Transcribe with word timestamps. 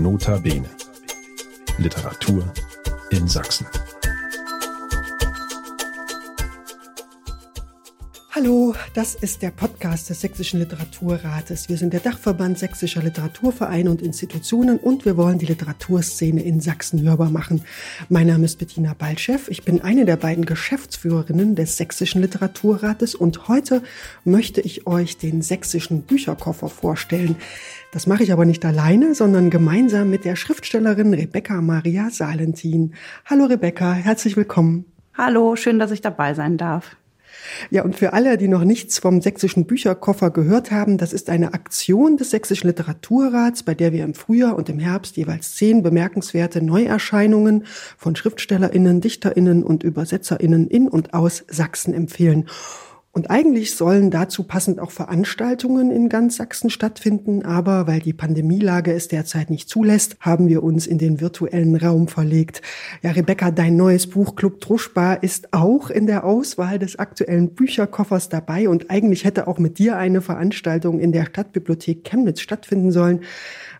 Nota 0.00 0.38
Bene. 0.38 0.64
Literatur 1.76 2.50
in 3.10 3.28
Sachsen. 3.28 3.66
Hallo, 8.32 8.74
das 8.94 9.14
ist 9.16 9.42
der 9.42 9.50
Podcast 9.50 10.08
des 10.08 10.22
Sächsischen 10.22 10.60
Literaturrates. 10.60 11.68
Wir 11.68 11.76
sind 11.76 11.92
der 11.92 12.00
Dachverband 12.00 12.58
sächsischer 12.58 13.02
Literaturvereine 13.02 13.90
und 13.90 14.00
Institutionen 14.00 14.78
und 14.78 15.04
wir 15.04 15.18
wollen 15.18 15.38
die 15.38 15.44
Literaturszene 15.44 16.42
in 16.42 16.62
Sachsen 16.62 17.02
hörbar 17.02 17.28
machen. 17.28 17.62
Mein 18.08 18.28
Name 18.28 18.46
ist 18.46 18.58
Bettina 18.58 18.94
Baltschew. 18.94 19.40
Ich 19.48 19.64
bin 19.64 19.82
eine 19.82 20.06
der 20.06 20.16
beiden 20.16 20.46
Geschäftsführerinnen 20.46 21.56
des 21.56 21.76
Sächsischen 21.76 22.22
Literaturrates 22.22 23.14
und 23.14 23.48
heute 23.48 23.82
möchte 24.24 24.62
ich 24.62 24.86
euch 24.86 25.18
den 25.18 25.42
sächsischen 25.42 26.02
Bücherkoffer 26.02 26.70
vorstellen. 26.70 27.36
Das 27.92 28.06
mache 28.06 28.22
ich 28.22 28.32
aber 28.32 28.44
nicht 28.44 28.64
alleine, 28.64 29.16
sondern 29.16 29.50
gemeinsam 29.50 30.10
mit 30.10 30.24
der 30.24 30.36
Schriftstellerin 30.36 31.12
Rebecca 31.12 31.60
Maria 31.60 32.08
Salentin. 32.10 32.94
Hallo 33.26 33.46
Rebecca, 33.46 33.92
herzlich 33.92 34.36
willkommen. 34.36 34.84
Hallo, 35.18 35.56
schön, 35.56 35.80
dass 35.80 35.90
ich 35.90 36.00
dabei 36.00 36.34
sein 36.34 36.56
darf. 36.56 36.96
Ja, 37.70 37.82
und 37.82 37.96
für 37.96 38.12
alle, 38.12 38.38
die 38.38 38.46
noch 38.46 38.62
nichts 38.62 39.00
vom 39.00 39.20
sächsischen 39.20 39.66
Bücherkoffer 39.66 40.30
gehört 40.30 40.70
haben, 40.70 40.98
das 40.98 41.12
ist 41.12 41.30
eine 41.30 41.52
Aktion 41.52 42.16
des 42.16 42.30
sächsischen 42.30 42.68
Literaturrats, 42.68 43.64
bei 43.64 43.74
der 43.74 43.92
wir 43.92 44.04
im 44.04 44.14
Frühjahr 44.14 44.54
und 44.54 44.68
im 44.68 44.78
Herbst 44.78 45.16
jeweils 45.16 45.56
zehn 45.56 45.82
bemerkenswerte 45.82 46.62
Neuerscheinungen 46.62 47.64
von 47.98 48.14
Schriftstellerinnen, 48.14 49.00
Dichterinnen 49.00 49.64
und 49.64 49.82
Übersetzerinnen 49.82 50.68
in 50.68 50.86
und 50.86 51.12
aus 51.12 51.44
Sachsen 51.48 51.92
empfehlen. 51.92 52.46
Und 53.12 53.28
eigentlich 53.28 53.74
sollen 53.74 54.12
dazu 54.12 54.44
passend 54.44 54.78
auch 54.78 54.92
Veranstaltungen 54.92 55.90
in 55.90 56.08
ganz 56.08 56.36
Sachsen 56.36 56.70
stattfinden, 56.70 57.44
aber 57.44 57.88
weil 57.88 57.98
die 57.98 58.12
Pandemielage 58.12 58.92
es 58.92 59.08
derzeit 59.08 59.50
nicht 59.50 59.68
zulässt, 59.68 60.16
haben 60.20 60.46
wir 60.46 60.62
uns 60.62 60.86
in 60.86 60.98
den 60.98 61.20
virtuellen 61.20 61.74
Raum 61.74 62.06
verlegt. 62.06 62.62
Ja, 63.02 63.10
Rebecca, 63.10 63.50
dein 63.50 63.74
neues 63.74 64.06
Buch 64.06 64.36
Club 64.36 64.60
Druschbar 64.60 65.24
ist 65.24 65.52
auch 65.52 65.90
in 65.90 66.06
der 66.06 66.22
Auswahl 66.22 66.78
des 66.78 67.00
aktuellen 67.00 67.52
Bücherkoffers 67.52 68.28
dabei 68.28 68.68
und 68.68 68.90
eigentlich 68.90 69.24
hätte 69.24 69.48
auch 69.48 69.58
mit 69.58 69.80
dir 69.80 69.96
eine 69.96 70.20
Veranstaltung 70.20 71.00
in 71.00 71.10
der 71.10 71.26
Stadtbibliothek 71.26 72.04
Chemnitz 72.04 72.40
stattfinden 72.40 72.92
sollen. 72.92 73.22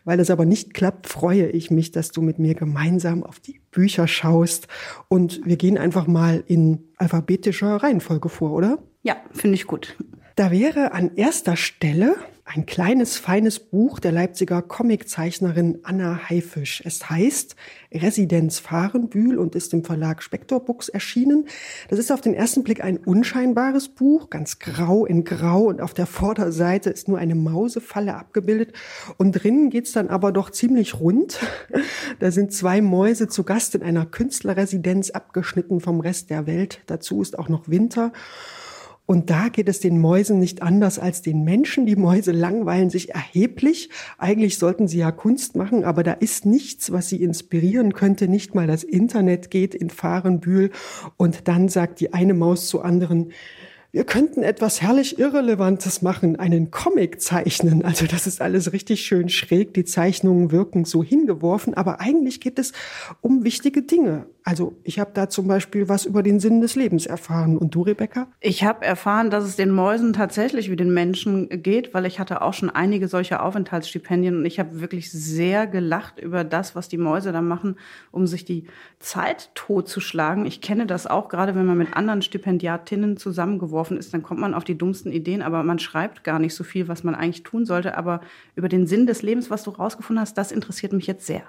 Weil 0.05 0.19
es 0.19 0.31
aber 0.31 0.45
nicht 0.45 0.75
klappt, 0.75 1.07
freue 1.07 1.47
ich 1.47 1.71
mich, 1.71 1.93
dass 1.93 2.11
du 2.11 2.21
mit 2.21 2.41
mir 2.41 2.55
gemeinsam 2.55 3.23
auf 3.23 3.39
die 3.39 3.61
Bücher 3.71 4.09
schaust 4.09 4.67
und 5.07 5.41
wir 5.45 5.57
gehen 5.57 5.79
einfach 5.79 6.09
mal 6.09 6.43
in 6.49 6.89
alphabetischer 6.97 7.77
Reihenfolge 7.77 8.29
vor, 8.29 8.53
oder? 8.53 8.79
Ja, 9.03 9.17
finde 9.33 9.55
ich 9.55 9.67
gut. 9.67 9.97
Da 10.37 10.51
wäre 10.51 10.93
an 10.93 11.17
erster 11.17 11.57
Stelle 11.57 12.17
ein 12.45 12.67
kleines, 12.67 13.17
feines 13.17 13.61
Buch 13.61 14.01
der 14.01 14.11
Leipziger 14.11 14.61
Comiczeichnerin 14.61 15.79
Anna 15.85 16.29
Haifisch. 16.29 16.83
Es 16.85 17.09
heißt 17.09 17.55
Residenz 17.93 18.59
Fahrenbühl 18.59 19.39
und 19.39 19.55
ist 19.55 19.73
im 19.73 19.85
Verlag 19.85 20.23
Spector 20.23 20.65
Books 20.65 20.89
erschienen. 20.89 21.47
Das 21.89 21.99
ist 21.99 22.11
auf 22.11 22.21
den 22.21 22.35
ersten 22.35 22.65
Blick 22.65 22.83
ein 22.83 22.97
unscheinbares 22.97 23.89
Buch, 23.89 24.31
ganz 24.31 24.59
grau 24.59 25.07
in 25.07 25.25
grau 25.25 25.65
und 25.65 25.81
auf 25.81 25.95
der 25.95 26.07
Vorderseite 26.07 26.91
ist 26.91 27.07
nur 27.07 27.19
eine 27.19 27.37
Mausefalle 27.37 28.17
abgebildet 28.17 28.73
und 29.17 29.33
drinnen 29.33 29.71
geht's 29.71 29.93
dann 29.93 30.09
aber 30.09 30.33
doch 30.33 30.51
ziemlich 30.51 30.99
rund. 30.99 31.39
Da 32.19 32.33
sind 32.33 32.53
zwei 32.53 32.81
Mäuse 32.81 33.29
zu 33.29 33.45
Gast 33.45 33.75
in 33.75 33.83
einer 33.83 34.07
Künstlerresidenz, 34.07 35.11
abgeschnitten 35.11 35.81
vom 35.81 36.01
Rest 36.01 36.31
der 36.31 36.47
Welt. 36.47 36.81
Dazu 36.87 37.23
ist 37.23 37.39
auch 37.39 37.49
noch 37.49 37.69
Winter. 37.69 38.13
Und 39.11 39.29
da 39.29 39.49
geht 39.49 39.69
es 39.69 39.81
den 39.81 40.01
Mäusen 40.01 40.39
nicht 40.39 40.63
anders 40.63 41.01
als 41.01 41.21
den 41.21 41.43
Menschen. 41.43 41.85
Die 41.85 41.97
Mäuse 41.97 42.31
langweilen 42.31 42.91
sich 42.91 43.13
erheblich. 43.13 43.91
Eigentlich 44.19 44.57
sollten 44.57 44.87
sie 44.87 44.99
ja 44.99 45.11
Kunst 45.11 45.57
machen, 45.57 45.83
aber 45.83 46.05
da 46.05 46.13
ist 46.13 46.47
nichts, 46.47 46.93
was 46.93 47.09
sie 47.09 47.21
inspirieren 47.21 47.93
könnte. 47.93 48.29
Nicht 48.29 48.55
mal 48.55 48.69
das 48.69 48.85
Internet 48.85 49.51
geht 49.51 49.75
in 49.75 49.91
Fahrenbühl. 49.91 50.71
Und 51.17 51.49
dann 51.49 51.69
sagt 51.69 51.99
die 51.99 52.15
eine 52.15 52.35
Maus 52.35 52.69
zur 52.69 52.85
anderen, 52.85 53.33
wir 53.93 54.05
könnten 54.05 54.45
etwas 54.45 54.81
herrlich 54.81 55.19
Irrelevantes 55.19 56.01
machen, 56.01 56.39
einen 56.39 56.71
Comic 56.71 57.21
zeichnen. 57.21 57.85
Also 57.85 58.07
das 58.07 58.29
ist 58.29 58.41
alles 58.41 58.73
richtig 58.73 59.01
schön 59.01 59.29
schräg. 59.29 59.75
Die 59.75 59.85
Zeichnungen 59.85 60.53
wirken 60.53 60.85
so 60.85 61.03
hingeworfen, 61.03 61.75
aber 61.75 62.01
eigentlich 62.01 62.41
geht 62.41 62.61
es 62.61 62.73
um 63.21 63.43
wichtige 63.43 63.83
Dinge. 63.83 64.27
Also 64.45 64.77
ich 64.85 65.01
habe 65.01 65.11
da 65.13 65.29
zum 65.29 65.49
Beispiel 65.49 65.89
was 65.89 66.07
über 66.07 66.23
den 66.23 66.39
Sinn 66.39 66.61
des 66.61 66.77
Lebens 66.77 67.07
erfahren. 67.07 67.59
Und 67.59 67.75
du, 67.75 67.83
Rebecca? 67.83 68.29
Ich 68.39 68.63
habe 68.65 68.85
erfahren, 68.85 69.31
dass 69.31 69.45
es 69.45 69.57
den 69.57 69.71
Mäusen 69.71 70.13
tatsächlich 70.13 70.71
wie 70.71 70.77
den 70.77 70.95
Menschen 70.95 71.49
geht, 71.49 71.93
weil 71.93 72.07
ich 72.07 72.21
hatte 72.21 72.43
auch 72.43 72.55
schon 72.55 72.71
einige 72.71 73.09
solche 73.09 73.43
Aufenthaltsstipendien 73.43 74.37
und 74.37 74.47
ich 74.47 74.61
habe 74.61 74.81
wirklich 74.81 75.11
sehr 75.11 75.67
gelacht 75.67 76.21
über 76.21 76.45
das, 76.45 76.77
was 76.77 76.89
die 76.89 76.97
Mäuse 76.97 77.33
da 77.33 77.43
machen, 77.43 77.77
um 78.13 78.29
sich 78.29 78.45
die 78.45 78.67
Zeit 79.01 79.51
totzuschlagen. 79.55 80.47
Ich 80.47 80.61
kenne 80.61 80.87
das 80.87 81.09
auch, 81.09 81.29
gerade 81.29 81.55
wenn 81.55 81.67
man 81.67 81.77
mit 81.77 81.97
anderen 81.97 82.23
Stipendiatinnen 82.23 83.17
zusammengeworfen 83.17 83.80
ist, 83.97 84.13
dann 84.13 84.23
kommt 84.23 84.41
man 84.41 84.55
auf 84.55 84.65
die 84.65 84.77
dummsten 84.77 85.13
Ideen, 85.13 85.43
aber 85.43 85.63
man 85.63 85.79
schreibt 85.79 86.25
gar 86.25 86.39
nicht 86.39 86.55
so 86.55 86.65
viel, 86.65 86.89
was 86.89 87.05
man 87.05 87.15
eigentlich 87.15 87.43
tun 87.43 87.65
sollte. 87.65 87.97
Aber 87.97 88.21
über 88.55 88.69
den 88.69 88.87
Sinn 88.87 89.07
des 89.07 89.23
Lebens, 89.23 89.51
was 89.51 89.63
du 89.63 89.71
rausgefunden 89.71 90.21
hast, 90.21 90.37
das 90.37 90.53
interessiert 90.53 90.93
mich 90.93 91.07
jetzt 91.07 91.27
sehr. 91.27 91.43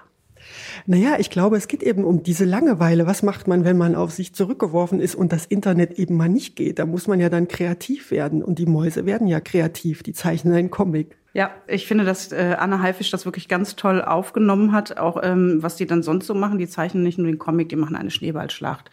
Naja, 0.86 1.16
ich 1.18 1.30
glaube, 1.30 1.56
es 1.56 1.68
geht 1.68 1.82
eben 1.82 2.04
um 2.04 2.22
diese 2.22 2.44
Langeweile. 2.44 3.06
Was 3.06 3.22
macht 3.22 3.46
man, 3.46 3.64
wenn 3.64 3.76
man 3.76 3.94
auf 3.94 4.10
sich 4.12 4.34
zurückgeworfen 4.34 5.00
ist 5.00 5.14
und 5.14 5.32
das 5.32 5.46
Internet 5.46 5.98
eben 5.98 6.16
mal 6.16 6.28
nicht 6.28 6.56
geht? 6.56 6.78
Da 6.78 6.86
muss 6.86 7.06
man 7.06 7.20
ja 7.20 7.28
dann 7.28 7.48
kreativ 7.48 8.10
werden. 8.10 8.42
Und 8.42 8.58
die 8.58 8.66
Mäuse 8.66 9.06
werden 9.06 9.26
ja 9.26 9.40
kreativ. 9.40 10.02
Die 10.02 10.12
zeichnen 10.12 10.54
einen 10.54 10.70
Comic. 10.70 11.16
Ja, 11.34 11.50
ich 11.66 11.86
finde, 11.86 12.04
dass 12.04 12.30
äh, 12.30 12.56
Anna 12.58 12.82
Haifisch 12.82 13.10
das 13.10 13.24
wirklich 13.24 13.48
ganz 13.48 13.74
toll 13.74 14.02
aufgenommen 14.02 14.72
hat. 14.72 14.98
Auch 14.98 15.18
ähm, 15.22 15.62
was 15.62 15.76
die 15.76 15.86
dann 15.86 16.02
sonst 16.02 16.26
so 16.26 16.34
machen. 16.34 16.58
Die 16.58 16.68
zeichnen 16.68 17.02
nicht 17.02 17.16
nur 17.16 17.26
den 17.26 17.38
Comic, 17.38 17.70
die 17.70 17.76
machen 17.76 17.96
eine 17.96 18.10
Schneeballschlacht. 18.10 18.90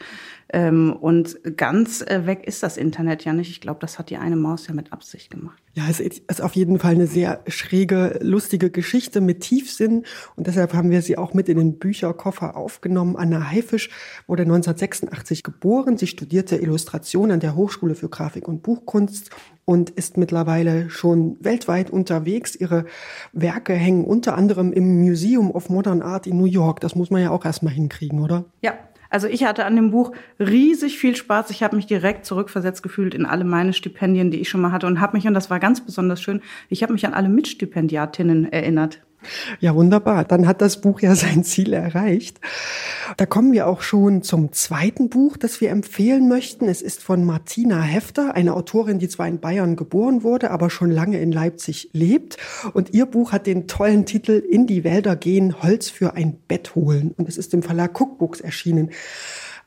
Ähm, 0.52 0.94
und 0.94 1.38
ganz 1.58 2.02
äh, 2.02 2.26
weg 2.26 2.48
ist 2.48 2.64
das 2.64 2.78
Internet 2.78 3.26
ja 3.26 3.34
nicht. 3.34 3.52
Ich 3.52 3.62
glaube, 3.62 3.82
das 3.82 4.00
hat 4.00 4.10
die 4.10 4.18
eine 4.18 4.38
Maus 4.38 4.68
ja 4.68 4.74
mit 4.74 4.94
Absicht 4.94 5.30
gemacht. 5.30 5.62
Ja, 5.74 5.84
es 5.90 6.00
ist 6.00 6.42
auf 6.42 6.56
jeden 6.56 6.80
Fall 6.80 6.94
eine 6.94 7.08
sehr 7.08 7.44
schräge, 7.48 8.20
lustige 8.22 8.72
Geschichte 8.72 9.22
mit 9.22 9.42
Tiefsinn. 9.42 10.06
Und 10.36 10.48
deshalb 10.48 10.74
haben 10.74 10.90
wir 10.92 11.02
sie 11.02 11.18
auch 11.18 11.34
mit 11.34 11.50
in 11.50 11.58
den 11.58 11.78
Bücherkoffer 11.78 12.56
aufgenommen. 12.56 13.16
Anna 13.18 13.52
Haifisch 13.52 13.90
wurde 14.28 14.44
1986 14.44 15.44
geboren. 15.44 15.98
Sie 15.98 16.08
studierte 16.08 16.56
Illustration 16.56 17.32
an 17.32 17.42
der 17.42 17.56
Hochschule 17.56 17.96
für 17.96 18.10
Grafik 18.10 18.48
und 18.48 18.64
Buchkunst 18.64 19.30
und 19.70 19.92
ist 19.92 20.18
mittlerweile 20.18 20.90
schon 20.90 21.38
weltweit 21.42 21.92
unterwegs. 21.92 22.56
Ihre 22.56 22.86
Werke 23.34 23.74
hängen 23.74 24.04
unter 24.04 24.36
anderem 24.36 24.74
im 24.74 25.00
Museum 25.00 25.52
of 25.52 25.70
Modern 25.70 26.02
Art 26.02 26.26
in 26.26 26.40
New 26.40 26.46
York. 26.46 26.80
Das 26.80 26.96
muss 26.96 27.12
man 27.12 27.22
ja 27.22 27.30
auch 27.30 27.46
erstmal 27.46 27.72
hinkriegen, 27.72 28.20
oder? 28.20 28.46
Ja, 28.64 28.74
also 29.12 29.28
ich 29.28 29.44
hatte 29.44 29.66
an 29.66 29.76
dem 29.76 29.92
Buch 29.92 30.12
riesig 30.40 30.98
viel 30.98 31.16
Spaß. 31.16 31.52
Ich 31.52 31.62
habe 31.62 31.76
mich 31.76 31.86
direkt 31.86 32.26
zurückversetzt 32.26 32.82
gefühlt 32.82 33.14
in 33.14 33.28
alle 33.28 33.44
meine 33.44 33.74
Stipendien, 33.74 34.32
die 34.32 34.40
ich 34.40 34.50
schon 34.50 34.62
mal 34.62 34.72
hatte 34.72 34.88
und 34.88 35.00
habe 35.00 35.16
mich, 35.16 35.28
und 35.28 35.36
das 35.36 35.52
war 35.52 35.60
ganz 35.60 35.86
besonders 35.86 36.20
schön, 36.20 36.42
ich 36.70 36.82
habe 36.82 36.94
mich 36.94 37.06
an 37.06 37.14
alle 37.14 37.30
Mitstipendiatinnen 37.30 38.52
erinnert. 38.52 39.04
Ja, 39.60 39.76
wunderbar. 39.76 40.24
Dann 40.24 40.48
hat 40.48 40.62
das 40.62 40.82
Buch 40.82 41.02
ja 41.02 41.16
sein 41.16 41.44
Ziel 41.44 41.74
erreicht. 41.74 42.40
Da 43.18 43.26
kommen 43.26 43.52
wir 43.52 43.68
auch 43.68 43.82
schon 43.82 44.22
zum 44.22 44.54
zweiten 44.54 45.10
Buch, 45.10 45.38
das 45.38 45.62
wir 45.62 45.72
empfehlen 45.72 46.28
möchten. 46.28 46.68
Es 46.68 46.82
ist 46.82 47.04
von 47.04 47.26
Martina 47.26 47.82
Hefter, 47.82 48.36
eine 48.36 48.54
Autorin, 48.54 49.00
die 49.00 49.10
zwar 49.10 49.28
in 49.28 49.40
Bayern 49.40 49.76
geboren 49.76 50.24
wurde, 50.24 50.52
aber 50.52 50.70
schon 50.70 50.92
lange 50.92 51.20
in 51.20 51.32
Leipzig 51.32 51.90
lebt. 51.94 52.38
Und 52.74 52.94
ihr 52.94 53.06
Buch 53.06 53.32
hat 53.32 53.48
den 53.48 53.68
tollen 53.68 54.06
Titel 54.06 54.32
In 54.32 54.68
die 54.68 54.84
Wälder 54.84 55.16
gehen, 55.16 55.62
Holz 55.62 55.90
für 55.90 56.14
ein 56.14 56.38
Bett 56.48 56.76
holen. 56.76 57.14
Und 57.18 57.28
es 57.28 57.38
ist 57.38 57.54
im 57.54 57.64
Verlag 57.64 58.00
Cookbooks 58.00 58.42
erschienen. 58.42 58.92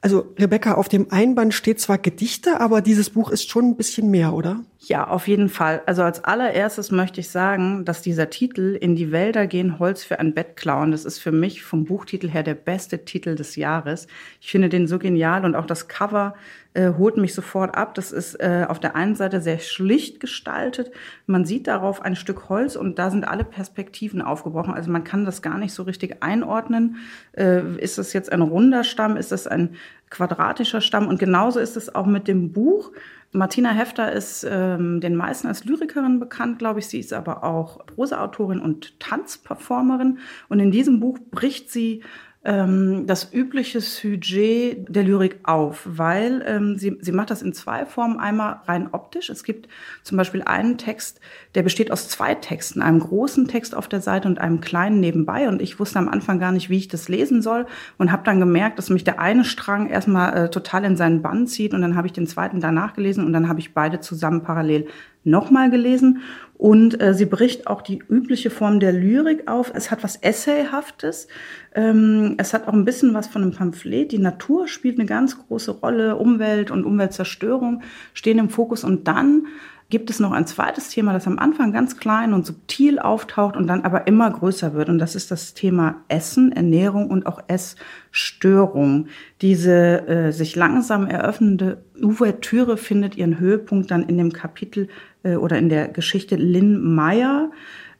Also 0.05 0.35
Rebecca, 0.37 0.75
auf 0.75 0.89
dem 0.89 1.13
Einband 1.13 1.55
steht 1.55 1.81
zwar 1.81 1.97
Gedichte, 1.97 2.61
aber 2.61 2.81
dieses 2.81 3.11
Buch 3.11 3.31
ist 3.31 3.49
schon 3.49 3.67
ein 3.67 3.77
bisschen 3.77 4.11
mehr, 4.11 4.33
oder? 4.33 4.65
Ja, 4.81 5.07
auf 5.07 5.29
jeden 5.29 5.49
Fall. 5.49 5.81
Also 5.87 6.03
als 6.03 6.25
allererstes 6.25 6.91
möchte 6.91 7.21
ich 7.21 7.31
sagen, 7.31 7.85
dass 7.85 8.03
dieser 8.03 8.29
Titel 8.29 8.77
In 8.81 8.97
die 8.97 9.13
Wälder 9.13 9.47
gehen, 9.47 9.79
Holz 9.79 10.03
für 10.03 10.19
ein 10.19 10.35
Bett 10.35 10.57
klauen, 10.57 10.91
das 10.91 11.05
ist 11.05 11.21
für 11.21 11.31
mich 11.31 11.63
vom 11.63 11.85
Buchtitel 11.85 12.29
her 12.29 12.43
der 12.43 12.57
beste 12.57 13.05
Titel 13.05 13.37
des 13.37 13.55
Jahres. 13.55 14.09
Ich 14.41 14.51
finde 14.51 14.69
den 14.69 14.89
so 14.89 14.99
genial 14.99 15.45
und 15.45 15.55
auch 15.55 15.67
das 15.67 15.87
Cover 15.87 16.35
äh, 16.75 16.93
holt 16.97 17.17
mich 17.17 17.35
sofort 17.35 17.77
ab. 17.77 17.95
Das 17.95 18.13
ist 18.13 18.35
äh, 18.41 18.67
auf 18.69 18.81
der 18.81 18.97
einen 18.97 19.15
Seite 19.15 19.41
sehr 19.41 19.59
schlicht 19.59 20.21
gestaltet. 20.21 20.91
Man 21.27 21.45
sieht 21.45 21.67
darauf 21.67 22.03
ein 22.03 22.17
Stück 22.17 22.49
Holz 22.49 22.77
und 22.77 22.99
da 22.99 23.11
sind 23.11 23.27
alle 23.27 23.45
Perspektiven 23.45 24.23
aufgebrochen. 24.23 24.75
Also 24.75 24.91
man 24.91 25.05
kann 25.05 25.25
das 25.25 25.43
gar 25.43 25.59
nicht 25.59 25.75
so 25.75 25.83
richtig 25.83 26.23
einordnen. 26.23 26.97
Äh, 27.37 27.77
ist 27.77 27.99
das 27.99 28.13
jetzt 28.13 28.33
ein 28.33 28.43
runder 28.43 28.85
Stamm? 28.85 29.17
Ist 29.17 29.33
das 29.33 29.47
ein 29.47 29.77
quadratischer 30.11 30.81
Stamm? 30.81 31.09
Und 31.09 31.19
genauso 31.19 31.61
ist 31.61 31.77
es 31.77 31.95
auch 31.95 32.07
mit 32.07 32.29
dem 32.29 32.53
Buch. 32.53 32.93
Martina 33.35 33.71
Hefter 33.71 34.13
ist 34.13 34.47
ähm, 34.49 35.01
den 35.01 35.17
meisten 35.17 35.49
als 35.49 35.65
Lyrikerin 35.65 36.21
bekannt, 36.21 36.59
glaube 36.59 36.81
ich. 36.81 36.87
Sie 36.89 36.99
ist 36.99 37.15
aber 37.15 37.45
auch 37.45 37.87
Prosaautorin 37.87 38.61
und 38.61 39.01
Tanzperformerin. 39.01 40.19
Und 40.51 40.61
in 40.61 40.71
diesem 40.71 41.01
Buch 41.01 41.19
bricht 41.31 41.71
sie 41.71 42.03
ähm, 42.45 43.07
das 43.07 43.33
übliche 43.33 43.81
Sujet 43.81 44.87
der 44.89 45.05
Lyrik 45.05 45.39
auf, 45.45 45.83
weil 45.85 46.43
ähm, 46.47 46.77
sie, 46.77 46.99
sie 47.01 47.13
macht 47.13 47.31
das 47.31 47.41
in 47.41 47.53
zwei 47.53 47.87
Formen. 47.87 48.19
Einmal 48.19 48.61
rein 48.67 48.89
optisch. 48.93 49.31
Es 49.31 49.45
gibt 49.45 49.69
zum 50.03 50.17
Beispiel 50.17 50.43
einen 50.43 50.77
Text, 50.77 51.21
der 51.55 51.63
besteht 51.63 51.93
aus 51.93 52.09
zwei 52.09 52.35
Texten, 52.35 52.83
einem 52.83 52.99
großen 52.99 53.47
Text 53.47 53.77
auf 53.77 53.87
der 53.87 54.01
Seite 54.01 54.27
und 54.27 54.41
einem 54.41 54.61
kleinen 54.61 54.99
nebenbei. 54.99 55.49
Und 55.49 55.63
ich 55.63 55.79
wusste 55.79 56.01
am 56.01 56.09
Anfang 56.09 56.41
gar 56.41 56.51
nicht, 56.51 56.69
wie 56.69 56.79
ich 56.79 56.89
das 56.89 57.09
lesen 57.09 57.43
soll 57.43 57.67
und 57.97 58.11
habe 58.11 58.25
dann 58.25 58.41
gemerkt, 58.41 58.79
dass 58.79 58.91
mich 58.91 59.05
der 59.05 59.21
eine 59.21 59.45
Strang 59.45 59.89
erstmal 59.89 60.37
äh, 60.37 60.51
total 60.51 60.85
in 60.85 60.97
seinen 60.97 61.23
Bann 61.23 61.47
zieht 61.47 61.75
und 61.75 61.81
dann 61.81 61.95
habe 61.95 62.09
ich 62.09 62.13
den 62.13 62.27
zweiten 62.27 62.61
danach 62.61 62.95
gelesen 62.95 63.25
und 63.25 63.33
dann 63.33 63.49
habe 63.49 63.61
ich 63.61 63.73
beide 63.73 64.01
zusammen 64.01 64.43
parallel 64.43 64.89
nochmal 65.25 65.71
gelesen. 65.71 66.23
Und 66.63 67.03
äh, 67.03 67.13
sie 67.13 67.27
bricht 67.27 67.67
auch 67.67 67.83
die 67.83 67.99
übliche 68.09 68.49
Form 68.49 68.79
der 68.79 68.93
Lyrik 68.93 69.49
auf. 69.49 69.73
Es 69.75 69.91
hat 69.91 70.05
was 70.05 70.15
Essayhaftes. 70.15 71.27
Ähm, 71.75 72.37
es 72.39 72.55
hat 72.55 72.69
auch 72.69 72.73
ein 72.73 72.85
bisschen 72.85 73.15
was 73.15 73.27
von 73.27 73.43
einem 73.43 73.51
Pamphlet. 73.51 74.13
Die 74.13 74.21
Natur 74.21 74.69
spielt 74.69 74.97
eine 74.97 75.09
ganz 75.09 75.37
große 75.45 75.73
Rolle. 75.73 76.15
Umwelt 76.15 76.71
und 76.71 76.85
Umweltzerstörung 76.85 77.83
stehen 78.15 78.39
im 78.39 78.49
Fokus. 78.49 78.85
Und 78.85 79.09
dann 79.09 79.49
gibt 79.93 80.09
es 80.09 80.21
noch 80.21 80.33
ein 80.33 80.47
zweites 80.47 80.89
Thema, 80.89 81.13
das 81.13 81.27
am 81.27 81.39
Anfang 81.39 81.71
ganz 81.71 81.99
klein 81.99 82.33
und 82.33 82.47
subtil 82.47 82.99
auftaucht 82.99 83.59
und 83.59 83.67
dann 83.67 83.83
aber 83.83 84.07
immer 84.07 84.31
größer 84.31 84.73
wird. 84.73 84.89
Und 84.89 84.99
das 84.99 85.15
ist 85.15 85.31
das 85.31 85.53
Thema 85.53 85.97
Essen, 86.09 86.51
Ernährung 86.51 87.11
und 87.11 87.27
auch 87.27 87.43
Essstörung. 87.47 89.09
Diese 89.43 90.09
äh, 90.09 90.33
sich 90.33 90.57
langsam 90.57 91.07
eröffnende 91.07 91.85
Ouvertüre 92.03 92.79
findet 92.79 93.19
ihren 93.19 93.39
Höhepunkt 93.39 93.91
dann 93.91 94.05
in 94.05 94.17
dem 94.17 94.33
Kapitel 94.33 94.89
äh, 95.25 95.37
oder 95.37 95.59
in 95.59 95.69
der 95.69 95.89
Geschichte 95.89 96.37
Lynn 96.37 96.95
Meyer. 96.95 97.51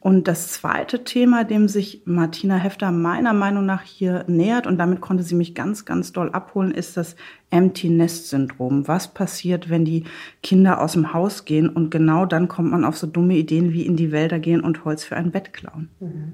Und 0.03 0.27
das 0.27 0.49
zweite 0.49 1.05
Thema, 1.05 1.45
dem 1.45 1.69
sich 1.69 2.01
Martina 2.03 2.57
Hefter 2.57 2.91
meiner 2.91 3.31
Meinung 3.31 3.65
nach 3.65 3.83
hier 3.83 4.25
nähert, 4.27 4.67
und 4.67 4.77
damit 4.77 4.99
konnte 4.99 5.23
sie 5.23 5.33
mich 5.33 5.55
ganz, 5.55 5.85
ganz 5.85 6.11
doll 6.11 6.29
abholen, 6.31 6.73
ist 6.73 6.97
das 6.97 7.15
Empty 7.51 7.87
Nest 7.89 8.27
Syndrom. 8.27 8.85
Was 8.89 9.13
passiert, 9.13 9.69
wenn 9.69 9.85
die 9.85 10.03
Kinder 10.41 10.81
aus 10.81 10.91
dem 10.91 11.13
Haus 11.13 11.45
gehen 11.45 11.69
und 11.69 11.89
genau 11.89 12.25
dann 12.25 12.49
kommt 12.49 12.71
man 12.71 12.83
auf 12.83 12.97
so 12.97 13.07
dumme 13.07 13.37
Ideen 13.37 13.71
wie 13.71 13.85
in 13.85 13.95
die 13.95 14.11
Wälder 14.11 14.39
gehen 14.39 14.59
und 14.59 14.83
Holz 14.83 15.05
für 15.05 15.15
ein 15.15 15.31
Bett 15.31 15.53
klauen? 15.53 15.87
Mhm. 16.01 16.33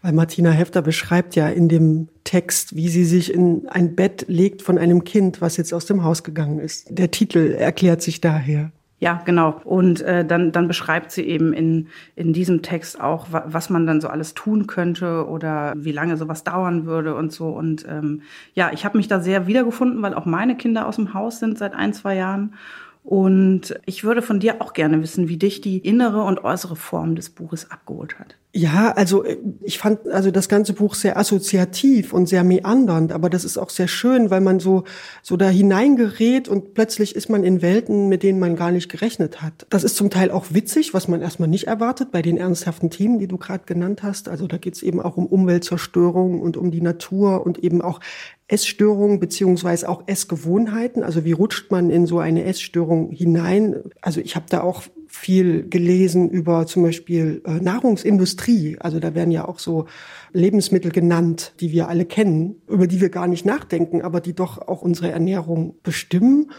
Weil 0.00 0.14
Martina 0.14 0.50
Hefter 0.50 0.80
beschreibt 0.80 1.36
ja 1.36 1.48
in 1.48 1.68
dem 1.68 2.08
Text, 2.24 2.76
wie 2.76 2.88
sie 2.88 3.04
sich 3.04 3.34
in 3.34 3.68
ein 3.68 3.94
Bett 3.94 4.24
legt 4.26 4.62
von 4.62 4.78
einem 4.78 5.04
Kind, 5.04 5.42
was 5.42 5.58
jetzt 5.58 5.74
aus 5.74 5.84
dem 5.84 6.02
Haus 6.02 6.24
gegangen 6.24 6.60
ist. 6.60 6.86
Der 6.88 7.10
Titel 7.10 7.50
erklärt 7.58 8.00
sich 8.00 8.22
daher. 8.22 8.72
Ja, 9.02 9.20
genau. 9.24 9.60
Und 9.64 10.00
äh, 10.02 10.24
dann, 10.24 10.52
dann 10.52 10.68
beschreibt 10.68 11.10
sie 11.10 11.22
eben 11.22 11.52
in, 11.52 11.88
in 12.14 12.32
diesem 12.32 12.62
Text 12.62 13.00
auch, 13.00 13.26
was 13.30 13.68
man 13.68 13.84
dann 13.84 14.00
so 14.00 14.06
alles 14.06 14.32
tun 14.34 14.68
könnte 14.68 15.26
oder 15.26 15.72
wie 15.76 15.90
lange 15.90 16.16
sowas 16.16 16.44
dauern 16.44 16.86
würde 16.86 17.16
und 17.16 17.32
so. 17.32 17.48
Und 17.48 17.84
ähm, 17.88 18.22
ja, 18.54 18.70
ich 18.72 18.84
habe 18.84 18.98
mich 18.98 19.08
da 19.08 19.18
sehr 19.18 19.48
wiedergefunden, 19.48 20.00
weil 20.02 20.14
auch 20.14 20.24
meine 20.24 20.56
Kinder 20.56 20.86
aus 20.86 20.94
dem 20.94 21.14
Haus 21.14 21.40
sind 21.40 21.58
seit 21.58 21.74
ein, 21.74 21.92
zwei 21.92 22.14
Jahren. 22.14 22.54
Und 23.02 23.74
ich 23.86 24.04
würde 24.04 24.22
von 24.22 24.38
dir 24.38 24.62
auch 24.62 24.72
gerne 24.72 25.02
wissen, 25.02 25.26
wie 25.26 25.36
dich 25.36 25.60
die 25.60 25.78
innere 25.78 26.22
und 26.22 26.44
äußere 26.44 26.76
Form 26.76 27.16
des 27.16 27.28
Buches 27.28 27.72
abgeholt 27.72 28.20
hat. 28.20 28.36
Ja, 28.54 28.92
also 28.92 29.24
äh, 29.24 29.38
ich 29.62 29.78
fand 29.78 30.06
also 30.08 30.30
das 30.30 30.46
ganze 30.48 30.74
Buch 30.74 30.94
sehr 30.94 31.16
assoziativ 31.16 32.12
und 32.12 32.28
sehr 32.28 32.44
meandernd, 32.44 33.10
aber 33.10 33.30
das 33.30 33.46
ist 33.46 33.56
auch 33.56 33.70
sehr 33.70 33.88
schön, 33.88 34.28
weil 34.28 34.42
man 34.42 34.60
so 34.60 34.84
so 35.22 35.38
da 35.38 35.48
hineingerät 35.48 36.48
und 36.48 36.74
plötzlich 36.74 37.16
ist 37.16 37.30
man 37.30 37.44
in 37.44 37.62
Welten, 37.62 38.10
mit 38.10 38.22
denen 38.22 38.38
man 38.38 38.54
gar 38.54 38.70
nicht 38.70 38.90
gerechnet 38.90 39.40
hat. 39.40 39.66
Das 39.70 39.84
ist 39.84 39.96
zum 39.96 40.10
Teil 40.10 40.30
auch 40.30 40.46
witzig, 40.50 40.92
was 40.92 41.08
man 41.08 41.22
erstmal 41.22 41.48
nicht 41.48 41.66
erwartet 41.66 42.10
bei 42.12 42.20
den 42.20 42.36
ernsthaften 42.36 42.90
Themen, 42.90 43.18
die 43.18 43.26
du 43.26 43.38
gerade 43.38 43.64
genannt 43.64 44.02
hast. 44.02 44.28
Also 44.28 44.46
da 44.46 44.58
geht 44.58 44.74
es 44.74 44.82
eben 44.82 45.00
auch 45.00 45.16
um 45.16 45.24
Umweltzerstörung 45.24 46.42
und 46.42 46.58
um 46.58 46.70
die 46.70 46.82
Natur 46.82 47.46
und 47.46 47.58
eben 47.64 47.80
auch 47.80 48.00
Essstörungen 48.48 49.18
beziehungsweise 49.18 49.88
auch 49.88 50.02
Essgewohnheiten. 50.06 51.02
Also 51.02 51.24
wie 51.24 51.32
rutscht 51.32 51.70
man 51.70 51.88
in 51.88 52.04
so 52.04 52.18
eine 52.18 52.44
Essstörung 52.44 53.12
hinein? 53.12 53.76
Also 54.02 54.20
ich 54.20 54.36
habe 54.36 54.44
da 54.50 54.60
auch 54.60 54.82
viel 55.14 55.68
gelesen 55.68 56.30
über 56.30 56.66
zum 56.66 56.82
Beispiel 56.82 57.42
äh, 57.44 57.60
Nahrungsindustrie. 57.60 58.78
Also 58.80 58.98
da 58.98 59.14
werden 59.14 59.30
ja 59.30 59.46
auch 59.46 59.58
so 59.58 59.84
Lebensmittel 60.32 60.90
genannt, 60.90 61.52
die 61.60 61.70
wir 61.70 61.88
alle 61.88 62.06
kennen, 62.06 62.62
über 62.66 62.86
die 62.86 63.02
wir 63.02 63.10
gar 63.10 63.26
nicht 63.26 63.44
nachdenken, 63.44 64.00
aber 64.00 64.22
die 64.22 64.32
doch 64.32 64.66
auch 64.66 64.80
unsere 64.80 65.12
Ernährung 65.12 65.74
bestimmen. 65.82 66.50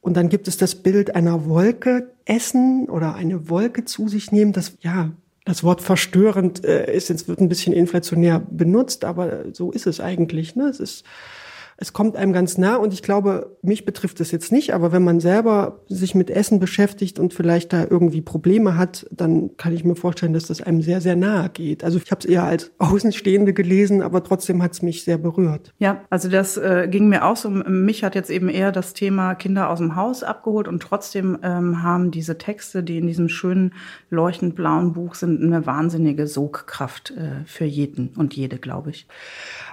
Und 0.00 0.16
dann 0.16 0.30
gibt 0.30 0.48
es 0.48 0.56
das 0.56 0.74
Bild 0.74 1.14
einer 1.14 1.44
Wolke 1.44 2.10
essen 2.24 2.88
oder 2.88 3.14
eine 3.14 3.50
Wolke 3.50 3.84
zu 3.84 4.08
sich 4.08 4.32
nehmen. 4.32 4.54
Das, 4.54 4.78
ja, 4.80 5.10
das 5.44 5.62
Wort 5.62 5.82
verstörend 5.82 6.64
äh, 6.64 6.90
ist 6.96 7.10
jetzt 7.10 7.28
wird 7.28 7.40
ein 7.40 7.50
bisschen 7.50 7.74
inflationär 7.74 8.40
benutzt, 8.40 9.04
aber 9.04 9.52
so 9.52 9.70
ist 9.70 9.86
es 9.86 10.00
eigentlich. 10.00 10.56
Ne? 10.56 10.64
Es 10.64 10.80
ist 10.80 11.04
es 11.76 11.92
kommt 11.92 12.16
einem 12.16 12.32
ganz 12.32 12.58
nah 12.58 12.76
und 12.76 12.92
ich 12.92 13.02
glaube, 13.02 13.56
mich 13.62 13.84
betrifft 13.84 14.20
es 14.20 14.30
jetzt 14.30 14.52
nicht, 14.52 14.74
aber 14.74 14.92
wenn 14.92 15.02
man 15.02 15.20
selber 15.20 15.80
sich 15.88 16.14
mit 16.14 16.30
Essen 16.30 16.60
beschäftigt 16.60 17.18
und 17.18 17.34
vielleicht 17.34 17.72
da 17.72 17.84
irgendwie 17.88 18.20
Probleme 18.20 18.76
hat, 18.76 19.06
dann 19.10 19.56
kann 19.56 19.72
ich 19.72 19.84
mir 19.84 19.96
vorstellen, 19.96 20.32
dass 20.32 20.46
das 20.46 20.60
einem 20.60 20.82
sehr, 20.82 21.00
sehr 21.00 21.16
nahe 21.16 21.48
geht. 21.48 21.84
Also 21.84 21.98
ich 21.98 22.10
habe 22.10 22.20
es 22.20 22.24
eher 22.26 22.44
als 22.44 22.70
Außenstehende 22.78 23.52
gelesen, 23.52 24.02
aber 24.02 24.22
trotzdem 24.22 24.62
hat 24.62 24.72
es 24.72 24.82
mich 24.82 25.04
sehr 25.04 25.18
berührt. 25.18 25.72
Ja, 25.78 26.02
also 26.10 26.28
das 26.28 26.56
äh, 26.56 26.88
ging 26.90 27.08
mir 27.08 27.24
auch 27.24 27.36
so. 27.36 27.50
Mich 27.50 28.04
hat 28.04 28.14
jetzt 28.14 28.30
eben 28.30 28.48
eher 28.48 28.72
das 28.72 28.94
Thema 28.94 29.34
Kinder 29.34 29.70
aus 29.70 29.78
dem 29.78 29.96
Haus 29.96 30.22
abgeholt 30.22 30.68
und 30.68 30.82
trotzdem 30.82 31.38
ähm, 31.42 31.82
haben 31.82 32.10
diese 32.10 32.38
Texte, 32.38 32.82
die 32.82 32.98
in 32.98 33.06
diesem 33.06 33.28
schönen 33.28 33.74
leuchtend 34.10 34.54
blauen 34.54 34.92
Buch 34.92 35.14
sind, 35.14 35.42
eine 35.42 35.66
wahnsinnige 35.66 36.26
Sogkraft 36.26 37.12
äh, 37.12 37.44
für 37.44 37.64
jeden 37.64 38.10
und 38.16 38.34
jede, 38.34 38.58
glaube 38.58 38.90
ich. 38.90 39.06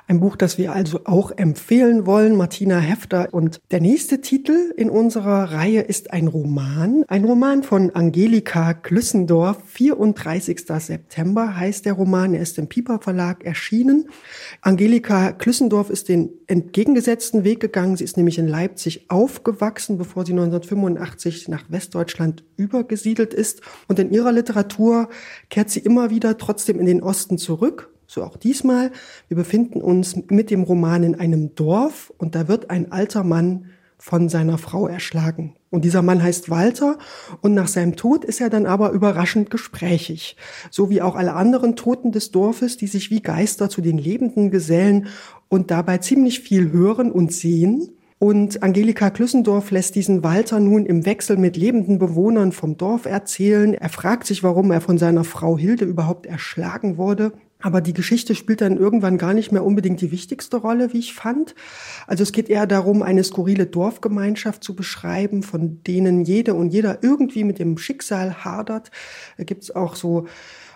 Ein 0.07 0.19
Buch, 0.19 0.36
das 0.36 0.57
wir 0.57 0.74
also 0.74 1.02
auch 1.06 1.31
empfehlen 1.31 1.88
wollen, 2.06 2.36
Martina 2.36 2.80
Hefter. 2.80 3.30
Und 3.31 3.59
der 3.71 3.81
nächste 3.81 4.21
Titel 4.21 4.74
in 4.77 4.89
unserer 4.89 5.51
Reihe 5.51 5.81
ist 5.81 6.12
ein 6.12 6.27
Roman. 6.27 7.03
Ein 7.07 7.25
Roman 7.25 7.63
von 7.63 7.89
Angelika 7.91 8.74
Klüssendorf. 8.74 9.57
34. 9.65 10.65
September 10.65 11.56
heißt 11.56 11.86
der 11.86 11.94
Roman. 11.94 12.33
Er 12.33 12.41
ist 12.41 12.57
im 12.57 12.68
Piper 12.68 13.00
Verlag 13.00 13.44
erschienen. 13.44 14.09
Angelika 14.62 15.31
Klüssendorf 15.31 15.89
ist 15.89 16.09
den 16.09 16.30
entgegengesetzten 16.47 17.44
Weg 17.44 17.59
gegangen. 17.59 17.97
Sie 17.97 18.03
ist 18.03 18.18
nämlich 18.18 18.38
in 18.38 18.47
Leipzig 18.47 19.09
aufgewachsen, 19.09 19.97
bevor 19.97 20.25
sie 20.25 20.33
1985 20.33 21.47
nach 21.47 21.63
Westdeutschland 21.69 22.44
übergesiedelt 22.57 23.33
ist. 23.33 23.62
Und 23.88 24.00
in 24.00 24.12
ihrer 24.12 24.31
Literatur 24.31 25.09
kehrt 25.50 25.69
sie 25.69 25.80
immer 25.80 26.09
wieder 26.09 26.38
trotzdem 26.38 26.80
in 26.80 26.85
den 26.85 27.03
Osten 27.03 27.38
zurück 27.38 27.89
so 28.09 28.23
auch 28.23 28.38
diesmal. 28.38 28.91
Wir 29.27 29.38
befinden 29.38 29.81
uns 29.81 30.15
mit 30.29 30.50
dem 30.50 30.63
Roman 30.63 31.03
in 31.03 31.15
einem 31.15 31.53
Dorf 31.56 32.11
und 32.17 32.35
da 32.35 32.47
wird 32.47 32.69
ein 32.69 32.91
alter 32.91 33.23
Mann 33.23 33.67
von 34.00 34.29
seiner 34.29 34.57
Frau 34.57 34.88
erschlagen. 34.88 35.56
Und 35.69 35.85
dieser 35.85 36.01
Mann 36.01 36.23
heißt 36.23 36.49
Walter 36.49 36.97
und 37.42 37.54
nach 37.54 37.68
seinem 37.68 37.95
Tod 37.95 38.25
ist 38.25 38.42
er 38.42 38.49
dann 38.49 38.66
aber 38.66 38.92
überraschend 38.92 39.51
gesprächig, 39.51 40.37
so 40.71 40.89
wie 40.89 41.01
auch 41.01 41.16
alle 41.16 41.33
anderen 41.33 41.75
Toten 41.75 42.11
des 42.11 42.31
Dorfes, 42.31 42.78
die 42.78 42.87
sich 42.87 43.11
wie 43.11 43.21
Geister 43.21 43.69
zu 43.69 43.81
den 43.81 43.99
Lebenden 43.99 44.49
gesellen 44.49 45.07
und 45.47 45.69
dabei 45.69 45.99
ziemlich 45.99 46.39
viel 46.39 46.71
hören 46.71 47.11
und 47.11 47.31
sehen. 47.33 47.92
Und 48.18 48.63
Angelika 48.63 49.11
Klüssendorf 49.11 49.69
lässt 49.69 49.95
diesen 49.95 50.23
Walter 50.23 50.59
nun 50.59 50.85
im 50.85 51.06
Wechsel 51.06 51.37
mit 51.37 51.56
lebenden 51.56 51.99
Bewohnern 51.99 52.51
vom 52.54 52.75
Dorf 52.78 53.06
erzählen. 53.06 53.73
Er 53.75 53.89
fragt 53.89 54.25
sich, 54.25 54.44
warum 54.44 54.71
er 54.71 54.81
von 54.81 54.97
seiner 54.97 55.23
Frau 55.23 55.57
Hilde 55.57 55.85
überhaupt 55.85 56.25
erschlagen 56.25 56.97
wurde. 56.97 57.33
Aber 57.61 57.81
die 57.81 57.94
Geschichte 57.94 58.35
spielt 58.35 58.61
dann 58.61 58.78
irgendwann 58.78 59.18
gar 59.18 59.33
nicht 59.33 59.51
mehr 59.51 59.66
unbedingt 59.66 59.99
die 59.99 60.11
wichtigste 60.11 60.57
Rolle, 60.57 60.94
wie 60.94 60.99
ich 60.99 61.13
fand. 61.13 61.56
Also 62.07 62.23
es 62.23 62.31
geht 62.31 62.49
eher 62.49 62.66
darum, 62.66 63.04
eine 63.04 63.23
skurrile 63.23 63.66
Dorfgemeinschaft 63.66 64.63
zu 64.63 64.75
beschreiben, 64.75 65.44
von 65.44 65.83
denen 65.83 66.23
jede 66.23 66.54
und 66.54 66.69
jeder 66.69 67.04
irgendwie 67.04 67.44
mit 67.44 67.59
dem 67.59 67.78
Schicksal 67.78 68.45
hadert. 68.45 68.92
Da 69.37 69.44
gibt's 69.44 69.71
auch 69.71 69.95
so 69.95 70.25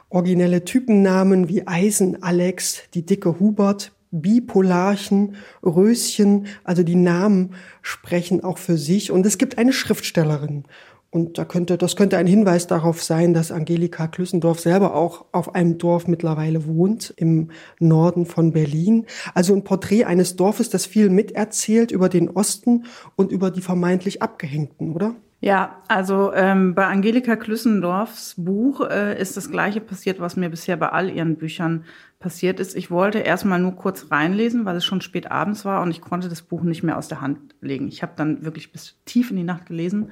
originelle 0.09 0.65
Typennamen 0.65 1.47
wie 1.47 1.65
Eisen 1.65 2.21
Alex, 2.21 2.83
die 2.93 3.05
dicke 3.05 3.39
Hubert, 3.39 3.93
Bipolarchen, 4.11 5.37
Röschen, 5.63 6.47
also 6.65 6.83
die 6.83 6.95
Namen 6.95 7.55
sprechen 7.81 8.43
auch 8.43 8.57
für 8.57 8.77
sich. 8.77 9.09
Und 9.09 9.25
es 9.25 9.37
gibt 9.37 9.57
eine 9.57 9.73
Schriftstellerin. 9.73 10.65
Und 11.13 11.37
da 11.37 11.45
könnte, 11.45 11.77
das 11.77 11.95
könnte 11.95 12.17
ein 12.17 12.25
Hinweis 12.25 12.65
darauf 12.65 13.03
sein, 13.03 13.35
dass 13.35 13.51
Angelika 13.51 14.07
Klüssendorf 14.07 14.59
selber 14.59 14.95
auch 14.95 15.25
auf 15.31 15.53
einem 15.53 15.77
Dorf 15.77 16.07
mittlerweile 16.07 16.65
wohnt, 16.65 17.13
im 17.17 17.51
Norden 17.77 18.25
von 18.25 18.51
Berlin. 18.51 19.05
Also 19.35 19.53
ein 19.53 19.63
Porträt 19.63 20.05
eines 20.05 20.37
Dorfes, 20.37 20.71
das 20.71 20.87
viel 20.87 21.11
miterzählt 21.11 21.91
über 21.91 22.09
den 22.09 22.31
Osten 22.31 22.85
und 23.15 23.31
über 23.31 23.51
die 23.51 23.61
vermeintlich 23.61 24.23
Abgehängten, 24.23 24.95
oder? 24.95 25.13
Ja, 25.39 25.83
also 25.87 26.33
ähm, 26.33 26.73
bei 26.73 26.87
Angelika 26.87 27.35
Klüssendorfs 27.35 28.33
Buch 28.37 28.81
äh, 28.81 29.21
ist 29.21 29.37
das 29.37 29.51
Gleiche 29.51 29.81
passiert, 29.81 30.19
was 30.19 30.35
mir 30.35 30.49
bisher 30.49 30.77
bei 30.77 30.89
all 30.89 31.11
ihren 31.11 31.35
Büchern 31.35 31.85
passiert 32.19 32.59
ist. 32.59 32.75
Ich 32.75 32.89
wollte 32.89 33.19
erstmal 33.19 33.59
nur 33.59 33.75
kurz 33.75 34.09
reinlesen, 34.09 34.65
weil 34.65 34.77
es 34.77 34.85
schon 34.85 35.01
spät 35.01 35.29
abends 35.29 35.63
war 35.63 35.83
und 35.83 35.91
ich 35.91 36.01
konnte 36.01 36.27
das 36.27 36.41
Buch 36.41 36.63
nicht 36.63 36.81
mehr 36.81 36.97
aus 36.97 37.07
der 37.07 37.21
Hand 37.21 37.53
legen. 37.61 37.87
Ich 37.87 38.01
habe 38.01 38.13
dann 38.15 38.43
wirklich 38.45 38.71
bis 38.71 38.95
tief 39.05 39.29
in 39.29 39.37
die 39.37 39.43
Nacht 39.43 39.67
gelesen 39.67 40.09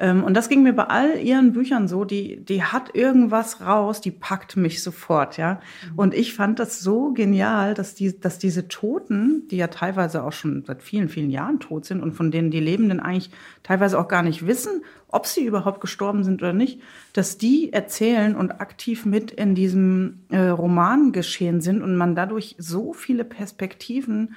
und 0.00 0.34
das 0.34 0.48
ging 0.48 0.62
mir 0.62 0.72
bei 0.72 0.84
all 0.84 1.18
ihren 1.18 1.52
Büchern 1.52 1.88
so, 1.88 2.04
die, 2.04 2.36
die 2.44 2.62
hat 2.62 2.94
irgendwas 2.94 3.60
raus, 3.60 4.00
die 4.00 4.12
packt 4.12 4.56
mich 4.56 4.80
sofort, 4.82 5.36
ja. 5.36 5.54
Mhm. 5.90 5.98
Und 5.98 6.14
ich 6.14 6.34
fand 6.34 6.60
das 6.60 6.80
so 6.80 7.12
genial, 7.12 7.74
dass 7.74 7.96
die, 7.96 8.18
dass 8.18 8.38
diese 8.38 8.68
Toten, 8.68 9.48
die 9.48 9.56
ja 9.56 9.66
teilweise 9.66 10.22
auch 10.22 10.32
schon 10.32 10.64
seit 10.64 10.82
vielen, 10.82 11.08
vielen 11.08 11.30
Jahren 11.30 11.58
tot 11.58 11.84
sind 11.84 12.00
und 12.00 12.12
von 12.12 12.30
denen 12.30 12.52
die 12.52 12.60
Lebenden 12.60 13.00
eigentlich 13.00 13.30
teilweise 13.64 13.98
auch 13.98 14.06
gar 14.06 14.22
nicht 14.22 14.46
wissen, 14.46 14.82
ob 15.08 15.26
sie 15.26 15.44
überhaupt 15.44 15.80
gestorben 15.80 16.22
sind 16.22 16.42
oder 16.42 16.52
nicht, 16.52 16.80
dass 17.12 17.38
die 17.38 17.72
erzählen 17.72 18.36
und 18.36 18.60
aktiv 18.60 19.04
mit 19.04 19.32
in 19.32 19.54
diesem 19.56 20.20
äh, 20.28 20.38
Roman 20.48 21.12
geschehen 21.12 21.60
sind 21.60 21.82
und 21.82 21.96
man 21.96 22.14
dadurch 22.14 22.54
so 22.58 22.92
viele 22.92 23.24
Perspektiven 23.24 24.36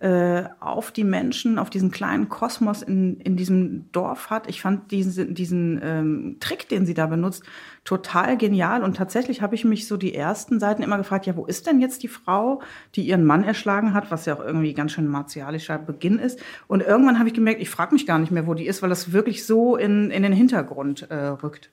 äh, 0.00 0.44
auf 0.60 0.92
die 0.92 1.04
Menschen, 1.04 1.58
auf 1.58 1.68
diesen 1.68 1.90
kleinen 1.90 2.30
Kosmos 2.30 2.80
in, 2.80 3.20
in 3.20 3.36
diesem 3.36 3.92
Dorf 3.92 4.30
hat. 4.30 4.48
Ich 4.48 4.62
fand 4.62 4.90
diesen, 4.90 5.34
diesen 5.34 5.78
ähm, 5.82 6.36
Trick, 6.40 6.70
den 6.70 6.86
sie 6.86 6.94
da 6.94 7.06
benutzt, 7.06 7.44
total 7.84 8.38
genial. 8.38 8.82
Und 8.82 8.96
tatsächlich 8.96 9.42
habe 9.42 9.54
ich 9.54 9.66
mich 9.66 9.86
so 9.86 9.98
die 9.98 10.14
ersten 10.14 10.58
Seiten 10.58 10.82
immer 10.82 10.96
gefragt, 10.96 11.26
ja, 11.26 11.36
wo 11.36 11.44
ist 11.44 11.66
denn 11.66 11.80
jetzt 11.80 12.02
die 12.02 12.08
Frau, 12.08 12.62
die 12.94 13.02
ihren 13.02 13.24
Mann 13.24 13.44
erschlagen 13.44 13.92
hat, 13.92 14.10
was 14.10 14.24
ja 14.24 14.34
auch 14.34 14.44
irgendwie 14.44 14.72
ganz 14.72 14.92
schön 14.92 15.06
martialischer 15.06 15.76
Beginn 15.76 16.18
ist. 16.18 16.40
Und 16.66 16.82
irgendwann 16.82 17.18
habe 17.18 17.28
ich 17.28 17.34
gemerkt, 17.34 17.60
ich 17.60 17.68
frage 17.68 17.92
mich 17.92 18.06
gar 18.06 18.18
nicht 18.18 18.32
mehr, 18.32 18.46
wo 18.46 18.54
die 18.54 18.66
ist, 18.66 18.80
weil 18.80 18.88
das 18.88 19.12
wirklich 19.12 19.44
so 19.44 19.76
in, 19.76 20.10
in 20.10 20.22
den 20.22 20.32
Hintergrund 20.32 21.10
äh, 21.10 21.14
rückt. 21.14 21.70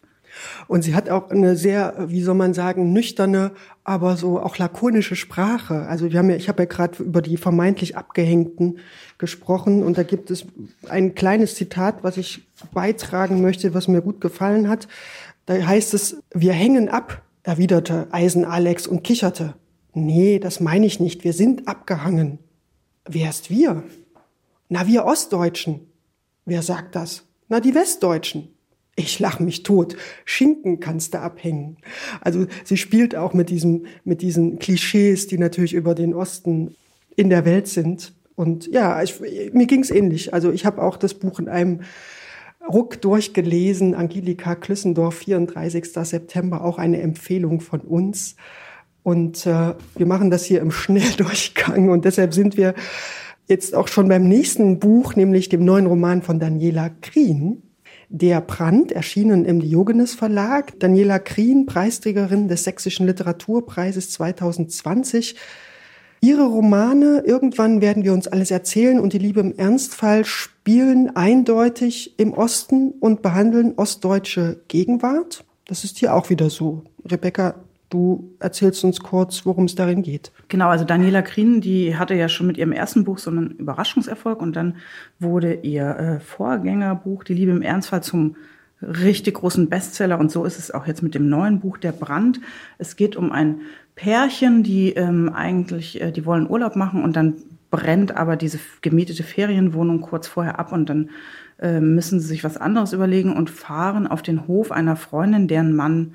Und 0.67 0.83
sie 0.83 0.95
hat 0.95 1.09
auch 1.09 1.29
eine 1.29 1.55
sehr, 1.55 2.05
wie 2.07 2.21
soll 2.21 2.35
man 2.35 2.53
sagen, 2.53 2.93
nüchterne, 2.93 3.51
aber 3.83 4.17
so 4.17 4.39
auch 4.39 4.57
lakonische 4.57 5.15
Sprache. 5.15 5.87
Also 5.87 6.11
wir 6.11 6.19
haben 6.19 6.29
ja, 6.29 6.35
ich 6.35 6.49
habe 6.49 6.63
ja 6.63 6.67
gerade 6.67 7.03
über 7.03 7.21
die 7.21 7.37
vermeintlich 7.37 7.97
Abgehängten 7.97 8.79
gesprochen 9.17 9.83
und 9.83 9.97
da 9.97 10.03
gibt 10.03 10.29
es 10.31 10.45
ein 10.89 11.15
kleines 11.15 11.55
Zitat, 11.55 12.03
was 12.03 12.17
ich 12.17 12.47
beitragen 12.73 13.41
möchte, 13.41 13.73
was 13.73 13.87
mir 13.87 14.01
gut 14.01 14.21
gefallen 14.21 14.69
hat. 14.69 14.87
Da 15.45 15.53
heißt 15.55 15.93
es, 15.93 16.21
wir 16.33 16.53
hängen 16.53 16.89
ab, 16.89 17.21
erwiderte 17.43 18.07
Eisen 18.11 18.45
Alex 18.45 18.87
und 18.87 19.03
kicherte. 19.03 19.55
Nee, 19.93 20.39
das 20.39 20.59
meine 20.59 20.85
ich 20.85 20.99
nicht, 20.99 21.23
wir 21.23 21.33
sind 21.33 21.67
abgehangen. 21.67 22.39
Wer 23.05 23.29
ist 23.29 23.49
wir? 23.49 23.83
Na, 24.69 24.85
wir 24.85 25.05
Ostdeutschen. 25.05 25.79
Wer 26.45 26.61
sagt 26.61 26.95
das? 26.95 27.23
Na, 27.47 27.59
die 27.59 27.73
Westdeutschen. 27.73 28.49
Ich 28.99 29.19
lach 29.19 29.39
mich 29.39 29.61
tot. 29.61 29.95
Schinken 30.25 30.79
kannst 30.79 31.13
du 31.13 31.19
abhängen. 31.19 31.77
Also 32.19 32.47
sie 32.63 32.77
spielt 32.77 33.15
auch 33.15 33.35
mit 33.35 33.51
diesem, 33.51 33.85
mit 34.03 34.23
diesen 34.23 34.57
Klischees, 34.57 35.27
die 35.27 35.37
natürlich 35.37 35.73
über 35.73 35.93
den 35.93 36.15
Osten 36.15 36.75
in 37.15 37.29
der 37.29 37.45
Welt 37.45 37.67
sind. 37.67 38.13
Und 38.35 38.65
ja, 38.65 39.01
ich, 39.03 39.19
mir 39.53 39.67
ging's 39.67 39.91
ähnlich. 39.91 40.33
Also 40.33 40.51
ich 40.51 40.65
habe 40.65 40.81
auch 40.81 40.97
das 40.97 41.13
Buch 41.13 41.39
in 41.39 41.47
einem 41.47 41.81
Ruck 42.67 42.99
durchgelesen. 42.99 43.93
Angelika 43.93 44.55
Klüssendorf, 44.55 45.15
34. 45.15 45.85
September, 45.93 46.63
auch 46.63 46.79
eine 46.79 46.99
Empfehlung 46.99 47.61
von 47.61 47.81
uns. 47.81 48.35
Und 49.03 49.45
äh, 49.45 49.75
wir 49.95 50.05
machen 50.07 50.31
das 50.31 50.43
hier 50.43 50.59
im 50.59 50.71
Schnelldurchgang 50.71 51.89
und 51.89 52.03
deshalb 52.03 52.33
sind 52.33 52.57
wir 52.57 52.73
jetzt 53.47 53.75
auch 53.75 53.87
schon 53.87 54.09
beim 54.09 54.27
nächsten 54.27 54.79
Buch, 54.79 55.15
nämlich 55.15 55.49
dem 55.49 55.63
neuen 55.63 55.85
Roman 55.85 56.23
von 56.23 56.39
Daniela 56.39 56.89
Krien. 57.01 57.63
Der 58.09 58.39
Brand, 58.39 58.93
erschienen 58.93 59.43
im 59.43 59.59
Diogenes 59.59 60.15
Verlag. 60.15 60.79
Daniela 60.79 61.19
Krien, 61.19 61.65
Preisträgerin 61.65 62.47
des 62.47 62.63
Sächsischen 62.63 63.05
Literaturpreises 63.05 64.11
2020. 64.11 65.35
Ihre 66.21 66.45
Romane, 66.45 67.23
irgendwann 67.25 67.81
werden 67.81 68.05
wir 68.05 68.13
uns 68.13 68.27
alles 68.27 68.49
erzählen 68.49 68.99
und 68.99 69.11
die 69.11 69.17
Liebe 69.17 69.41
im 69.41 69.55
Ernstfall 69.57 70.23
spielen 70.23 71.15
eindeutig 71.17 72.17
im 72.17 72.33
Osten 72.33 72.91
und 72.91 73.21
behandeln 73.21 73.73
ostdeutsche 73.75 74.61
Gegenwart. 74.69 75.43
Das 75.65 75.83
ist 75.83 75.97
hier 75.97 76.15
auch 76.15 76.29
wieder 76.29 76.49
so. 76.49 76.83
Rebecca, 77.05 77.55
Du 77.89 78.35
erzählst 78.39 78.83
uns 78.83 78.99
kurz, 78.99 79.45
worum 79.45 79.65
es 79.65 79.75
darin 79.75 80.03
geht. 80.03 80.31
Genau, 80.49 80.67
also 80.67 80.83
Daniela 80.83 81.21
Krien, 81.21 81.61
die 81.61 81.95
hatte 81.95 82.15
ja 82.15 82.27
schon 82.27 82.47
mit 82.47 82.57
ihrem 82.57 82.73
ersten 82.73 83.05
Buch 83.05 83.17
so 83.17 83.31
einen 83.31 83.51
Überraschungserfolg 83.51 84.41
und 84.41 84.55
dann 84.55 84.75
wurde 85.19 85.53
ihr 85.53 85.87
äh, 85.97 86.19
Vorgängerbuch 86.19 87.23
Die 87.23 87.33
Liebe 87.33 87.51
im 87.51 87.61
Ernstfall 87.61 88.03
zum 88.03 88.35
richtig 88.81 89.35
großen 89.35 89.69
Bestseller 89.69 90.19
und 90.19 90.31
so 90.31 90.43
ist 90.45 90.59
es 90.59 90.71
auch 90.71 90.85
jetzt 90.85 91.01
mit 91.01 91.15
dem 91.15 91.29
neuen 91.29 91.59
Buch 91.61 91.77
Der 91.77 91.93
Brand. 91.93 92.41
Es 92.77 92.95
geht 92.95 93.15
um 93.15 93.31
ein 93.31 93.61
Pärchen, 93.95 94.63
die 94.63 94.91
ähm, 94.93 95.29
eigentlich, 95.33 96.01
äh, 96.01 96.11
die 96.11 96.25
wollen 96.25 96.49
Urlaub 96.49 96.75
machen 96.75 97.03
und 97.03 97.15
dann 97.15 97.35
brennt 97.71 98.15
aber 98.15 98.35
diese 98.35 98.59
gemietete 98.81 99.23
Ferienwohnung 99.23 100.01
kurz 100.01 100.27
vorher 100.27 100.59
ab 100.59 100.71
und 100.71 100.89
dann 100.89 101.09
äh, 101.59 101.79
müssen 101.79 102.19
sie 102.19 102.27
sich 102.27 102.43
was 102.43 102.57
anderes 102.57 102.93
überlegen 102.93 103.35
und 103.35 103.49
fahren 103.49 104.07
auf 104.07 104.21
den 104.21 104.47
Hof 104.47 104.71
einer 104.71 104.95
Freundin, 104.95 105.47
deren 105.47 105.75
Mann 105.75 106.13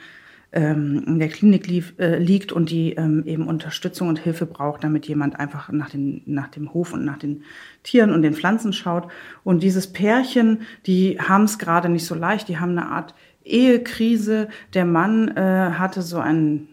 ähm, 0.52 1.02
in 1.06 1.18
der 1.18 1.28
Klinik 1.28 1.66
lief, 1.66 1.94
äh, 1.98 2.18
liegt 2.18 2.52
und 2.52 2.70
die 2.70 2.92
ähm, 2.92 3.24
eben 3.26 3.48
Unterstützung 3.48 4.08
und 4.08 4.18
Hilfe 4.18 4.46
braucht, 4.46 4.84
damit 4.84 5.06
jemand 5.06 5.40
einfach 5.40 5.70
nach, 5.72 5.90
den, 5.90 6.22
nach 6.26 6.48
dem 6.48 6.74
Hof 6.74 6.92
und 6.92 7.04
nach 7.04 7.18
den 7.18 7.42
Tieren 7.82 8.12
und 8.12 8.22
den 8.22 8.34
Pflanzen 8.34 8.72
schaut. 8.72 9.08
Und 9.44 9.62
dieses 9.62 9.92
Pärchen, 9.92 10.60
die 10.86 11.18
haben 11.18 11.44
es 11.44 11.58
gerade 11.58 11.88
nicht 11.88 12.04
so 12.04 12.14
leicht, 12.14 12.48
die 12.48 12.58
haben 12.58 12.72
eine 12.72 12.86
Art 12.86 13.14
Ehekrise. 13.44 14.48
Der 14.74 14.84
Mann 14.84 15.28
äh, 15.36 15.72
hatte 15.72 16.02
so 16.02 16.18
einen 16.18 16.68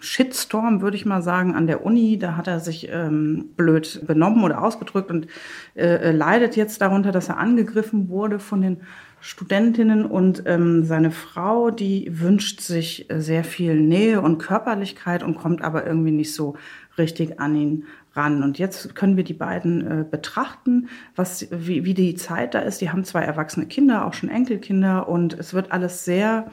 Shitstorm, 0.00 0.82
würde 0.82 0.96
ich 0.96 1.06
mal 1.06 1.22
sagen, 1.22 1.54
an 1.54 1.66
der 1.66 1.84
Uni. 1.84 2.18
Da 2.18 2.36
hat 2.36 2.48
er 2.48 2.60
sich 2.60 2.88
ähm, 2.92 3.50
blöd 3.56 4.02
benommen 4.06 4.44
oder 4.44 4.62
ausgedrückt 4.62 5.10
und 5.10 5.26
äh, 5.74 6.10
äh 6.10 6.12
leidet 6.12 6.56
jetzt 6.56 6.80
darunter, 6.80 7.12
dass 7.12 7.28
er 7.28 7.38
angegriffen 7.38 8.08
wurde 8.08 8.38
von 8.38 8.60
den 8.60 8.80
Studentinnen 9.24 10.04
und 10.04 10.42
ähm, 10.46 10.84
seine 10.84 11.12
Frau, 11.12 11.70
die 11.70 12.20
wünscht 12.20 12.60
sich 12.60 13.06
sehr 13.08 13.44
viel 13.44 13.76
Nähe 13.76 14.20
und 14.20 14.38
Körperlichkeit 14.38 15.22
und 15.22 15.36
kommt 15.36 15.62
aber 15.62 15.86
irgendwie 15.86 16.10
nicht 16.10 16.34
so 16.34 16.56
richtig 16.98 17.38
an 17.38 17.54
ihn 17.54 17.84
ran. 18.16 18.42
Und 18.42 18.58
jetzt 18.58 18.96
können 18.96 19.16
wir 19.16 19.22
die 19.22 19.32
beiden 19.32 19.86
äh, 19.86 20.04
betrachten, 20.04 20.88
was, 21.14 21.46
wie, 21.52 21.84
wie 21.84 21.94
die 21.94 22.16
Zeit 22.16 22.54
da 22.54 22.58
ist. 22.58 22.80
Die 22.80 22.90
haben 22.90 23.04
zwei 23.04 23.22
erwachsene 23.22 23.66
Kinder, 23.66 24.06
auch 24.06 24.12
schon 24.12 24.28
Enkelkinder 24.28 25.08
und 25.08 25.38
es 25.38 25.54
wird 25.54 25.70
alles 25.70 26.04
sehr 26.04 26.50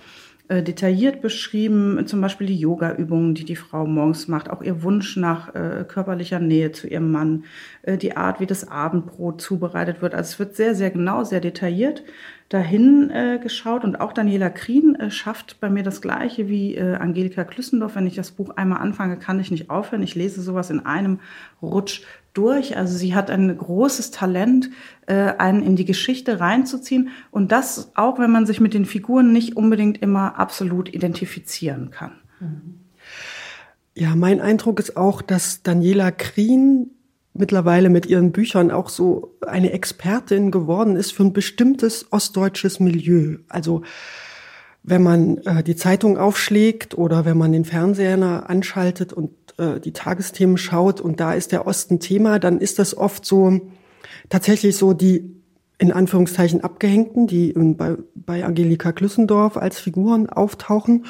äh, 0.47 0.61
detailliert 0.61 1.21
beschrieben, 1.21 2.05
zum 2.05 2.21
Beispiel 2.21 2.47
die 2.47 2.59
Yoga-Übungen, 2.59 3.33
die 3.33 3.45
die 3.45 3.55
Frau 3.55 3.85
morgens 3.87 4.27
macht, 4.27 4.49
auch 4.49 4.61
ihr 4.61 4.83
Wunsch 4.83 5.17
nach 5.17 5.53
äh, 5.55 5.85
körperlicher 5.87 6.39
Nähe 6.39 6.71
zu 6.71 6.87
ihrem 6.87 7.11
Mann, 7.11 7.45
äh, 7.81 7.97
die 7.97 8.15
Art, 8.15 8.39
wie 8.39 8.45
das 8.45 8.67
Abendbrot 8.67 9.41
zubereitet 9.41 10.01
wird. 10.01 10.13
Also 10.13 10.29
es 10.29 10.39
wird 10.39 10.55
sehr, 10.55 10.75
sehr 10.75 10.91
genau, 10.91 11.23
sehr 11.23 11.41
detailliert 11.41 12.03
dahin 12.49 13.11
äh, 13.11 13.39
geschaut 13.41 13.83
und 13.83 14.01
auch 14.01 14.11
Daniela 14.11 14.49
Krien 14.49 14.95
äh, 14.95 15.11
schafft 15.11 15.59
bei 15.59 15.69
mir 15.69 15.83
das 15.83 16.01
Gleiche 16.01 16.49
wie 16.49 16.75
äh, 16.75 16.95
Angelika 16.95 17.43
Klüssendorf. 17.43 17.95
Wenn 17.95 18.07
ich 18.07 18.15
das 18.15 18.31
Buch 18.31 18.49
einmal 18.55 18.79
anfange, 18.79 19.17
kann 19.17 19.39
ich 19.39 19.51
nicht 19.51 19.69
aufhören. 19.69 20.01
Ich 20.01 20.15
lese 20.15 20.41
sowas 20.41 20.71
in 20.71 20.83
einem 20.83 21.19
Rutsch 21.61 22.01
durch. 22.33 22.75
Also 22.75 22.97
sie 22.97 23.13
hat 23.13 23.29
ein 23.29 23.55
großes 23.55 24.09
Talent, 24.09 24.71
äh, 25.05 25.13
einen 25.37 25.61
in 25.61 25.75
die 25.75 25.85
Geschichte 25.85 26.39
reinzuziehen 26.39 27.09
und 27.29 27.51
das 27.51 27.91
auch, 27.95 28.17
wenn 28.17 28.31
man 28.31 28.47
sich 28.47 28.59
mit 28.59 28.73
den 28.73 28.85
Figuren 28.85 29.31
nicht 29.31 29.55
unbedingt 29.55 30.01
immer 30.01 30.39
absolut 30.39 30.91
identifizieren 30.91 31.91
kann. 31.91 32.13
Ja, 33.93 34.15
mein 34.15 34.41
Eindruck 34.41 34.79
ist 34.79 34.97
auch, 34.97 35.21
dass 35.21 35.61
Daniela 35.61 36.09
Krien 36.09 36.91
mittlerweile 37.39 37.89
mit 37.89 38.05
ihren 38.05 38.31
Büchern 38.31 38.69
auch 38.69 38.89
so 38.89 39.35
eine 39.47 39.71
Expertin 39.71 40.51
geworden 40.51 40.97
ist 40.97 41.13
für 41.13 41.23
ein 41.23 41.33
bestimmtes 41.33 42.11
ostdeutsches 42.11 42.79
Milieu. 42.79 43.37
Also 43.47 43.81
wenn 44.83 45.01
man 45.01 45.37
äh, 45.39 45.63
die 45.63 45.77
Zeitung 45.77 46.17
aufschlägt 46.17 46.97
oder 46.97 47.23
wenn 47.23 47.37
man 47.37 47.53
den 47.53 47.65
Fernseher 47.65 48.49
anschaltet 48.49 49.13
und 49.13 49.31
äh, 49.57 49.79
die 49.79 49.93
Tagesthemen 49.93 50.57
schaut 50.57 50.99
und 50.99 51.21
da 51.21 51.33
ist 51.33 51.53
der 51.53 51.65
Osten 51.65 52.01
Thema, 52.01 52.39
dann 52.39 52.59
ist 52.59 52.77
das 52.77 52.95
oft 52.95 53.25
so 53.25 53.61
tatsächlich 54.29 54.75
so 54.75 54.93
die 54.93 55.35
in 55.77 55.93
Anführungszeichen 55.93 56.61
Abgehängten, 56.61 57.25
die 57.25 57.53
bei, 57.53 57.95
bei 58.13 58.43
Angelika 58.43 58.91
Klüssendorf 58.91 59.55
als 59.55 59.79
Figuren 59.79 60.29
auftauchen. 60.29 61.05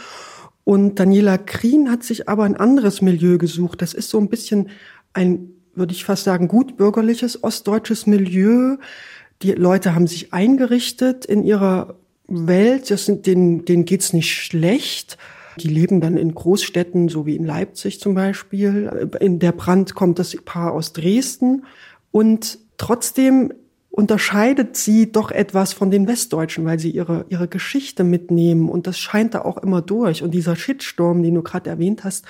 Und 0.63 0.99
Daniela 0.99 1.39
Krien 1.39 1.89
hat 1.89 2.03
sich 2.03 2.29
aber 2.29 2.43
ein 2.43 2.55
anderes 2.55 3.01
Milieu 3.01 3.39
gesucht. 3.39 3.81
Das 3.81 3.95
ist 3.95 4.11
so 4.11 4.19
ein 4.19 4.29
bisschen 4.29 4.69
ein 5.13 5.58
würde 5.79 5.93
ich 5.93 6.05
fast 6.05 6.25
sagen, 6.25 6.47
gut 6.47 6.77
bürgerliches 6.77 7.43
ostdeutsches 7.43 8.05
Milieu. 8.05 8.77
Die 9.41 9.53
Leute 9.53 9.95
haben 9.95 10.05
sich 10.05 10.33
eingerichtet 10.33 11.25
in 11.25 11.43
ihrer 11.43 11.95
Welt. 12.27 12.91
Das 12.91 13.05
sind, 13.05 13.25
denen, 13.25 13.65
denen 13.65 13.85
geht's 13.85 14.13
nicht 14.13 14.33
schlecht. 14.35 15.17
Die 15.59 15.67
leben 15.67 15.99
dann 16.01 16.17
in 16.17 16.35
Großstädten, 16.35 17.09
so 17.09 17.25
wie 17.25 17.35
in 17.35 17.45
Leipzig 17.45 17.99
zum 17.99 18.13
Beispiel. 18.13 19.09
In 19.19 19.39
der 19.39 19.51
Brand 19.51 19.95
kommt 19.95 20.19
das 20.19 20.35
Paar 20.45 20.73
aus 20.73 20.93
Dresden. 20.93 21.65
Und 22.11 22.59
trotzdem 22.77 23.53
unterscheidet 23.89 24.77
sie 24.77 25.11
doch 25.11 25.31
etwas 25.31 25.73
von 25.73 25.91
den 25.91 26.07
Westdeutschen, 26.07 26.65
weil 26.65 26.79
sie 26.79 26.91
ihre, 26.91 27.25
ihre 27.29 27.47
Geschichte 27.47 28.03
mitnehmen. 28.03 28.69
Und 28.69 28.87
das 28.87 28.97
scheint 28.99 29.33
da 29.33 29.41
auch 29.41 29.57
immer 29.57 29.81
durch. 29.81 30.23
Und 30.23 30.31
dieser 30.31 30.55
Shitstorm, 30.55 31.23
den 31.23 31.35
du 31.35 31.41
gerade 31.41 31.69
erwähnt 31.69 32.03
hast, 32.03 32.25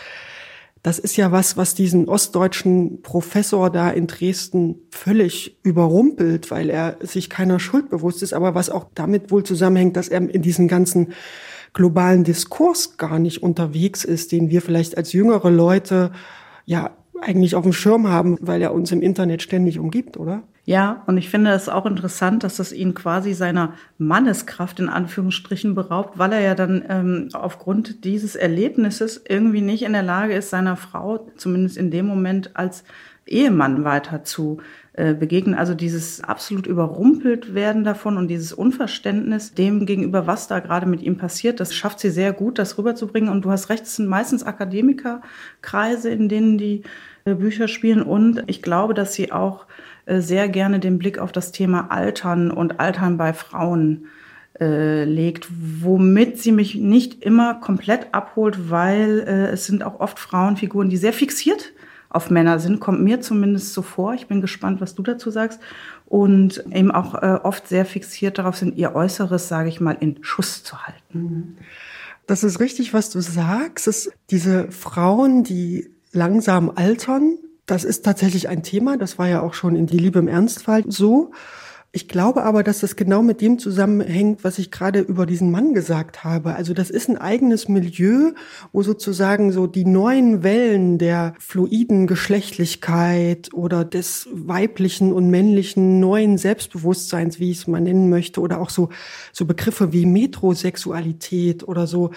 Das 0.81 0.98
ist 0.98 1.17
ja 1.17 1.31
was, 1.31 1.57
was 1.57 1.75
diesen 1.75 2.07
ostdeutschen 2.07 3.01
Professor 3.01 3.69
da 3.69 3.89
in 3.89 4.07
Dresden 4.07 4.75
völlig 4.91 5.59
überrumpelt, 5.63 6.51
weil 6.51 6.69
er 6.69 6.98
sich 7.01 7.29
keiner 7.29 7.59
Schuld 7.59 7.89
bewusst 7.89 8.24
ist, 8.24 8.33
aber 8.33 8.55
was 8.55 8.69
auch 8.69 8.88
damit 8.95 9.29
wohl 9.29 9.43
zusammenhängt, 9.43 9.98
dass 9.98 10.07
er 10.07 10.21
in 10.21 10.41
diesen 10.41 10.69
ganzen 10.69 11.13
globalen 11.74 12.24
Diskurs 12.24 12.98
gar 12.98 13.19
nicht 13.19 13.43
unterwegs 13.43 14.05
ist, 14.05 14.31
den 14.31 14.50
wir 14.50 14.62
vielleicht 14.62 14.98
als 14.98 15.12
jüngere 15.12 15.50
Leute 15.50 16.12
ja 16.65 16.91
eigentlich 17.21 17.55
auf 17.55 17.63
dem 17.63 17.74
Schirm 17.74 18.07
haben, 18.07 18.38
weil 18.41 18.62
er 18.62 18.74
uns 18.74 18.91
im 18.91 19.01
Internet 19.01 19.41
ständig 19.41 19.79
umgibt, 19.79 20.17
oder? 20.17 20.43
Ja, 20.69 21.01
und 21.07 21.17
ich 21.17 21.29
finde 21.29 21.49
es 21.49 21.67
auch 21.67 21.88
interessant, 21.88 22.43
dass 22.43 22.57
das 22.57 22.71
ihn 22.71 22.93
quasi 22.93 23.33
seiner 23.33 23.73
Manneskraft 23.97 24.79
in 24.79 24.88
Anführungsstrichen 24.88 25.73
beraubt, 25.73 26.19
weil 26.19 26.31
er 26.31 26.41
ja 26.41 26.53
dann 26.53 26.85
ähm, 26.88 27.29
aufgrund 27.33 28.03
dieses 28.05 28.35
Erlebnisses 28.35 29.19
irgendwie 29.27 29.61
nicht 29.61 29.81
in 29.81 29.93
der 29.93 30.03
Lage 30.03 30.35
ist, 30.35 30.51
seiner 30.51 30.75
Frau 30.75 31.27
zumindest 31.38 31.75
in 31.75 31.89
dem 31.89 32.05
Moment 32.05 32.55
als 32.55 32.83
Ehemann 33.25 33.83
weiter 33.83 34.23
zu 34.23 34.59
äh, 34.93 35.15
begegnen. 35.15 35.55
Also 35.55 35.73
dieses 35.73 36.23
absolut 36.23 36.67
überrumpelt 36.67 37.55
werden 37.55 37.83
davon 37.83 38.17
und 38.17 38.27
dieses 38.27 38.53
Unverständnis 38.53 39.55
dem 39.55 39.88
gegenüber, 39.88 40.27
was 40.27 40.47
da 40.47 40.59
gerade 40.59 40.85
mit 40.85 41.01
ihm 41.01 41.17
passiert, 41.17 41.59
das 41.59 41.73
schafft 41.73 41.99
sie 41.99 42.11
sehr 42.11 42.31
gut, 42.31 42.59
das 42.59 42.77
rüberzubringen. 42.77 43.31
Und 43.31 43.43
du 43.43 43.49
hast 43.49 43.69
recht, 43.69 43.85
es 43.85 43.95
sind 43.95 44.07
meistens 44.07 44.43
Akademikerkreise, 44.43 46.11
in 46.11 46.29
denen 46.29 46.59
die 46.59 46.83
Bücher 47.36 47.67
spielen. 47.67 48.01
Und 48.01 48.43
ich 48.48 48.62
glaube, 48.62 48.93
dass 48.93 49.13
sie 49.13 49.31
auch 49.31 49.65
äh, 50.05 50.21
sehr 50.21 50.50
gerne 50.50 50.79
den 50.79 50.98
Blick 50.98 51.19
auf 51.19 51.31
das 51.31 51.51
Thema 51.51 51.91
Altern 51.91 52.51
und 52.51 52.79
Altern 52.79 53.17
bei 53.17 53.33
Frauen 53.33 54.07
äh, 54.59 55.03
legt, 55.05 55.48
womit 55.81 56.38
sie 56.39 56.51
mich 56.51 56.75
nicht 56.75 57.24
immer 57.24 57.55
komplett 57.55 58.07
abholt, 58.13 58.69
weil 58.69 59.24
äh, 59.27 59.48
es 59.51 59.65
sind 59.65 59.83
auch 59.83 60.00
oft 60.00 60.19
Frauenfiguren, 60.19 60.89
die 60.89 60.98
sehr 60.98 61.13
fixiert 61.13 61.74
auf 62.09 62.31
Männer 62.31 62.59
sind, 62.59 62.79
kommt 62.79 63.01
mir 63.01 63.21
zumindest 63.21 63.74
so 63.74 63.83
vor. 63.83 64.15
Ich 64.15 64.27
bin 64.27 64.41
gespannt, 64.41 64.81
was 64.81 64.95
du 64.95 65.03
dazu 65.03 65.29
sagst. 65.29 65.59
Und 66.07 66.65
eben 66.71 66.91
auch 66.91 67.13
äh, 67.15 67.39
oft 67.43 67.67
sehr 67.67 67.86
fixiert 67.86 68.39
darauf 68.39 68.57
sind, 68.57 68.75
ihr 68.77 68.95
Äußeres, 68.95 69.48
sage 69.48 69.69
ich 69.69 69.79
mal, 69.79 69.95
in 70.00 70.17
Schuss 70.21 70.63
zu 70.63 70.88
halten. 70.88 71.57
Das 72.25 72.43
ist 72.43 72.59
richtig, 72.59 72.93
was 72.93 73.12
du 73.12 73.21
sagst. 73.21 73.88
Es, 73.88 74.12
diese 74.31 74.71
Frauen, 74.71 75.43
die 75.43 75.91
langsam 76.12 76.72
altern, 76.74 77.38
das 77.66 77.84
ist 77.84 78.04
tatsächlich 78.04 78.50
ein 78.50 78.63
Thema. 78.63 78.98
Das 78.98 79.20
war 79.20 79.28
ja 79.28 79.42
auch 79.42 79.54
schon 79.54 79.75
in 79.75 79.86
Die 79.86 79.98
Liebe 79.98 80.20
im 80.20 80.28
Ernstfall 80.28 80.84
so. 80.88 81.32
Ich 81.92 82.08
glaube 82.08 82.44
aber, 82.44 82.62
dass 82.62 82.82
das 82.82 82.96
genau 82.96 83.24
mit 83.24 83.42
dem 83.42 83.58
zusammenhängt, 83.58 84.44
was 84.44 84.60
ich 84.60 84.70
gerade 84.70 85.00
über 85.00 85.25
diesen 85.25 85.50
Mann 85.50 85.74
gesagt 85.74 86.24
habe. 86.24 86.54
Also 86.54 86.75
das 86.75 86.92
ist 86.92 87.10
ein 87.10 87.18
eigenes 87.18 87.68
Milieu, 87.68 88.34
wo 88.72 88.84
sozusagen 88.84 89.51
so 89.51 89.66
die 89.66 89.86
neuen 89.86 90.44
Wellen 90.44 91.00
der 91.00 91.34
fluiden 91.39 92.06
Geschlechtlichkeit 92.06 93.50
oder 93.54 93.86
des 93.86 94.28
weiblichen 94.32 95.12
und 95.13 95.32
männlichen 95.32 96.00
neuen 96.00 96.38
Selbstbewusstseins, 96.38 97.39
wie 97.39 97.50
ich 97.50 97.58
es 97.60 97.68
mal 97.68 97.82
nennen 97.82 98.08
möchte, 98.08 98.39
oder 98.39 98.62
auch 98.62 98.70
so, 98.70 98.89
so 99.34 99.46
Begriffe 99.46 99.92
wie 99.92 100.06
Metrosexualität 100.06 101.68
oder 101.68 101.88
so 101.88 102.12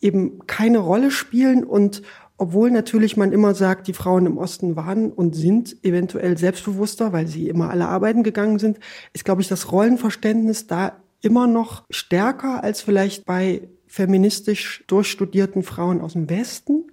eben 0.00 0.46
keine 0.48 0.78
Rolle 0.78 1.12
spielen 1.12 1.62
und 1.62 2.02
obwohl 2.36 2.70
natürlich 2.70 3.16
man 3.16 3.32
immer 3.32 3.54
sagt, 3.54 3.86
die 3.86 3.92
Frauen 3.92 4.26
im 4.26 4.38
Osten 4.38 4.76
waren 4.76 5.12
und 5.12 5.36
sind 5.36 5.84
eventuell 5.84 6.36
selbstbewusster, 6.36 7.12
weil 7.12 7.26
sie 7.26 7.48
immer 7.48 7.70
alle 7.70 7.86
arbeiten 7.86 8.22
gegangen 8.22 8.58
sind, 8.58 8.80
ist, 9.12 9.24
glaube 9.24 9.40
ich, 9.40 9.48
das 9.48 9.70
Rollenverständnis 9.70 10.66
da 10.66 11.00
immer 11.20 11.46
noch 11.46 11.84
stärker 11.90 12.62
als 12.62 12.82
vielleicht 12.82 13.24
bei 13.24 13.68
feministisch 13.86 14.82
durchstudierten 14.88 15.62
Frauen 15.62 16.00
aus 16.00 16.14
dem 16.14 16.28
Westen. 16.28 16.90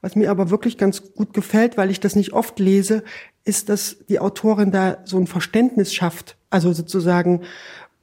Was 0.00 0.16
mir 0.16 0.30
aber 0.30 0.50
wirklich 0.50 0.76
ganz 0.76 1.14
gut 1.14 1.32
gefällt, 1.32 1.76
weil 1.76 1.90
ich 1.90 2.00
das 2.00 2.16
nicht 2.16 2.32
oft 2.32 2.58
lese, 2.58 3.04
ist, 3.44 3.68
dass 3.68 3.98
die 4.08 4.18
Autorin 4.18 4.72
da 4.72 4.98
so 5.04 5.16
ein 5.16 5.28
Verständnis 5.28 5.94
schafft. 5.94 6.36
Also 6.50 6.72
sozusagen 6.72 7.42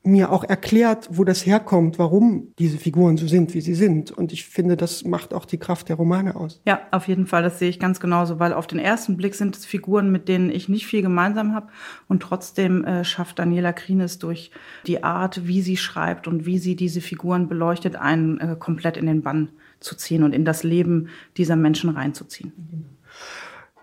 mir 0.07 0.31
auch 0.31 0.43
erklärt, 0.43 1.09
wo 1.11 1.23
das 1.23 1.45
herkommt, 1.45 1.99
warum 1.99 2.53
diese 2.57 2.77
Figuren 2.77 3.17
so 3.17 3.27
sind, 3.27 3.53
wie 3.53 3.61
sie 3.61 3.75
sind. 3.75 4.11
Und 4.11 4.33
ich 4.33 4.45
finde, 4.45 4.77
das 4.77 5.03
macht 5.03 5.33
auch 5.33 5.45
die 5.45 5.57
Kraft 5.57 5.89
der 5.89 5.97
Romane 5.97 6.35
aus. 6.35 6.61
Ja, 6.65 6.81
auf 6.91 7.07
jeden 7.07 7.27
Fall, 7.27 7.43
das 7.43 7.59
sehe 7.59 7.69
ich 7.69 7.79
ganz 7.79 7.99
genauso, 7.99 8.39
weil 8.39 8.53
auf 8.53 8.67
den 8.67 8.79
ersten 8.79 9.17
Blick 9.17 9.35
sind 9.35 9.55
es 9.55 9.65
Figuren, 9.65 10.11
mit 10.11 10.27
denen 10.27 10.49
ich 10.49 10.69
nicht 10.69 10.87
viel 10.87 11.01
gemeinsam 11.01 11.53
habe. 11.53 11.67
Und 12.07 12.21
trotzdem 12.21 12.83
äh, 12.85 13.03
schafft 13.03 13.39
Daniela 13.39 13.73
Krienes 13.73 14.17
durch 14.19 14.51
die 14.87 15.03
Art, 15.03 15.45
wie 15.45 15.61
sie 15.61 15.77
schreibt 15.77 16.27
und 16.27 16.45
wie 16.45 16.57
sie 16.57 16.75
diese 16.75 17.01
Figuren 17.01 17.47
beleuchtet, 17.47 17.95
einen 17.95 18.39
äh, 18.39 18.55
komplett 18.57 18.97
in 18.97 19.05
den 19.05 19.21
Bann 19.21 19.49
zu 19.79 19.95
ziehen 19.95 20.23
und 20.23 20.34
in 20.34 20.45
das 20.45 20.63
Leben 20.63 21.10
dieser 21.36 21.55
Menschen 21.55 21.89
reinzuziehen. 21.89 22.53
Mhm. 22.55 22.96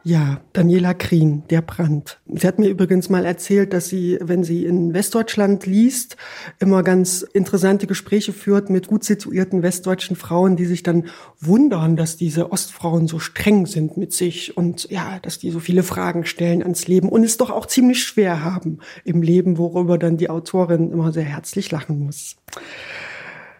Ja, 0.06 0.42
Daniela 0.52 0.92
Krien, 0.92 1.44
der 1.48 1.62
Brand. 1.62 2.20
Sie 2.26 2.46
hat 2.46 2.58
mir 2.58 2.68
übrigens 2.68 3.08
mal 3.08 3.24
erzählt, 3.24 3.72
dass 3.72 3.88
sie, 3.88 4.18
wenn 4.20 4.44
sie 4.44 4.66
in 4.66 4.92
Westdeutschland 4.92 5.64
liest, 5.64 6.18
immer 6.58 6.82
ganz 6.82 7.22
interessante 7.22 7.86
Gespräche 7.86 8.34
führt 8.34 8.68
mit 8.68 8.86
gut 8.86 9.02
situierten 9.02 9.62
westdeutschen 9.62 10.14
Frauen, 10.14 10.56
die 10.56 10.66
sich 10.66 10.82
dann 10.82 11.06
wundern, 11.40 11.96
dass 11.96 12.18
diese 12.18 12.52
Ostfrauen 12.52 13.08
so 13.08 13.18
streng 13.18 13.64
sind 13.64 13.96
mit 13.96 14.12
sich 14.12 14.58
und 14.58 14.90
ja, 14.90 15.20
dass 15.22 15.38
die 15.38 15.50
so 15.50 15.58
viele 15.58 15.82
Fragen 15.82 16.26
stellen 16.26 16.62
ans 16.62 16.86
Leben 16.86 17.08
und 17.08 17.24
es 17.24 17.38
doch 17.38 17.48
auch 17.48 17.64
ziemlich 17.64 18.04
schwer 18.04 18.44
haben 18.44 18.80
im 19.06 19.22
Leben, 19.22 19.56
worüber 19.56 19.96
dann 19.96 20.18
die 20.18 20.28
Autorin 20.28 20.92
immer 20.92 21.12
sehr 21.12 21.24
herzlich 21.24 21.70
lachen 21.70 21.98
muss. 22.00 22.36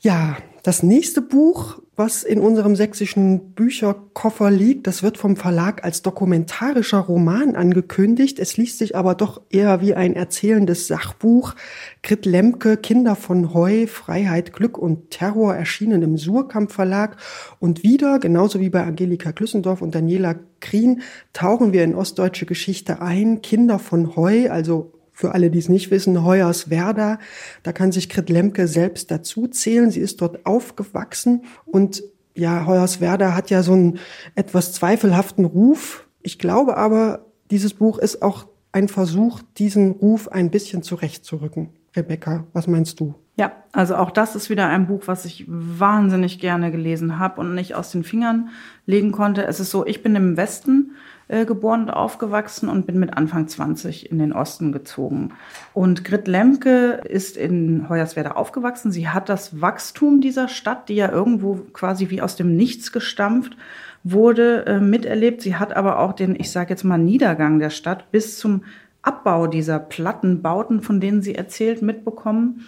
Ja, 0.02 0.36
das 0.64 0.82
nächste 0.82 1.20
Buch, 1.20 1.78
was 1.94 2.22
in 2.22 2.40
unserem 2.40 2.74
sächsischen 2.74 3.52
Bücherkoffer 3.52 4.50
liegt, 4.50 4.86
das 4.86 5.02
wird 5.02 5.18
vom 5.18 5.36
Verlag 5.36 5.84
als 5.84 6.00
dokumentarischer 6.00 7.00
Roman 7.00 7.54
angekündigt. 7.54 8.38
Es 8.38 8.56
liest 8.56 8.78
sich 8.78 8.96
aber 8.96 9.14
doch 9.14 9.42
eher 9.50 9.82
wie 9.82 9.92
ein 9.92 10.16
erzählendes 10.16 10.86
Sachbuch. 10.86 11.54
Grit 12.02 12.24
Lemke, 12.24 12.78
Kinder 12.78 13.14
von 13.14 13.52
Heu, 13.52 13.86
Freiheit, 13.86 14.54
Glück 14.54 14.78
und 14.78 15.10
Terror 15.10 15.54
erschienen 15.54 16.00
im 16.00 16.16
Surkamp 16.16 16.72
Verlag. 16.72 17.18
Und 17.60 17.82
wieder, 17.82 18.18
genauso 18.18 18.58
wie 18.58 18.70
bei 18.70 18.84
Angelika 18.84 19.32
Klüssendorf 19.32 19.82
und 19.82 19.94
Daniela 19.94 20.36
Krien, 20.60 21.02
tauchen 21.34 21.74
wir 21.74 21.84
in 21.84 21.94
ostdeutsche 21.94 22.46
Geschichte 22.46 23.02
ein. 23.02 23.42
Kinder 23.42 23.78
von 23.78 24.16
Heu, 24.16 24.50
also 24.50 24.92
für 25.14 25.32
alle, 25.32 25.50
die 25.50 25.60
es 25.60 25.68
nicht 25.70 25.90
wissen, 25.90 26.24
Hoyerswerda. 26.24 27.18
Da 27.62 27.72
kann 27.72 27.92
sich 27.92 28.10
Grit 28.10 28.28
Lemke 28.28 28.66
selbst 28.68 29.10
dazu 29.10 29.46
zählen. 29.46 29.90
Sie 29.90 30.00
ist 30.00 30.20
dort 30.20 30.44
aufgewachsen 30.44 31.44
und 31.64 32.02
ja, 32.36 32.66
Hoyerswerda 32.66 33.34
hat 33.34 33.48
ja 33.48 33.62
so 33.62 33.72
einen 33.72 33.98
etwas 34.34 34.72
zweifelhaften 34.72 35.44
Ruf. 35.44 36.08
Ich 36.20 36.38
glaube 36.38 36.76
aber, 36.76 37.26
dieses 37.50 37.74
Buch 37.74 37.98
ist 37.98 38.22
auch 38.22 38.48
ein 38.72 38.88
Versuch, 38.88 39.40
diesen 39.56 39.92
Ruf 39.92 40.28
ein 40.28 40.50
bisschen 40.50 40.82
zurechtzurücken. 40.82 41.70
Rebecca, 41.94 42.44
was 42.52 42.66
meinst 42.66 42.98
du? 42.98 43.14
Ja, 43.36 43.52
also 43.72 43.96
auch 43.96 44.10
das 44.10 44.34
ist 44.34 44.50
wieder 44.50 44.68
ein 44.68 44.86
Buch, 44.86 45.02
was 45.06 45.24
ich 45.24 45.44
wahnsinnig 45.48 46.40
gerne 46.40 46.70
gelesen 46.70 47.18
habe 47.18 47.40
und 47.40 47.54
nicht 47.54 47.74
aus 47.74 47.90
den 47.90 48.04
Fingern 48.04 48.48
legen 48.86 49.12
konnte. 49.12 49.44
Es 49.44 49.60
ist 49.60 49.70
so, 49.70 49.86
ich 49.86 50.02
bin 50.02 50.16
im 50.16 50.36
Westen 50.36 50.92
äh, 51.28 51.44
geboren 51.46 51.82
und 51.82 51.90
aufgewachsen 51.90 52.68
und 52.68 52.86
bin 52.86 52.98
mit 52.98 53.16
Anfang 53.16 53.48
20 53.48 54.10
in 54.10 54.18
den 54.18 54.32
Osten 54.32 54.72
gezogen. 54.72 55.32
Und 55.72 56.04
Grit 56.04 56.28
Lemke 56.28 57.00
ist 57.08 57.36
in 57.36 57.88
Hoyerswerda 57.88 58.32
aufgewachsen. 58.32 58.92
Sie 58.92 59.08
hat 59.08 59.28
das 59.28 59.60
Wachstum 59.60 60.20
dieser 60.20 60.48
Stadt, 60.48 60.88
die 60.88 60.96
ja 60.96 61.10
irgendwo 61.10 61.60
quasi 61.72 62.10
wie 62.10 62.20
aus 62.20 62.36
dem 62.36 62.56
Nichts 62.56 62.92
gestampft 62.92 63.56
wurde, 64.02 64.66
äh, 64.66 64.80
miterlebt. 64.80 65.40
Sie 65.40 65.56
hat 65.56 65.74
aber 65.74 65.98
auch 65.98 66.12
den, 66.12 66.38
ich 66.38 66.50
sage 66.50 66.70
jetzt 66.70 66.84
mal, 66.84 66.98
Niedergang 66.98 67.58
der 67.58 67.70
Stadt 67.70 68.10
bis 68.10 68.38
zum 68.38 68.64
Abbau 69.00 69.46
dieser 69.46 69.78
Plattenbauten, 69.78 70.80
von 70.80 71.00
denen 71.00 71.22
sie 71.22 71.34
erzählt, 71.34 71.82
mitbekommen. 71.82 72.64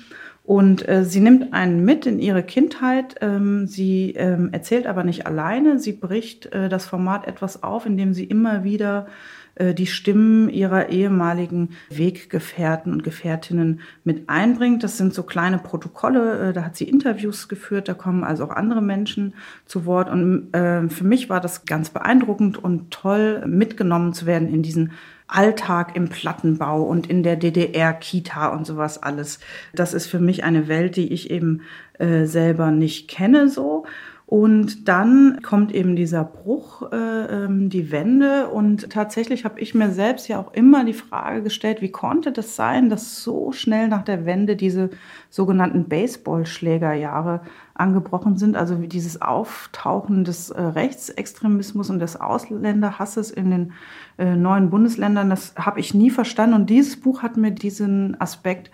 Und 0.47 0.89
äh, 0.89 1.05
sie 1.05 1.19
nimmt 1.19 1.53
einen 1.53 1.85
mit 1.85 2.07
in 2.07 2.21
ihre 2.21 2.45
Kindheit. 2.45 3.17
Ähm, 3.21 3.67
sie 3.67 4.13
ähm, 4.13 4.51
erzählt 4.53 4.87
aber 4.87 5.03
nicht 5.03 5.27
alleine. 5.27 5.81
Sie 5.81 5.93
bricht 5.93 6.47
äh, 6.47 6.69
das 6.69 6.87
Format 6.87 7.27
etwas 7.27 7.65
auf, 7.65 7.85
indem 7.85 8.15
sie 8.15 8.25
immer 8.25 8.63
wieder 8.63 9.09
äh, 9.57 9.75
die 9.75 9.89
Stimmen 9.89 10.49
ihrer 10.49 10.89
ehemaligen 10.91 11.71
Weggefährten 11.91 12.93
und 12.93 13.03
Gefährtinnen 13.03 13.81
mit 14.05 14.29
einbringt. 14.29 14.85
Das 14.85 14.97
sind 14.97 15.15
so 15.15 15.25
kleine 15.25 15.59
Protokolle. 15.59 16.51
Äh, 16.51 16.53
da 16.53 16.63
hat 16.63 16.77
sie 16.77 16.89
Interviews 16.89 17.49
geführt. 17.49 17.89
Da 17.89 17.95
kommen 17.95 18.23
also 18.23 18.45
auch 18.45 18.51
andere 18.51 18.83
Menschen 18.83 19.35
zu 19.65 19.85
Wort. 19.85 20.09
Und 20.09 20.55
äh, 20.55 20.89
für 20.89 21.05
mich 21.05 21.29
war 21.29 21.41
das 21.41 21.65
ganz 21.65 21.91
beeindruckend 21.91 22.63
und 22.63 22.93
toll, 22.93 23.45
mitgenommen 23.49 24.13
zu 24.13 24.27
werden 24.27 24.49
in 24.49 24.63
diesen 24.63 24.93
Alltag 25.29 25.97
im 25.97 26.09
Plattenbau 26.09 26.83
und 26.83 27.09
in 27.09 27.23
der 27.23 27.37
DDR-Kita 27.37 28.49
und 28.49 28.67
sowas 28.67 29.03
alles. 29.03 29.41
Das 29.75 29.95
ist 29.95 30.07
für 30.07 30.21
mich 30.21 30.45
eine 30.45 30.69
Welt, 30.69 30.97
die 30.97 31.13
ich 31.13 31.31
eben 31.31 31.63
äh, 31.99 32.25
selber 32.25 32.71
nicht 32.71 33.09
kenne 33.09 33.49
so. 33.49 33.87
Und 34.29 34.89
dann 34.89 35.39
kommt 35.41 35.73
eben 35.73 35.95
dieser 35.95 36.25
Bruch, 36.25 36.91
äh, 36.91 37.45
ähm, 37.45 37.71
die 37.71 37.93
Wende. 37.93 38.49
Und 38.49 38.91
tatsächlich 38.91 39.45
habe 39.45 39.61
ich 39.61 39.73
mir 39.73 39.93
selbst 39.93 40.27
ja 40.27 40.41
auch 40.41 40.53
immer 40.53 40.85
die 40.85 40.95
Frage 40.95 41.45
gestellt, 41.45 41.81
wie 41.81 41.93
konnte 41.93 42.33
das 42.33 42.57
sein, 42.57 42.91
dass 42.91 43.23
so 43.23 43.53
schnell 43.53 43.87
nach 43.87 44.03
der 44.03 44.27
Wende 44.27 44.57
diese 44.57 44.91
sogenannten 45.31 45.85
Baseballschlägerjahre 45.85 47.43
angebrochen 47.75 48.37
sind, 48.37 48.57
also 48.57 48.83
wie 48.83 48.89
dieses 48.89 49.23
Auftauchen 49.23 50.25
des 50.25 50.51
äh, 50.51 50.61
Rechtsextremismus 50.61 51.89
und 51.91 52.01
des 52.01 52.21
Ausländerhasses 52.21 53.31
in 53.31 53.51
den 53.53 53.73
äh, 54.19 54.35
neuen 54.35 54.71
Bundesländern, 54.71 55.31
das 55.31 55.55
habe 55.57 55.79
ich 55.79 55.95
nie 55.95 56.11
verstanden. 56.11 56.57
Und 56.57 56.71
dieses 56.71 57.01
Buch 57.01 57.23
hat 57.23 57.37
mir 57.37 57.53
diesen 57.53 58.21
Aspekt 58.21 58.73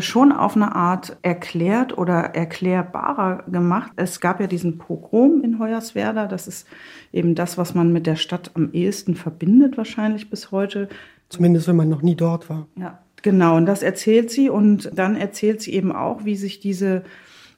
schon 0.00 0.32
auf 0.32 0.54
eine 0.54 0.74
Art 0.74 1.16
erklärt 1.22 1.96
oder 1.96 2.34
erklärbarer 2.34 3.44
gemacht. 3.50 3.92
Es 3.96 4.20
gab 4.20 4.38
ja 4.38 4.46
diesen 4.46 4.76
Pogrom 4.76 5.42
in 5.42 5.58
Hoyerswerda. 5.58 6.26
Das 6.26 6.46
ist 6.46 6.66
eben 7.12 7.34
das, 7.34 7.56
was 7.56 7.74
man 7.74 7.92
mit 7.92 8.06
der 8.06 8.16
Stadt 8.16 8.50
am 8.54 8.70
ehesten 8.72 9.14
verbindet, 9.14 9.78
wahrscheinlich 9.78 10.28
bis 10.28 10.50
heute. 10.50 10.88
Zumindest, 11.30 11.68
wenn 11.68 11.76
man 11.76 11.88
noch 11.88 12.02
nie 12.02 12.16
dort 12.16 12.50
war. 12.50 12.66
Ja, 12.76 12.98
genau. 13.22 13.56
Und 13.56 13.64
das 13.64 13.82
erzählt 13.82 14.30
sie. 14.30 14.50
Und 14.50 14.90
dann 14.94 15.16
erzählt 15.16 15.62
sie 15.62 15.72
eben 15.72 15.90
auch, 15.90 16.24
wie 16.26 16.36
sich 16.36 16.60
diese 16.60 17.02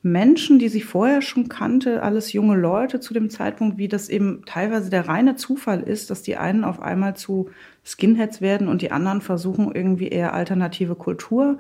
Menschen, 0.02 0.58
die 0.58 0.68
sie 0.68 0.80
vorher 0.80 1.20
schon 1.20 1.48
kannte, 1.48 2.02
alles 2.02 2.32
junge 2.32 2.56
Leute 2.56 3.00
zu 3.00 3.12
dem 3.12 3.28
Zeitpunkt, 3.28 3.76
wie 3.76 3.88
das 3.88 4.08
eben 4.08 4.42
teilweise 4.46 4.88
der 4.88 5.08
reine 5.08 5.36
Zufall 5.36 5.82
ist, 5.82 6.10
dass 6.10 6.22
die 6.22 6.36
einen 6.36 6.64
auf 6.64 6.80
einmal 6.80 7.16
zu 7.16 7.50
Skinheads 7.84 8.40
werden 8.40 8.68
und 8.68 8.80
die 8.80 8.92
anderen 8.92 9.20
versuchen 9.20 9.72
irgendwie 9.74 10.08
eher 10.08 10.32
alternative 10.32 10.94
Kultur 10.94 11.58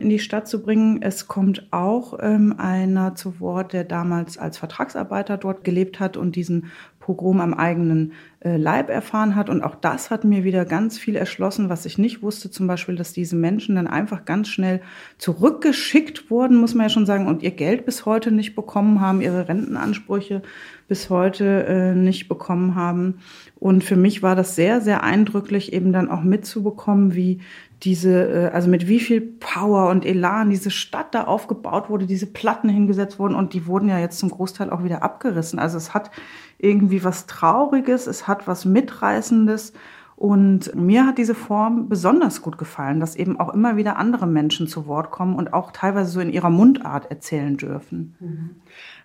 in 0.00 0.08
die 0.08 0.18
Stadt 0.18 0.48
zu 0.48 0.62
bringen. 0.62 1.02
Es 1.02 1.28
kommt 1.28 1.68
auch 1.70 2.18
ähm, 2.20 2.54
einer 2.58 3.14
zu 3.14 3.40
Wort, 3.40 3.72
der 3.72 3.84
damals 3.84 4.38
als 4.38 4.58
Vertragsarbeiter 4.58 5.36
dort 5.36 5.64
gelebt 5.64 6.00
hat 6.00 6.16
und 6.16 6.36
diesen 6.36 6.70
Pogrom 7.00 7.40
am 7.40 7.54
eigenen 7.54 8.12
äh, 8.40 8.56
Leib 8.56 8.88
erfahren 8.88 9.34
hat. 9.34 9.50
Und 9.50 9.62
auch 9.62 9.74
das 9.74 10.10
hat 10.10 10.24
mir 10.24 10.44
wieder 10.44 10.64
ganz 10.64 10.98
viel 10.98 11.16
erschlossen, 11.16 11.68
was 11.68 11.86
ich 11.86 11.98
nicht 11.98 12.22
wusste. 12.22 12.50
Zum 12.50 12.66
Beispiel, 12.66 12.94
dass 12.94 13.12
diese 13.12 13.36
Menschen 13.36 13.74
dann 13.74 13.86
einfach 13.86 14.24
ganz 14.24 14.48
schnell 14.48 14.80
zurückgeschickt 15.18 16.30
wurden, 16.30 16.56
muss 16.56 16.74
man 16.74 16.84
ja 16.86 16.90
schon 16.90 17.06
sagen, 17.06 17.26
und 17.26 17.42
ihr 17.42 17.50
Geld 17.50 17.84
bis 17.84 18.06
heute 18.06 18.30
nicht 18.30 18.54
bekommen 18.54 19.00
haben, 19.00 19.20
ihre 19.20 19.48
Rentenansprüche 19.48 20.42
bis 20.88 21.10
heute 21.10 21.66
äh, 21.66 21.94
nicht 21.94 22.28
bekommen 22.28 22.74
haben. 22.74 23.20
Und 23.60 23.84
für 23.84 23.96
mich 23.96 24.22
war 24.22 24.34
das 24.34 24.56
sehr, 24.56 24.80
sehr 24.80 25.04
eindrücklich, 25.04 25.74
eben 25.74 25.92
dann 25.92 26.10
auch 26.10 26.22
mitzubekommen, 26.22 27.14
wie 27.14 27.40
diese, 27.82 28.48
äh, 28.48 28.50
also 28.52 28.68
mit 28.70 28.88
wie 28.88 29.00
viel 29.00 29.20
Power 29.20 29.90
und 29.90 30.06
Elan 30.06 30.48
diese 30.50 30.70
Stadt 30.70 31.14
da 31.14 31.24
aufgebaut 31.24 31.90
wurde, 31.90 32.06
diese 32.06 32.26
Platten 32.26 32.70
hingesetzt 32.70 33.18
wurden 33.18 33.34
und 33.34 33.52
die 33.52 33.66
wurden 33.66 33.88
ja 33.88 33.98
jetzt 33.98 34.18
zum 34.18 34.30
Großteil 34.30 34.70
auch 34.70 34.82
wieder 34.82 35.02
abgerissen. 35.02 35.58
Also 35.58 35.76
es 35.76 35.92
hat 35.92 36.10
irgendwie 36.58 37.04
was 37.04 37.26
Trauriges, 37.26 38.06
es 38.06 38.26
hat 38.26 38.48
was 38.48 38.64
Mitreißendes 38.64 39.74
und 40.20 40.74
mir 40.74 41.06
hat 41.06 41.16
diese 41.16 41.34
Form 41.34 41.88
besonders 41.88 42.42
gut 42.42 42.58
gefallen, 42.58 43.00
dass 43.00 43.16
eben 43.16 43.40
auch 43.40 43.54
immer 43.54 43.78
wieder 43.78 43.96
andere 43.96 44.26
Menschen 44.26 44.68
zu 44.68 44.86
Wort 44.86 45.10
kommen 45.10 45.34
und 45.34 45.54
auch 45.54 45.72
teilweise 45.72 46.10
so 46.10 46.20
in 46.20 46.28
ihrer 46.28 46.50
Mundart 46.50 47.10
erzählen 47.10 47.56
dürfen. 47.56 48.16
Mhm. 48.20 48.50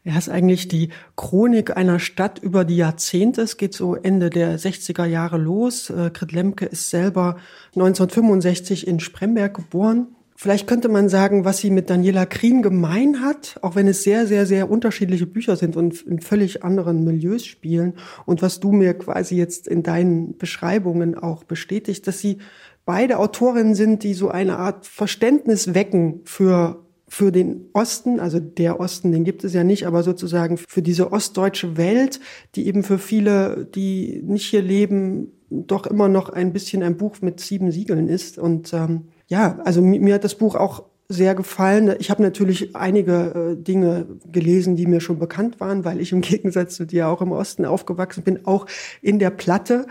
Ja, 0.03 0.17
ist 0.17 0.27
eigentlich 0.27 0.67
die 0.67 0.89
Chronik 1.15 1.77
einer 1.77 1.99
Stadt 1.99 2.39
über 2.39 2.65
die 2.65 2.75
Jahrzehnte. 2.75 3.43
Es 3.43 3.55
geht 3.55 3.73
so 3.73 3.95
Ende 3.95 4.29
der 4.29 4.59
60er 4.59 5.05
Jahre 5.05 5.37
los. 5.37 5.89
Äh, 5.89 6.11
Grit 6.13 6.33
Lemke 6.33 6.65
ist 6.65 6.89
selber 6.89 7.37
1965 7.75 8.85
in 8.85 8.99
Spremberg 8.99 9.53
geboren 9.53 10.07
Vielleicht 10.37 10.67
könnte 10.67 10.89
man 10.89 11.07
sagen, 11.07 11.45
was 11.45 11.59
sie 11.59 11.69
mit 11.69 11.89
Daniela 11.89 12.25
Krien 12.25 12.61
gemein 12.61 13.21
hat, 13.21 13.57
auch 13.61 13.75
wenn 13.75 13.87
es 13.87 14.03
sehr, 14.03 14.27
sehr, 14.27 14.45
sehr 14.45 14.69
unterschiedliche 14.69 15.25
Bücher 15.25 15.55
sind 15.55 15.77
und 15.77 16.01
in 16.01 16.19
völlig 16.19 16.61
anderen 16.61 17.05
Milieus 17.05 17.45
spielen. 17.45 17.93
Und 18.25 18.41
was 18.41 18.59
du 18.59 18.73
mir 18.73 18.95
quasi 18.95 19.37
jetzt 19.37 19.65
in 19.65 19.81
deinen 19.81 20.37
Beschreibungen 20.37 21.15
auch 21.15 21.45
bestätigst, 21.45 22.05
dass 22.05 22.19
sie 22.19 22.39
beide 22.83 23.17
Autorinnen 23.17 23.75
sind, 23.75 24.03
die 24.03 24.13
so 24.13 24.27
eine 24.29 24.57
Art 24.57 24.85
Verständnis 24.85 25.73
wecken 25.73 26.21
für 26.25 26.81
für 27.07 27.31
den 27.31 27.69
Osten, 27.73 28.19
also 28.19 28.39
der 28.39 28.79
Osten, 28.79 29.11
den 29.11 29.23
gibt 29.23 29.43
es 29.43 29.53
ja 29.53 29.63
nicht, 29.63 29.85
aber 29.85 30.01
sozusagen 30.01 30.57
für 30.57 30.81
diese 30.81 31.11
ostdeutsche 31.11 31.77
Welt, 31.77 32.19
die 32.55 32.65
eben 32.65 32.81
für 32.81 32.97
viele, 32.97 33.67
die 33.73 34.23
nicht 34.25 34.47
hier 34.47 34.63
leben, 34.63 35.31
doch 35.49 35.85
immer 35.85 36.09
noch 36.09 36.29
ein 36.29 36.51
bisschen 36.51 36.81
ein 36.81 36.97
Buch 36.97 37.21
mit 37.21 37.39
sieben 37.39 37.71
Siegeln 37.71 38.09
ist. 38.09 38.39
Und 38.39 38.73
ähm, 38.73 39.03
ja, 39.27 39.59
also 39.63 39.81
mir, 39.81 39.99
mir 39.99 40.15
hat 40.15 40.23
das 40.23 40.35
Buch 40.35 40.55
auch 40.55 40.83
sehr 41.07 41.35
gefallen. 41.35 41.95
Ich 41.99 42.09
habe 42.09 42.23
natürlich 42.23 42.75
einige 42.75 43.53
äh, 43.53 43.61
Dinge 43.61 44.07
gelesen, 44.31 44.75
die 44.75 44.87
mir 44.87 45.01
schon 45.01 45.19
bekannt 45.19 45.59
waren, 45.59 45.85
weil 45.85 46.01
ich 46.01 46.11
im 46.11 46.21
Gegensatz 46.21 46.75
zu 46.75 46.85
dir 46.85 47.07
auch 47.07 47.21
im 47.21 47.31
Osten 47.31 47.65
aufgewachsen 47.65 48.23
bin, 48.23 48.45
auch 48.45 48.65
in 49.01 49.19
der 49.19 49.29
Platte. 49.29 49.85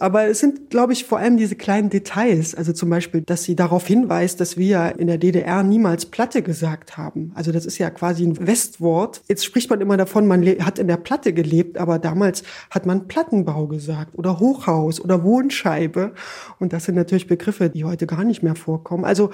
Aber 0.00 0.26
es 0.26 0.40
sind, 0.40 0.70
glaube 0.70 0.92
ich, 0.92 1.04
vor 1.04 1.18
allem 1.18 1.36
diese 1.36 1.54
kleinen 1.54 1.88
Details. 1.88 2.54
Also 2.54 2.72
zum 2.72 2.90
Beispiel, 2.90 3.20
dass 3.20 3.44
sie 3.44 3.54
darauf 3.54 3.86
hinweist, 3.86 4.40
dass 4.40 4.56
wir 4.56 4.94
in 4.98 5.06
der 5.06 5.18
DDR 5.18 5.62
niemals 5.62 6.06
Platte 6.06 6.42
gesagt 6.42 6.96
haben. 6.96 7.30
Also 7.36 7.52
das 7.52 7.64
ist 7.64 7.78
ja 7.78 7.90
quasi 7.90 8.24
ein 8.24 8.44
Westwort. 8.44 9.22
Jetzt 9.28 9.44
spricht 9.44 9.70
man 9.70 9.80
immer 9.80 9.96
davon, 9.96 10.26
man 10.26 10.44
hat 10.44 10.80
in 10.80 10.88
der 10.88 10.96
Platte 10.96 11.32
gelebt, 11.32 11.78
aber 11.78 12.00
damals 12.00 12.42
hat 12.70 12.86
man 12.86 13.06
Plattenbau 13.06 13.68
gesagt 13.68 14.18
oder 14.18 14.40
Hochhaus 14.40 15.00
oder 15.00 15.22
Wohnscheibe. 15.22 16.12
Und 16.58 16.72
das 16.72 16.84
sind 16.84 16.96
natürlich 16.96 17.28
Begriffe, 17.28 17.70
die 17.70 17.84
heute 17.84 18.08
gar 18.08 18.24
nicht 18.24 18.42
mehr 18.42 18.56
vorkommen. 18.56 19.04
Also 19.04 19.30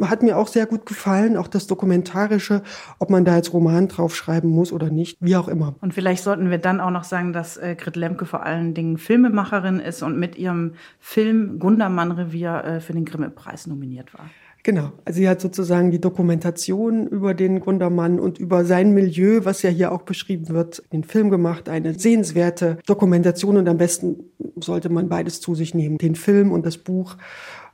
hat 0.00 0.24
mir 0.24 0.36
auch 0.36 0.48
sehr 0.48 0.66
gut 0.72 0.86
gefallen, 0.86 1.36
auch 1.36 1.48
das 1.48 1.66
Dokumentarische, 1.66 2.62
ob 2.98 3.10
man 3.10 3.26
da 3.26 3.36
jetzt 3.36 3.52
Roman 3.52 3.88
draufschreiben 3.88 4.48
muss 4.48 4.72
oder 4.72 4.88
nicht, 4.88 5.18
wie 5.20 5.36
auch 5.36 5.48
immer. 5.48 5.74
Und 5.82 5.92
vielleicht 5.92 6.22
sollten 6.22 6.48
wir 6.48 6.56
dann 6.56 6.80
auch 6.80 6.90
noch 6.90 7.04
sagen, 7.04 7.34
dass 7.34 7.58
äh, 7.58 7.76
Grit 7.78 7.94
Lemke 7.94 8.24
vor 8.24 8.42
allen 8.42 8.72
Dingen 8.72 8.96
Filmemacherin 8.96 9.80
ist 9.80 10.02
und 10.02 10.18
mit 10.18 10.38
ihrem 10.38 10.72
Film 10.98 11.58
Gundermann 11.58 12.10
Revier 12.10 12.64
äh, 12.64 12.80
für 12.80 12.94
den 12.94 13.04
Grimme-Preis 13.04 13.66
nominiert 13.66 14.14
war. 14.14 14.30
Genau, 14.64 14.92
also 15.04 15.18
sie 15.18 15.28
hat 15.28 15.42
sozusagen 15.42 15.90
die 15.90 16.00
Dokumentation 16.00 17.06
über 17.08 17.34
den 17.34 17.60
Gundermann 17.60 18.18
und 18.18 18.38
über 18.38 18.64
sein 18.64 18.94
Milieu, 18.94 19.40
was 19.42 19.60
ja 19.60 19.68
hier 19.68 19.92
auch 19.92 20.02
beschrieben 20.02 20.48
wird, 20.48 20.84
den 20.92 21.04
Film 21.04 21.28
gemacht, 21.28 21.68
eine 21.68 21.98
sehenswerte 21.98 22.78
Dokumentation 22.86 23.58
und 23.58 23.68
am 23.68 23.76
besten 23.76 24.30
sollte 24.56 24.88
man 24.88 25.10
beides 25.10 25.40
zu 25.40 25.54
sich 25.54 25.74
nehmen, 25.74 25.98
den 25.98 26.14
Film 26.14 26.50
und 26.50 26.64
das 26.64 26.78
Buch 26.78 27.16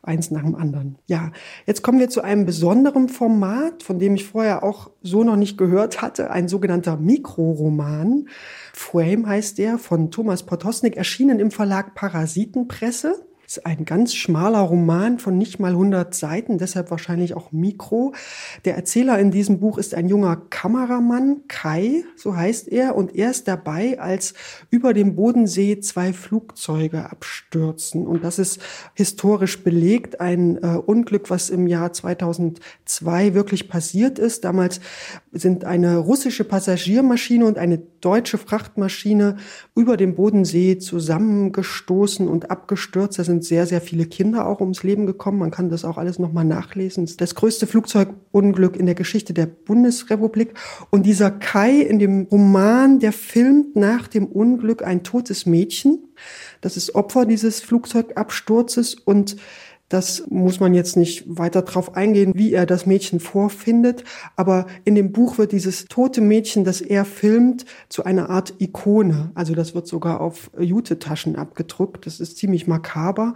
eins 0.08 0.32
nach 0.32 0.42
dem 0.42 0.56
anderen. 0.56 0.98
Ja, 1.06 1.30
jetzt 1.66 1.82
kommen 1.82 2.00
wir 2.00 2.08
zu 2.08 2.22
einem 2.22 2.46
besonderen 2.46 3.08
Format, 3.08 3.82
von 3.84 3.98
dem 3.98 4.14
ich 4.16 4.26
vorher 4.26 4.64
auch 4.64 4.90
so 5.02 5.22
noch 5.22 5.36
nicht 5.36 5.56
gehört 5.56 6.02
hatte, 6.02 6.30
ein 6.30 6.48
sogenannter 6.48 6.96
Mikroroman. 6.96 8.28
Frame 8.72 9.26
heißt 9.26 9.58
der, 9.58 9.78
von 9.78 10.10
Thomas 10.10 10.44
Potosnik, 10.44 10.96
erschienen 10.96 11.38
im 11.38 11.50
Verlag 11.50 11.94
Parasitenpresse 11.94 13.27
ist 13.48 13.64
ein 13.64 13.86
ganz 13.86 14.14
schmaler 14.14 14.60
Roman 14.60 15.18
von 15.18 15.38
nicht 15.38 15.58
mal 15.58 15.70
100 15.70 16.14
Seiten, 16.14 16.58
deshalb 16.58 16.90
wahrscheinlich 16.90 17.32
auch 17.32 17.50
Mikro. 17.50 18.12
Der 18.66 18.76
Erzähler 18.76 19.18
in 19.18 19.30
diesem 19.30 19.58
Buch 19.58 19.78
ist 19.78 19.94
ein 19.94 20.06
junger 20.06 20.36
Kameramann, 20.50 21.44
Kai, 21.48 22.04
so 22.14 22.36
heißt 22.36 22.68
er, 22.68 22.94
und 22.94 23.16
er 23.16 23.30
ist 23.30 23.48
dabei, 23.48 23.98
als 23.98 24.34
über 24.68 24.92
dem 24.92 25.16
Bodensee 25.16 25.80
zwei 25.80 26.12
Flugzeuge 26.12 27.10
abstürzen. 27.10 28.06
Und 28.06 28.22
das 28.22 28.38
ist 28.38 28.60
historisch 28.92 29.64
belegt, 29.64 30.20
ein 30.20 30.62
äh, 30.62 30.76
Unglück, 30.76 31.30
was 31.30 31.48
im 31.48 31.66
Jahr 31.66 31.94
2002 31.94 33.32
wirklich 33.32 33.70
passiert 33.70 34.18
ist. 34.18 34.44
Damals 34.44 34.80
sind 35.32 35.64
eine 35.64 35.96
russische 35.96 36.44
Passagiermaschine 36.44 37.46
und 37.46 37.56
eine 37.56 37.78
deutsche 37.78 38.36
Frachtmaschine 38.36 39.36
über 39.74 39.96
dem 39.96 40.14
Bodensee 40.14 40.78
zusammengestoßen 40.78 42.28
und 42.28 42.50
abgestürzt. 42.50 43.18
Da 43.18 43.24
sind 43.24 43.37
sind 43.38 43.44
sehr, 43.44 43.66
sehr 43.66 43.80
viele 43.80 44.06
Kinder 44.06 44.46
auch 44.46 44.60
ums 44.60 44.82
Leben 44.82 45.06
gekommen. 45.06 45.38
Man 45.38 45.50
kann 45.50 45.70
das 45.70 45.84
auch 45.84 45.96
alles 45.96 46.18
nochmal 46.18 46.44
nachlesen. 46.44 47.06
Das 47.06 47.16
das 47.16 47.34
größte 47.34 47.66
Flugzeugunglück 47.66 48.76
in 48.76 48.86
der 48.86 48.94
Geschichte 48.94 49.32
der 49.32 49.46
Bundesrepublik. 49.46 50.54
Und 50.90 51.06
dieser 51.06 51.30
Kai 51.30 51.80
in 51.80 51.98
dem 51.98 52.22
Roman, 52.30 52.98
der 52.98 53.12
filmt 53.12 53.76
nach 53.76 54.08
dem 54.08 54.26
Unglück 54.26 54.82
ein 54.82 55.04
totes 55.04 55.46
Mädchen. 55.46 56.08
Das 56.60 56.76
ist 56.76 56.94
Opfer 56.96 57.26
dieses 57.26 57.60
Flugzeugabsturzes 57.60 58.94
und 58.94 59.36
das 59.88 60.24
muss 60.28 60.60
man 60.60 60.74
jetzt 60.74 60.96
nicht 60.96 61.24
weiter 61.26 61.62
drauf 61.62 61.96
eingehen, 61.96 62.32
wie 62.34 62.52
er 62.52 62.66
das 62.66 62.84
Mädchen 62.84 63.20
vorfindet. 63.20 64.04
Aber 64.36 64.66
in 64.84 64.94
dem 64.94 65.12
Buch 65.12 65.38
wird 65.38 65.52
dieses 65.52 65.86
tote 65.86 66.20
Mädchen, 66.20 66.64
das 66.64 66.80
er 66.82 67.06
filmt, 67.06 67.64
zu 67.88 68.04
einer 68.04 68.28
Art 68.28 68.54
Ikone. 68.58 69.30
Also 69.34 69.54
das 69.54 69.74
wird 69.74 69.86
sogar 69.86 70.20
auf 70.20 70.50
Jute-Taschen 70.58 71.36
abgedruckt. 71.36 72.04
Das 72.04 72.20
ist 72.20 72.36
ziemlich 72.36 72.66
makaber. 72.66 73.34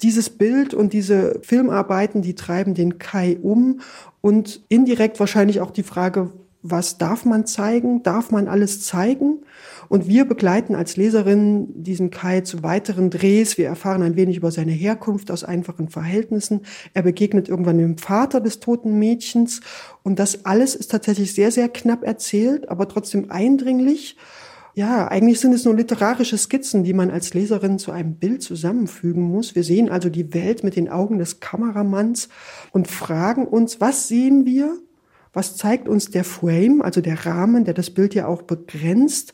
Dieses 0.00 0.30
Bild 0.30 0.72
und 0.72 0.94
diese 0.94 1.38
Filmarbeiten, 1.42 2.22
die 2.22 2.34
treiben 2.34 2.72
den 2.72 2.98
Kai 2.98 3.38
um 3.42 3.80
und 4.22 4.62
indirekt 4.70 5.20
wahrscheinlich 5.20 5.60
auch 5.60 5.70
die 5.70 5.82
Frage, 5.82 6.30
was 6.62 6.98
darf 6.98 7.24
man 7.24 7.46
zeigen, 7.46 8.02
darf 8.02 8.30
man 8.30 8.48
alles 8.48 8.82
zeigen. 8.82 9.38
Und 9.90 10.06
wir 10.06 10.24
begleiten 10.24 10.76
als 10.76 10.96
Leserin 10.96 11.66
diesen 11.74 12.10
Kai 12.10 12.42
zu 12.42 12.62
weiteren 12.62 13.10
Drehs. 13.10 13.58
Wir 13.58 13.66
erfahren 13.66 14.04
ein 14.04 14.14
wenig 14.14 14.36
über 14.36 14.52
seine 14.52 14.70
Herkunft 14.70 15.32
aus 15.32 15.42
einfachen 15.42 15.88
Verhältnissen. 15.88 16.60
Er 16.94 17.02
begegnet 17.02 17.48
irgendwann 17.48 17.78
dem 17.78 17.98
Vater 17.98 18.40
des 18.40 18.60
toten 18.60 19.00
Mädchens. 19.00 19.62
Und 20.04 20.20
das 20.20 20.44
alles 20.44 20.76
ist 20.76 20.92
tatsächlich 20.92 21.34
sehr, 21.34 21.50
sehr 21.50 21.68
knapp 21.68 22.04
erzählt, 22.04 22.68
aber 22.68 22.86
trotzdem 22.86 23.32
eindringlich. 23.32 24.16
Ja, 24.74 25.08
eigentlich 25.08 25.40
sind 25.40 25.54
es 25.54 25.64
nur 25.64 25.74
literarische 25.74 26.38
Skizzen, 26.38 26.84
die 26.84 26.94
man 26.94 27.10
als 27.10 27.34
Leserin 27.34 27.80
zu 27.80 27.90
einem 27.90 28.14
Bild 28.14 28.44
zusammenfügen 28.44 29.24
muss. 29.24 29.56
Wir 29.56 29.64
sehen 29.64 29.88
also 29.88 30.08
die 30.08 30.32
Welt 30.34 30.62
mit 30.62 30.76
den 30.76 30.88
Augen 30.88 31.18
des 31.18 31.40
Kameramanns 31.40 32.28
und 32.70 32.86
fragen 32.86 33.44
uns, 33.44 33.80
was 33.80 34.06
sehen 34.06 34.46
wir? 34.46 34.72
Was 35.32 35.56
zeigt 35.56 35.88
uns 35.88 36.12
der 36.12 36.22
Frame, 36.22 36.80
also 36.80 37.00
der 37.00 37.26
Rahmen, 37.26 37.64
der 37.64 37.74
das 37.74 37.90
Bild 37.90 38.14
ja 38.14 38.28
auch 38.28 38.42
begrenzt? 38.42 39.32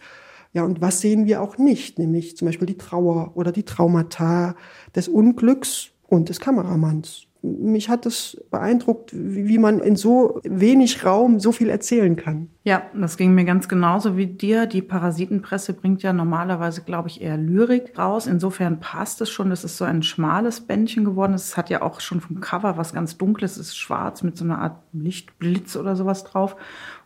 Ja, 0.57 0.65
und 0.65 0.81
was 0.81 1.03
sehen 1.03 1.27
wir 1.27 1.43
auch 1.43 1.59
nicht? 1.59 1.99
Nämlich 1.99 2.35
zum 2.39 2.47
Beispiel 2.47 2.65
die 2.65 2.79
Trauer 2.79 3.33
oder 3.35 3.53
die 3.53 3.65
Traumata 3.65 4.57
des 4.95 5.07
Unglücks 5.07 5.91
und 6.09 6.31
des 6.31 6.41
Kameramanns 6.41 7.27
mich 7.47 7.89
hat 7.89 8.07
es 8.07 8.43
beeindruckt, 8.51 9.11
wie 9.15 9.59
man 9.59 9.81
in 9.81 9.97
so 9.97 10.41
wenig 10.45 11.05
Raum 11.05 11.41
so 11.41 11.53
viel 11.53 11.69
erzählen 11.69 12.17
kann. 12.17 12.49
Ja, 12.65 12.83
das 12.95 13.17
ging 13.17 13.35
mir 13.35 13.45
ganz 13.45 13.69
genauso 13.69 14.17
wie 14.17 14.27
dir. 14.27 14.67
Die 14.67 14.83
Parasitenpresse 14.83 15.73
bringt 15.73 16.03
ja 16.03 16.13
normalerweise, 16.13 16.83
glaube 16.83 17.09
ich, 17.09 17.21
eher 17.21 17.37
Lyrik 17.37 17.97
raus. 17.97 18.27
Insofern 18.27 18.81
passt 18.81 19.21
es 19.21 19.31
schon. 19.31 19.51
Das 19.51 19.65
ist 19.65 19.77
so 19.77 19.85
ein 19.85 20.03
schmales 20.03 20.61
Bändchen 20.61 21.05
geworden. 21.05 21.35
Es 21.35 21.57
hat 21.57 21.71
ja 21.71 21.83
auch 21.83 22.01
schon 22.01 22.21
vom 22.21 22.41
Cover 22.41 22.77
was 22.77 22.93
ganz 22.93 23.17
Dunkles. 23.17 23.53
Es 23.53 23.69
ist 23.69 23.79
schwarz 23.79 24.23
mit 24.23 24.37
so 24.37 24.45
einer 24.45 24.59
Art 24.59 24.83
Lichtblitz 24.93 25.77
oder 25.77 25.95
sowas 25.95 26.25
drauf. 26.25 26.57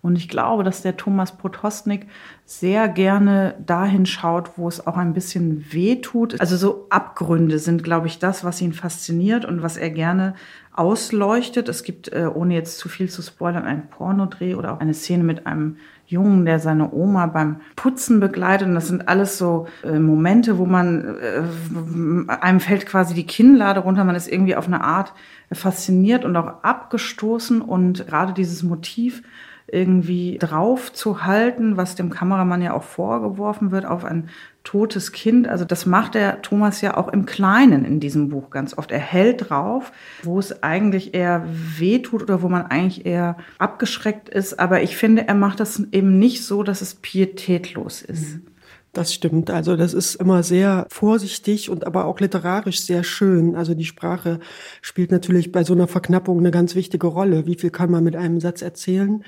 Und 0.02 0.16
ich 0.16 0.28
glaube, 0.28 0.64
dass 0.64 0.82
der 0.82 0.96
Thomas 0.96 1.36
Potosnik 1.36 2.06
sehr 2.46 2.88
gerne 2.88 3.54
dahin 3.64 4.06
schaut, 4.06 4.56
wo 4.56 4.66
es 4.66 4.86
auch 4.86 4.96
ein 4.96 5.12
bisschen 5.12 5.66
weh 5.72 5.96
tut. 5.96 6.40
Also 6.40 6.56
so 6.56 6.86
Abgründe 6.88 7.58
sind, 7.58 7.84
glaube 7.84 8.06
ich, 8.06 8.18
das, 8.18 8.42
was 8.42 8.62
ihn 8.62 8.72
fasziniert 8.72 9.44
und 9.44 9.62
was 9.62 9.76
er 9.76 9.90
gerne 9.90 10.34
ausleuchtet. 10.72 11.68
Es 11.68 11.82
gibt, 11.82 12.12
äh, 12.12 12.28
ohne 12.32 12.54
jetzt 12.54 12.78
zu 12.78 12.88
viel 12.88 13.10
zu 13.10 13.20
spoilern, 13.20 13.64
einen 13.64 13.88
Pornodreh 13.88 14.54
oder 14.54 14.72
auch 14.72 14.80
eine 14.80 14.94
Szene 14.94 15.22
mit 15.22 15.46
einem 15.46 15.76
Jungen, 16.06 16.44
der 16.44 16.58
seine 16.58 16.92
Oma 16.92 17.26
beim 17.26 17.60
Putzen 17.76 18.18
begleitet. 18.18 18.66
Und 18.66 18.74
das 18.74 18.88
sind 18.88 19.06
alles 19.06 19.36
so 19.36 19.68
äh, 19.84 19.98
Momente, 19.98 20.58
wo 20.58 20.64
man, 20.66 21.18
äh, 21.18 22.32
einem 22.32 22.60
fällt 22.60 22.86
quasi 22.86 23.14
die 23.14 23.26
Kinnlade 23.26 23.80
runter. 23.80 24.04
Man 24.04 24.16
ist 24.16 24.28
irgendwie 24.28 24.56
auf 24.56 24.66
eine 24.66 24.82
Art 24.82 25.12
fasziniert 25.52 26.24
und 26.24 26.34
auch 26.36 26.64
abgestoßen. 26.64 27.60
Und 27.60 28.06
gerade 28.06 28.32
dieses 28.32 28.62
Motiv 28.62 29.22
irgendwie 29.72 30.38
drauf 30.38 30.92
zu 30.92 31.24
halten, 31.24 31.76
was 31.76 31.94
dem 31.94 32.10
Kameramann 32.10 32.62
ja 32.62 32.74
auch 32.74 32.82
vorgeworfen 32.82 33.70
wird, 33.70 33.86
auf 33.86 34.04
ein 34.04 34.28
totes 34.64 35.12
Kind. 35.12 35.48
Also 35.48 35.64
das 35.64 35.86
macht 35.86 36.14
der 36.14 36.42
Thomas 36.42 36.80
ja 36.80 36.96
auch 36.96 37.08
im 37.08 37.26
Kleinen 37.26 37.84
in 37.84 38.00
diesem 38.00 38.28
Buch 38.28 38.50
ganz 38.50 38.76
oft. 38.76 38.92
Er 38.92 38.98
hält 38.98 39.50
drauf, 39.50 39.92
wo 40.22 40.38
es 40.38 40.62
eigentlich 40.62 41.14
eher 41.14 41.44
wehtut 41.46 42.22
oder 42.22 42.42
wo 42.42 42.48
man 42.48 42.66
eigentlich 42.66 43.06
eher 43.06 43.36
abgeschreckt 43.58 44.28
ist. 44.28 44.58
Aber 44.58 44.82
ich 44.82 44.96
finde, 44.96 45.26
er 45.28 45.34
macht 45.34 45.60
das 45.60 45.82
eben 45.92 46.18
nicht 46.18 46.44
so, 46.44 46.62
dass 46.62 46.82
es 46.82 46.94
pietätlos 46.94 48.02
ist. 48.02 48.34
Mhm. 48.34 48.46
Das 48.92 49.14
stimmt. 49.14 49.50
Also 49.50 49.76
das 49.76 49.94
ist 49.94 50.16
immer 50.16 50.42
sehr 50.42 50.84
vorsichtig 50.90 51.70
und 51.70 51.86
aber 51.86 52.06
auch 52.06 52.18
literarisch 52.18 52.80
sehr 52.80 53.04
schön. 53.04 53.54
Also 53.54 53.74
die 53.74 53.84
Sprache 53.84 54.40
spielt 54.82 55.12
natürlich 55.12 55.52
bei 55.52 55.62
so 55.62 55.74
einer 55.74 55.86
Verknappung 55.86 56.38
eine 56.38 56.50
ganz 56.50 56.74
wichtige 56.74 57.06
Rolle. 57.06 57.46
Wie 57.46 57.54
viel 57.54 57.70
kann 57.70 57.92
man 57.92 58.02
mit 58.02 58.16
einem 58.16 58.40
Satz 58.40 58.62
erzählen? 58.62 59.22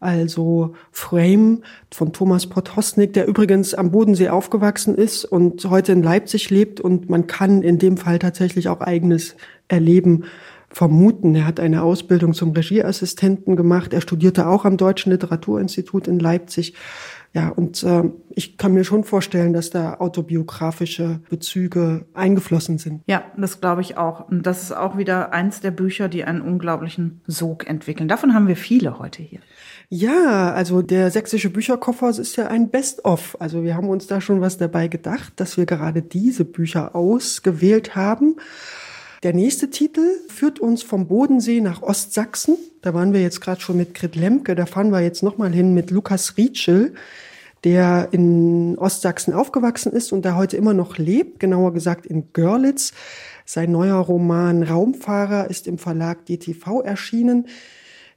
Also 0.00 0.74
Frame 0.90 1.62
von 1.94 2.12
Thomas 2.12 2.48
Potosnik, 2.48 3.12
der 3.12 3.28
übrigens 3.28 3.74
am 3.74 3.92
Bodensee 3.92 4.28
aufgewachsen 4.28 4.96
ist 4.96 5.24
und 5.24 5.64
heute 5.70 5.92
in 5.92 6.02
Leipzig 6.02 6.50
lebt 6.50 6.80
und 6.80 7.08
man 7.08 7.28
kann 7.28 7.62
in 7.62 7.78
dem 7.78 7.98
Fall 7.98 8.18
tatsächlich 8.18 8.68
auch 8.68 8.80
eigenes 8.80 9.36
Erleben 9.68 10.24
vermuten. 10.68 11.34
Er 11.36 11.46
hat 11.46 11.60
eine 11.60 11.82
Ausbildung 11.82 12.34
zum 12.34 12.50
Regieassistenten 12.50 13.54
gemacht. 13.54 13.92
Er 13.92 14.00
studierte 14.00 14.48
auch 14.48 14.64
am 14.64 14.76
Deutschen 14.76 15.12
Literaturinstitut 15.12 16.08
in 16.08 16.18
Leipzig 16.18 16.74
ja, 17.36 17.50
und 17.50 17.82
äh, 17.82 18.04
ich 18.30 18.56
kann 18.56 18.72
mir 18.72 18.82
schon 18.82 19.04
vorstellen, 19.04 19.52
dass 19.52 19.68
da 19.68 19.98
autobiografische 19.98 21.20
Bezüge 21.28 22.06
eingeflossen 22.14 22.78
sind. 22.78 23.02
Ja, 23.06 23.24
das 23.36 23.60
glaube 23.60 23.82
ich 23.82 23.98
auch. 23.98 24.26
Und 24.30 24.46
das 24.46 24.62
ist 24.62 24.72
auch 24.72 24.96
wieder 24.96 25.34
eins 25.34 25.60
der 25.60 25.70
Bücher, 25.70 26.08
die 26.08 26.24
einen 26.24 26.40
unglaublichen 26.40 27.20
Sog 27.26 27.68
entwickeln. 27.68 28.08
Davon 28.08 28.32
haben 28.32 28.48
wir 28.48 28.56
viele 28.56 28.98
heute 28.98 29.22
hier. 29.22 29.40
Ja, 29.90 30.54
also 30.54 30.80
der 30.80 31.10
sächsische 31.10 31.50
Bücherkoffer 31.50 32.08
ist 32.08 32.36
ja 32.36 32.46
ein 32.46 32.70
Best-of. 32.70 33.36
Also 33.38 33.62
wir 33.64 33.76
haben 33.76 33.90
uns 33.90 34.06
da 34.06 34.22
schon 34.22 34.40
was 34.40 34.56
dabei 34.56 34.88
gedacht, 34.88 35.34
dass 35.36 35.58
wir 35.58 35.66
gerade 35.66 36.00
diese 36.00 36.46
Bücher 36.46 36.96
ausgewählt 36.96 37.96
haben. 37.96 38.36
Der 39.22 39.34
nächste 39.34 39.68
Titel 39.68 40.06
führt 40.28 40.58
uns 40.58 40.82
vom 40.82 41.06
Bodensee 41.06 41.60
nach 41.60 41.82
Ostsachsen. 41.82 42.56
Da 42.80 42.94
waren 42.94 43.12
wir 43.12 43.20
jetzt 43.20 43.42
gerade 43.42 43.60
schon 43.60 43.76
mit 43.76 43.92
Grit 43.92 44.16
Lemke. 44.16 44.54
Da 44.54 44.64
fahren 44.64 44.90
wir 44.90 45.02
jetzt 45.02 45.22
nochmal 45.22 45.52
hin 45.52 45.74
mit 45.74 45.90
Lukas 45.90 46.38
Rietschel 46.38 46.94
der 47.64 48.08
in 48.12 48.78
Ostsachsen 48.78 49.34
aufgewachsen 49.34 49.92
ist 49.92 50.12
und 50.12 50.24
da 50.24 50.36
heute 50.36 50.56
immer 50.56 50.74
noch 50.74 50.98
lebt, 50.98 51.40
genauer 51.40 51.72
gesagt 51.72 52.06
in 52.06 52.32
Görlitz. 52.32 52.92
Sein 53.44 53.72
neuer 53.72 53.96
Roman 53.96 54.62
Raumfahrer 54.62 55.48
ist 55.50 55.66
im 55.66 55.78
Verlag 55.78 56.26
DTV 56.26 56.82
erschienen. 56.82 57.46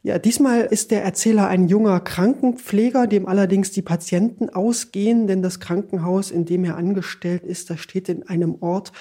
Ja, 0.01 0.17
diesmal 0.17 0.61
ist 0.61 0.91
der 0.91 1.03
Erzähler 1.03 1.47
ein 1.47 1.67
junger 1.67 1.99
Krankenpfleger, 1.99 3.05
dem 3.05 3.27
allerdings 3.27 3.71
die 3.71 3.81
Patienten 3.81 4.49
ausgehen, 4.49 5.27
denn 5.27 5.41
das 5.41 5.59
Krankenhaus, 5.59 6.31
in 6.31 6.45
dem 6.45 6.63
er 6.63 6.77
angestellt 6.77 7.43
ist, 7.43 7.69
das 7.69 7.81
steht 7.81 8.07
in 8.07 8.27
einem 8.27 8.55
Ort, 8.61 8.93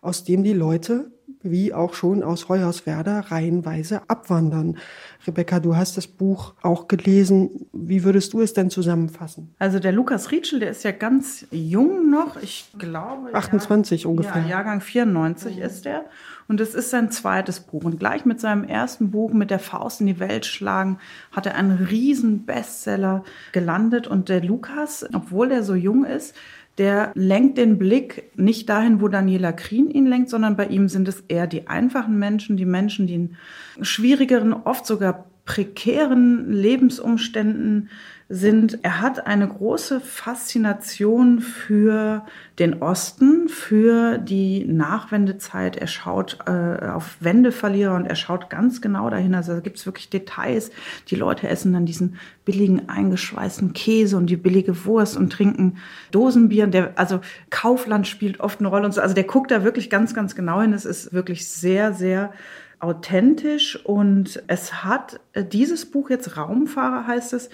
aus 0.00 0.22
dem 0.22 0.44
die 0.44 0.52
Leute 0.52 1.10
wie 1.44 1.72
auch 1.72 1.94
schon 1.94 2.22
aus 2.22 2.48
Hoyerswerda 2.48 3.20
reihenweise 3.20 4.02
abwandern. 4.08 4.78
Rebecca, 5.26 5.60
du 5.60 5.76
hast 5.76 5.96
das 5.96 6.06
Buch 6.06 6.54
auch 6.62 6.88
gelesen. 6.88 7.66
Wie 7.72 8.02
würdest 8.02 8.32
du 8.32 8.40
es 8.40 8.54
denn 8.54 8.70
zusammenfassen? 8.70 9.54
Also 9.58 9.78
der 9.78 9.92
Lukas 9.92 10.30
Rietschel, 10.30 10.60
der 10.60 10.70
ist 10.70 10.84
ja 10.84 10.90
ganz 10.90 11.46
jung 11.50 12.10
noch. 12.10 12.36
Ich 12.42 12.70
glaube. 12.78 13.34
28 13.34 14.02
Jahr, 14.02 14.10
ungefähr. 14.10 14.42
Ja, 14.42 14.48
Jahrgang 14.48 14.80
94 14.80 15.56
mhm. 15.56 15.62
ist 15.62 15.86
er. 15.86 16.06
Und 16.46 16.60
es 16.60 16.74
ist 16.74 16.90
sein 16.90 17.10
zweites 17.10 17.60
Buch. 17.60 17.84
Und 17.84 17.98
gleich 17.98 18.24
mit 18.24 18.40
seinem 18.40 18.64
ersten 18.64 19.10
Buch, 19.10 19.32
mit 19.32 19.50
der 19.50 19.58
Faust 19.58 20.00
in 20.00 20.06
die 20.06 20.20
Welt 20.20 20.44
schlagen, 20.46 20.98
hat 21.32 21.46
er 21.46 21.54
einen 21.54 21.72
riesen 21.72 22.44
Bestseller 22.44 23.24
gelandet. 23.52 24.06
Und 24.06 24.28
der 24.28 24.42
Lukas, 24.42 25.06
obwohl 25.12 25.50
er 25.50 25.62
so 25.62 25.74
jung 25.74 26.04
ist, 26.04 26.34
der 26.78 27.12
lenkt 27.14 27.58
den 27.58 27.78
Blick 27.78 28.30
nicht 28.36 28.68
dahin, 28.68 29.00
wo 29.00 29.08
Daniela 29.08 29.52
Krien 29.52 29.90
ihn 29.90 30.06
lenkt, 30.06 30.30
sondern 30.30 30.56
bei 30.56 30.66
ihm 30.66 30.88
sind 30.88 31.06
es 31.06 31.20
eher 31.28 31.46
die 31.46 31.68
einfachen 31.68 32.18
Menschen, 32.18 32.56
die 32.56 32.64
Menschen, 32.64 33.06
die 33.06 33.14
in 33.14 33.36
schwierigeren, 33.80 34.52
oft 34.52 34.86
sogar 34.86 35.26
prekären 35.44 36.50
Lebensumständen 36.50 37.90
sind, 38.34 38.80
er 38.82 39.00
hat 39.00 39.28
eine 39.28 39.46
große 39.46 40.00
Faszination 40.00 41.40
für 41.40 42.26
den 42.58 42.82
Osten, 42.82 43.48
für 43.48 44.18
die 44.18 44.64
Nachwendezeit. 44.64 45.76
Er 45.76 45.86
schaut 45.86 46.38
äh, 46.46 46.86
auf 46.88 47.16
Wendeverlierer 47.20 47.94
und 47.94 48.06
er 48.06 48.16
schaut 48.16 48.50
ganz 48.50 48.80
genau 48.80 49.08
dahin. 49.08 49.36
Also 49.36 49.54
da 49.54 49.60
gibt 49.60 49.78
es 49.78 49.86
wirklich 49.86 50.10
Details. 50.10 50.72
Die 51.08 51.14
Leute 51.14 51.48
essen 51.48 51.72
dann 51.72 51.86
diesen 51.86 52.16
billigen 52.44 52.88
eingeschweißten 52.88 53.72
Käse 53.72 54.16
und 54.16 54.26
die 54.26 54.36
billige 54.36 54.84
Wurst 54.84 55.16
und 55.16 55.32
trinken 55.32 55.76
Dosenbier. 56.10 56.66
Der, 56.66 56.92
also 56.96 57.20
Kaufland 57.50 58.08
spielt 58.08 58.40
oft 58.40 58.58
eine 58.58 58.68
Rolle 58.68 58.86
und 58.86 58.94
so. 58.94 59.00
Also 59.00 59.14
der 59.14 59.24
guckt 59.24 59.52
da 59.52 59.62
wirklich 59.62 59.90
ganz, 59.90 60.12
ganz 60.12 60.34
genau 60.34 60.60
hin. 60.60 60.72
Es 60.72 60.84
ist 60.84 61.12
wirklich 61.12 61.46
sehr, 61.48 61.92
sehr 61.92 62.32
authentisch 62.80 63.78
und 63.84 64.42
es 64.48 64.84
hat 64.84 65.20
äh, 65.32 65.44
dieses 65.44 65.86
Buch 65.86 66.10
jetzt 66.10 66.36
Raumfahrer 66.36 67.06
heißt 67.06 67.32
es 67.32 67.48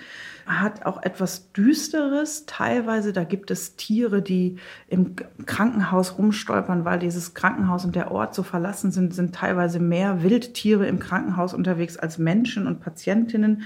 hat 0.46 0.86
auch 0.86 1.02
etwas 1.02 1.52
Düsteres. 1.52 2.46
Teilweise, 2.46 3.12
da 3.12 3.24
gibt 3.24 3.50
es 3.50 3.76
Tiere, 3.76 4.22
die 4.22 4.56
im 4.88 5.16
Krankenhaus 5.46 6.18
rumstolpern, 6.18 6.84
weil 6.84 6.98
dieses 6.98 7.34
Krankenhaus 7.34 7.84
und 7.84 7.94
der 7.94 8.10
Ort 8.10 8.34
so 8.34 8.42
verlassen 8.42 8.90
sind, 8.90 9.14
sind 9.14 9.34
teilweise 9.34 9.80
mehr 9.80 10.22
Wildtiere 10.22 10.86
im 10.86 10.98
Krankenhaus 10.98 11.54
unterwegs 11.54 11.96
als 11.96 12.18
Menschen 12.18 12.66
und 12.66 12.80
Patientinnen. 12.80 13.62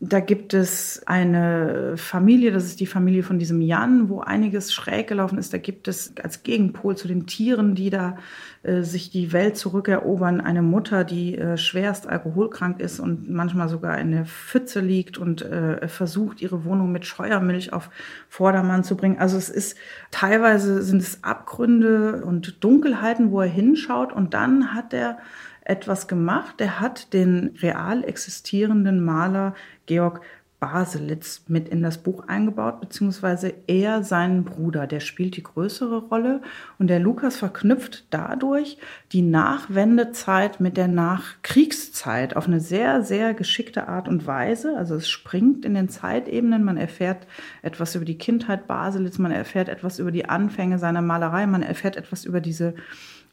Da 0.00 0.20
gibt 0.20 0.54
es 0.54 1.02
eine 1.06 1.94
Familie, 1.96 2.52
das 2.52 2.66
ist 2.66 2.78
die 2.78 2.86
Familie 2.86 3.24
von 3.24 3.40
diesem 3.40 3.60
Jan, 3.60 4.08
wo 4.08 4.20
einiges 4.20 4.72
schräg 4.72 5.08
gelaufen 5.08 5.38
ist. 5.38 5.52
Da 5.52 5.58
gibt 5.58 5.88
es 5.88 6.12
als 6.22 6.44
Gegenpol 6.44 6.96
zu 6.96 7.08
den 7.08 7.26
Tieren, 7.26 7.74
die 7.74 7.90
da 7.90 8.16
äh, 8.62 8.82
sich 8.82 9.10
die 9.10 9.32
Welt 9.32 9.56
zurückerobern, 9.56 10.40
eine 10.40 10.62
Mutter, 10.62 11.02
die 11.02 11.36
äh, 11.36 11.56
schwerst 11.56 12.06
alkoholkrank 12.06 12.78
ist 12.78 13.00
und 13.00 13.28
manchmal 13.28 13.68
sogar 13.68 13.98
in 13.98 14.12
der 14.12 14.24
Pfütze 14.24 14.78
liegt 14.78 15.18
und 15.18 15.42
äh, 15.42 15.88
versucht, 15.88 16.42
ihre 16.42 16.64
Wohnung 16.64 16.92
mit 16.92 17.04
Scheuermilch 17.04 17.72
auf 17.72 17.90
Vordermann 18.28 18.84
zu 18.84 18.96
bringen. 18.96 19.18
Also 19.18 19.36
es 19.36 19.48
ist 19.48 19.76
teilweise 20.12 20.80
sind 20.82 21.02
es 21.02 21.24
Abgründe 21.24 22.24
und 22.24 22.62
Dunkelheiten, 22.62 23.32
wo 23.32 23.40
er 23.40 23.48
hinschaut 23.48 24.12
und 24.12 24.32
dann 24.32 24.74
hat 24.74 24.94
er 24.94 25.18
etwas 25.68 26.08
gemacht. 26.08 26.60
Er 26.60 26.80
hat 26.80 27.12
den 27.12 27.54
real 27.60 28.02
existierenden 28.02 29.04
Maler 29.04 29.54
Georg 29.88 30.20
Baselitz 30.60 31.44
mit 31.46 31.68
in 31.68 31.82
das 31.82 31.98
Buch 31.98 32.26
eingebaut, 32.26 32.80
beziehungsweise 32.80 33.54
er 33.68 34.02
seinen 34.02 34.44
Bruder, 34.44 34.88
der 34.88 34.98
spielt 34.98 35.36
die 35.36 35.42
größere 35.44 35.98
Rolle 36.08 36.40
und 36.80 36.88
der 36.88 36.98
Lukas 36.98 37.36
verknüpft 37.36 38.06
dadurch 38.10 38.76
die 39.12 39.22
Nachwendezeit 39.22 40.58
mit 40.58 40.76
der 40.76 40.88
Nachkriegszeit 40.88 42.34
auf 42.34 42.48
eine 42.48 42.58
sehr, 42.58 43.04
sehr 43.04 43.34
geschickte 43.34 43.86
Art 43.86 44.08
und 44.08 44.26
Weise. 44.26 44.76
Also 44.76 44.96
es 44.96 45.08
springt 45.08 45.64
in 45.64 45.74
den 45.74 45.88
Zeitebenen, 45.88 46.64
man 46.64 46.76
erfährt 46.76 47.28
etwas 47.62 47.94
über 47.94 48.04
die 48.04 48.18
Kindheit 48.18 48.66
Baselitz, 48.66 49.18
man 49.18 49.30
erfährt 49.30 49.68
etwas 49.68 50.00
über 50.00 50.10
die 50.10 50.28
Anfänge 50.28 50.80
seiner 50.80 51.02
Malerei, 51.02 51.46
man 51.46 51.62
erfährt 51.62 51.96
etwas 51.96 52.24
über 52.24 52.40
diese 52.40 52.74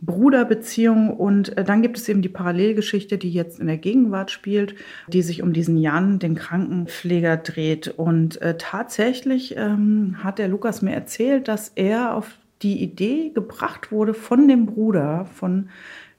Bruderbeziehung 0.05 1.09
und 1.15 1.57
äh, 1.57 1.63
dann 1.63 1.81
gibt 1.81 1.97
es 1.97 2.07
eben 2.07 2.21
die 2.21 2.29
Parallelgeschichte, 2.29 3.17
die 3.17 3.31
jetzt 3.31 3.59
in 3.59 3.67
der 3.67 3.77
Gegenwart 3.77 4.31
spielt, 4.31 4.75
die 5.07 5.21
sich 5.21 5.41
um 5.41 5.53
diesen 5.53 5.77
Jan, 5.77 6.19
den 6.19 6.35
Krankenpfleger, 6.35 7.37
dreht. 7.37 7.87
Und 7.87 8.41
äh, 8.41 8.55
tatsächlich 8.57 9.55
ähm, 9.57 10.17
hat 10.23 10.39
der 10.39 10.47
Lukas 10.47 10.81
mir 10.81 10.93
erzählt, 10.93 11.47
dass 11.47 11.71
er 11.75 12.15
auf 12.15 12.37
die 12.61 12.81
Idee 12.81 13.31
gebracht 13.33 13.91
wurde 13.91 14.13
von 14.13 14.47
dem 14.47 14.65
Bruder, 14.65 15.25
von 15.25 15.69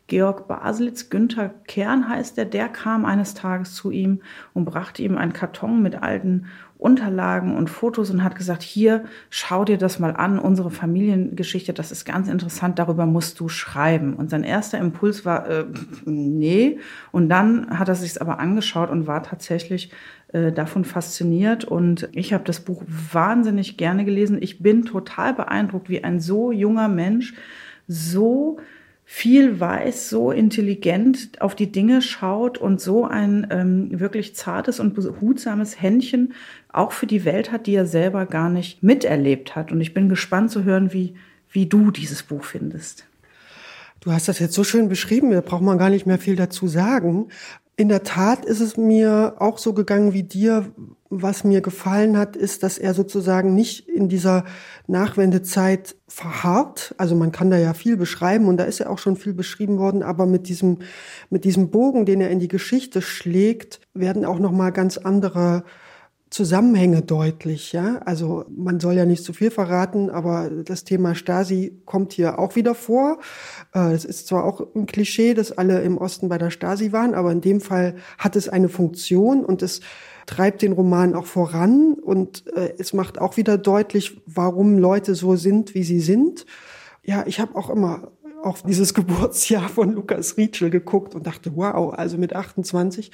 Georg 0.09 0.47
Baselitz, 0.47 1.11
Günther 1.11 1.53
Kern 1.67 2.09
heißt 2.09 2.39
er, 2.39 2.45
der 2.45 2.69
kam 2.69 3.05
eines 3.05 3.35
Tages 3.35 3.75
zu 3.75 3.91
ihm 3.91 4.21
und 4.55 4.65
brachte 4.65 5.03
ihm 5.03 5.19
einen 5.19 5.33
Karton 5.33 5.83
mit 5.83 6.01
alten 6.01 6.47
Unterlagen 6.79 7.57
und 7.57 7.71
Fotos 7.71 8.11
und 8.11 8.23
hat 8.23 8.37
gesagt, 8.37 8.63
hier, 8.63 9.05
schau 9.31 9.65
dir 9.65 9.79
das 9.79 9.99
mal 9.99 10.15
an, 10.15 10.39
unsere 10.39 10.71
Familiengeschichte, 10.71 11.73
das 11.73 11.91
ist 11.91 12.05
ganz 12.05 12.29
interessant, 12.29 12.79
darüber 12.79 13.07
musst 13.07 13.41
du 13.41 13.49
schreiben. 13.49 14.15
Und 14.15 14.29
sein 14.29 14.45
erster 14.45 14.79
Impuls 14.79 15.25
war, 15.25 15.49
äh, 15.49 15.65
nee. 16.05 16.79
Und 17.13 17.29
dann 17.29 17.79
hat 17.79 17.89
er 17.89 17.95
sich 17.95 18.21
aber 18.21 18.39
angeschaut 18.39 18.91
und 18.91 19.07
war 19.07 19.23
tatsächlich 19.23 19.91
äh, 20.29 20.53
davon 20.53 20.85
fasziniert. 20.85 21.65
Und 21.65 22.09
ich 22.13 22.35
habe 22.35 22.45
das 22.45 22.61
Buch 22.61 22.83
wahnsinnig 22.87 23.79
gerne 23.79 24.05
gelesen. 24.05 24.37
Ich 24.41 24.63
bin 24.63 24.85
total 24.85 25.33
beeindruckt, 25.33 25.89
wie 25.89 26.05
ein 26.05 26.21
so 26.21 26.53
junger 26.53 26.89
Mensch 26.89 27.35
so 27.89 28.59
viel 29.09 29.61
weiß, 29.61 30.11
so 30.11 30.33
intelligent 30.33 31.41
auf 31.41 31.55
die 31.55 31.71
Dinge 31.71 32.03
schaut 32.03 32.59
und 32.59 32.81
so 32.81 33.05
ein 33.05 33.47
ähm, 33.51 34.01
wirklich 34.01 34.35
zartes 34.35 34.81
und 34.81 34.95
behutsames 34.95 35.81
Händchen 35.81 36.35
auch 36.73 36.91
für 36.91 37.07
die 37.07 37.25
Welt 37.25 37.53
hat, 37.53 37.69
die 37.69 37.77
er 37.77 37.87
selber 37.87 38.27
gar 38.27 38.51
nicht 38.51 38.83
miterlebt 38.83 39.55
hat. 39.55 39.71
Und 39.71 39.81
ich 39.81 39.95
bin 39.95 40.09
gespannt 40.09 40.51
zu 40.51 40.65
hören, 40.65 40.93
wie, 40.93 41.15
wie 41.49 41.67
du 41.67 41.93
dieses 41.93 42.25
Buch 42.25 42.43
findest. 42.43 43.07
Du 44.01 44.11
hast 44.11 44.27
das 44.27 44.41
jetzt 44.41 44.55
so 44.55 44.65
schön 44.65 44.89
beschrieben, 44.89 45.31
da 45.31 45.41
braucht 45.41 45.63
man 45.63 45.79
gar 45.79 45.91
nicht 45.91 46.07
mehr 46.07 46.19
viel 46.19 46.35
dazu 46.35 46.67
sagen. 46.67 47.29
In 47.77 47.89
der 47.89 48.03
Tat 48.03 48.45
ist 48.45 48.61
es 48.61 48.77
mir 48.77 49.37
auch 49.39 49.59
so 49.59 49.73
gegangen 49.73 50.15
wie 50.15 50.25
dir, 50.25 50.67
was 51.11 51.45
mir 51.45 51.61
gefallen 51.61 52.17
hat, 52.17 52.37
ist, 52.37 52.63
dass 52.63 52.79
er 52.79 52.95
sozusagen 52.95 53.55
nicht 53.55 53.89
in 53.89 54.09
dieser 54.09 54.45
Nachwendezeit 54.87 55.97
verharrt. 56.09 56.95
Also 56.99 57.15
man 57.15 57.33
kann 57.33 57.51
da 57.51 57.59
ja 57.59 57.75
viel 57.75 57.97
beschreiben 57.97 58.49
und 58.49 58.57
da 58.57 58.65
ist 58.65 58.81
ja 58.81 58.89
auch 58.89 58.99
schon 58.99 59.17
viel 59.17 59.35
beschrieben 59.35 59.79
worden, 59.79 60.03
aber 60.03 60.27
mit 60.27 60.49
diesem, 60.49 60.79
mit 61.31 61.45
diesem 61.45 61.71
Bogen, 61.71 62.07
den 62.07 62.21
er 62.21 62.31
in 62.31 62.41
die 62.41 62.49
Geschichte 62.49 63.03
schlägt, 63.03 63.81
werden 63.95 64.25
auch 64.25 64.39
nochmal 64.39 64.73
ganz 64.73 64.99
andere 64.99 65.65
Zusammenhänge 66.29 67.03
deutlich, 67.03 67.73
ja. 67.73 67.99
Also 68.05 68.45
man 68.49 68.81
soll 68.81 68.95
ja 68.95 69.05
nicht 69.05 69.23
zu 69.23 69.33
viel 69.33 69.53
verraten, 69.53 70.11
aber 70.11 70.51
das 70.51 70.83
Thema 70.83 71.15
Stasi 71.15 71.81
kommt 71.85 72.13
hier 72.13 72.41
auch 72.41 72.57
wieder 72.57 72.75
vor. 72.75 73.19
Äh, 73.73 73.93
es 73.93 74.05
ist 74.05 74.27
zwar 74.27 74.45
auch 74.45 74.61
ein 74.75 74.87
Klischee, 74.87 75.35
dass 75.35 75.57
alle 75.57 75.83
im 75.83 75.99
Osten 75.99 76.29
bei 76.29 76.37
der 76.37 76.51
Stasi 76.51 76.91
waren, 76.91 77.15
aber 77.15 77.31
in 77.31 77.43
dem 77.43 77.61
Fall 77.61 77.95
hat 78.19 78.35
es 78.35 78.49
eine 78.49 78.69
Funktion 78.69 79.45
und 79.45 79.63
es 79.63 79.81
treibt 80.27 80.63
den 80.63 80.73
Roman 80.73 81.15
auch 81.15 81.27
voran 81.27 81.95
und 81.95 82.47
äh, 82.57 82.75
es 82.79 82.93
macht 82.93 83.19
auch 83.21 83.37
wieder 83.37 83.59
deutlich, 83.59 84.21
warum 84.27 84.79
Leute 84.79 85.15
so 85.15 85.37
sind, 85.37 85.75
wie 85.75 85.85
sie 85.85 86.01
sind. 86.01 86.47
Ja, 87.05 87.25
ich 87.27 87.41
habe 87.41 87.55
auch 87.55 87.71
immer 87.71 88.11
auf 88.43 88.63
dieses 88.63 88.93
Geburtsjahr 88.95 89.69
von 89.69 89.93
Lukas 89.93 90.37
Rietschel 90.37 90.71
geguckt 90.71 91.15
und 91.15 91.27
dachte, 91.27 91.53
wow, 91.55 91.95
also 91.95 92.19
mit 92.19 92.35
28 92.35 93.13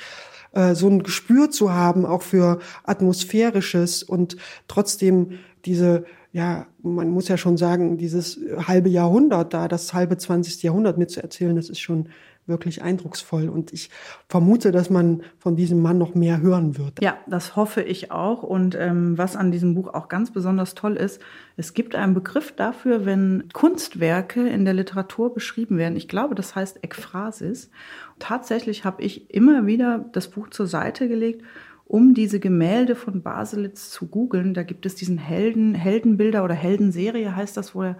äh, 0.53 0.75
so 0.75 0.88
ein 0.88 1.03
Gespür 1.03 1.51
zu 1.51 1.72
haben, 1.72 2.07
auch 2.07 2.22
für 2.22 2.59
atmosphärisches 2.85 4.03
und 4.03 4.37
trotzdem 4.66 5.38
diese 5.64 6.05
ja, 6.35 6.66
man 6.83 7.11
muss 7.11 7.29
ja 7.29 7.37
schon 7.37 7.59
sagen, 7.59 7.98
dieses 7.98 8.40
halbe 8.66 8.88
Jahrhundert 8.88 9.53
da, 9.53 9.68
das 9.68 9.92
halbe 9.92 10.16
20. 10.16 10.62
Jahrhundert 10.62 10.96
mitzuerzählen, 10.96 11.55
das 11.55 11.68
ist 11.68 11.81
schon 11.81 12.09
wirklich 12.46 12.83
eindrucksvoll. 12.83 13.48
Und 13.48 13.72
ich 13.72 13.90
vermute, 14.28 14.72
dass 14.72 14.90
man 14.90 15.22
von 15.38 15.57
diesem 15.57 15.81
Mann 15.81 15.98
noch 15.98 16.14
mehr 16.14 16.40
hören 16.40 16.76
wird. 16.76 17.00
Ja, 17.00 17.16
das 17.26 17.57
hoffe 17.57 17.83
ich 17.83 18.11
auch. 18.11 18.42
Und 18.42 18.74
ähm, 18.74 19.16
was 19.16 19.37
an 19.37 19.52
diesem 19.52 19.74
Buch 19.74 19.92
auch 19.94 20.09
ganz 20.09 20.33
besonders 20.33 20.74
toll 20.74 20.96
ist, 20.96 21.20
es 21.57 21.74
gibt 21.74 21.94
einen 21.94 22.14
Begriff 22.14 22.52
dafür, 22.52 23.05
wenn 23.05 23.48
Kunstwerke 23.52 24.48
in 24.48 24.64
der 24.64 24.74
Literatur 24.74 25.33
beschrieben 25.33 25.78
werden. 25.78 25.96
Ich 25.96 26.09
glaube, 26.09 26.35
das 26.35 26.55
heißt 26.55 26.83
Ekphrasis. 26.83 27.70
Tatsächlich 28.18 28.85
habe 28.85 29.02
ich 29.02 29.33
immer 29.33 29.66
wieder 29.66 30.05
das 30.12 30.28
Buch 30.28 30.50
zur 30.50 30.66
Seite 30.66 31.09
gelegt 31.09 31.42
um 31.85 32.14
diese 32.14 32.40
Gemälde 32.40 32.94
von 32.94 33.20
Baselitz 33.20 33.90
zu 33.90 34.07
googeln. 34.07 34.55
Da 34.55 34.62
gibt 34.62 34.87
es 34.87 34.94
diesen 34.94 35.18
Helden, 35.18 35.74
Heldenbilder 35.74 36.42
oder 36.42 36.55
Heldenserie 36.55 37.37
heißt 37.37 37.55
das, 37.59 37.74
wo 37.74 37.83
er 37.83 37.96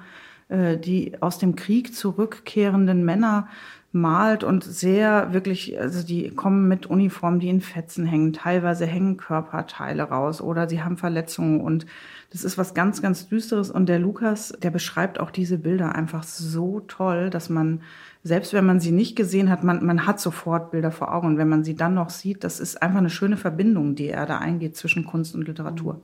äh, 0.49 0.79
die 0.79 1.21
aus 1.21 1.39
dem 1.39 1.57
Krieg 1.57 1.95
zurückkehrenden 1.95 3.05
Männer 3.05 3.49
malt 3.93 4.43
und 4.43 4.65
sehr 4.65 5.33
wirklich, 5.33 5.79
also 5.79 6.05
die 6.05 6.31
kommen 6.31 6.67
mit 6.67 6.87
Uniformen, 6.87 7.41
die 7.41 7.51
in 7.51 7.61
Fetzen 7.61 8.07
hängen. 8.07 8.33
Teilweise 8.33 8.87
hängen 8.87 9.19
Körperteile 9.19 10.05
raus 10.05 10.41
oder 10.41 10.69
sie 10.69 10.83
haben 10.83 10.97
Verletzungen 10.97 11.61
und 11.61 11.87
das 12.33 12.45
ist 12.45 12.57
was 12.57 12.73
ganz, 12.73 13.03
ganz 13.03 13.29
Düsteres. 13.29 13.71
Und 13.71 13.91
der 13.91 13.99
Lukas, 13.99 14.55
der 14.63 14.71
beschreibt 14.71 15.21
auch 15.21 15.31
diese 15.31 15.59
Bilder 15.59 15.95
einfach 15.95 16.23
so 16.23 16.81
toll, 16.81 17.29
dass 17.29 17.51
man, 17.51 17.83
selbst 18.25 18.55
wenn 18.55 18.65
man 18.65 18.81
sie 18.81 18.91
nicht 18.91 19.17
gesehen 19.17 19.51
hat, 19.51 19.65
man, 19.65 19.85
man 19.85 20.07
hat 20.07 20.19
sofort 20.19 20.71
Bilder 20.71 20.91
vor 20.91 21.13
Augen. 21.15 21.27
Und 21.27 21.37
wenn 21.37 21.51
man 21.51 21.63
sie 21.63 21.77
dann 21.77 21.93
noch 21.93 22.09
sieht, 22.09 22.43
das 22.43 22.59
ist 22.59 22.81
einfach 22.81 23.01
eine 23.01 23.11
schöne 23.11 23.37
Verbindung, 23.37 23.97
die 23.97 24.09
er 24.09 24.25
da 24.25 24.39
eingeht 24.39 24.79
zwischen 24.79 25.05
Kunst 25.05 25.35
und 25.35 25.47
Literatur. 25.47 26.01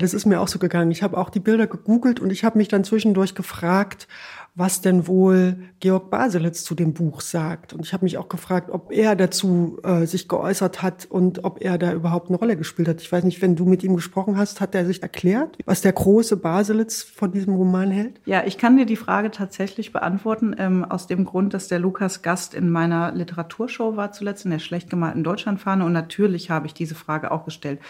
Das 0.00 0.12
ist 0.12 0.26
mir 0.26 0.40
auch 0.40 0.48
so 0.48 0.58
gegangen. 0.58 0.90
Ich 0.90 1.04
habe 1.04 1.16
auch 1.16 1.30
die 1.30 1.38
Bilder 1.38 1.68
gegoogelt 1.68 2.18
und 2.18 2.32
ich 2.32 2.42
habe 2.42 2.58
mich 2.58 2.66
dann 2.66 2.82
zwischendurch 2.82 3.36
gefragt, 3.36 4.08
was 4.54 4.80
denn 4.80 5.06
wohl 5.06 5.56
Georg 5.80 6.10
Baselitz 6.10 6.64
zu 6.64 6.74
dem 6.74 6.92
Buch 6.92 7.20
sagt. 7.20 7.72
Und 7.72 7.86
ich 7.86 7.92
habe 7.92 8.04
mich 8.04 8.18
auch 8.18 8.28
gefragt, 8.28 8.70
ob 8.70 8.92
er 8.92 9.16
dazu 9.16 9.78
äh, 9.82 10.06
sich 10.06 10.28
geäußert 10.28 10.82
hat 10.82 11.06
und 11.06 11.44
ob 11.44 11.62
er 11.62 11.78
da 11.78 11.92
überhaupt 11.92 12.28
eine 12.28 12.38
Rolle 12.38 12.56
gespielt 12.56 12.88
hat. 12.88 13.00
Ich 13.00 13.10
weiß 13.10 13.24
nicht, 13.24 13.40
wenn 13.42 13.56
du 13.56 13.64
mit 13.64 13.82
ihm 13.82 13.96
gesprochen 13.96 14.36
hast, 14.36 14.60
hat 14.60 14.74
er 14.74 14.84
sich 14.84 15.02
erklärt, 15.02 15.56
was 15.64 15.80
der 15.80 15.92
große 15.92 16.36
Baselitz 16.36 17.02
von 17.02 17.32
diesem 17.32 17.54
Roman 17.54 17.90
hält? 17.90 18.20
Ja, 18.24 18.44
ich 18.44 18.58
kann 18.58 18.76
dir 18.76 18.86
die 18.86 18.96
Frage 18.96 19.30
tatsächlich 19.30 19.92
beantworten, 19.92 20.54
ähm, 20.58 20.84
aus 20.84 21.06
dem 21.06 21.24
Grund, 21.24 21.54
dass 21.54 21.68
der 21.68 21.78
Lukas 21.78 22.22
Gast 22.22 22.54
in 22.54 22.70
meiner 22.70 23.12
Literaturshow 23.12 23.96
war 23.96 24.12
zuletzt, 24.12 24.44
in 24.44 24.50
der 24.50 24.58
schlecht 24.58 24.90
gemalten 24.90 25.24
Deutschlandfahne. 25.24 25.84
Und 25.84 25.92
natürlich 25.92 26.50
habe 26.50 26.66
ich 26.66 26.74
diese 26.74 26.94
Frage 26.94 27.30
auch 27.30 27.44
gestellt. 27.44 27.80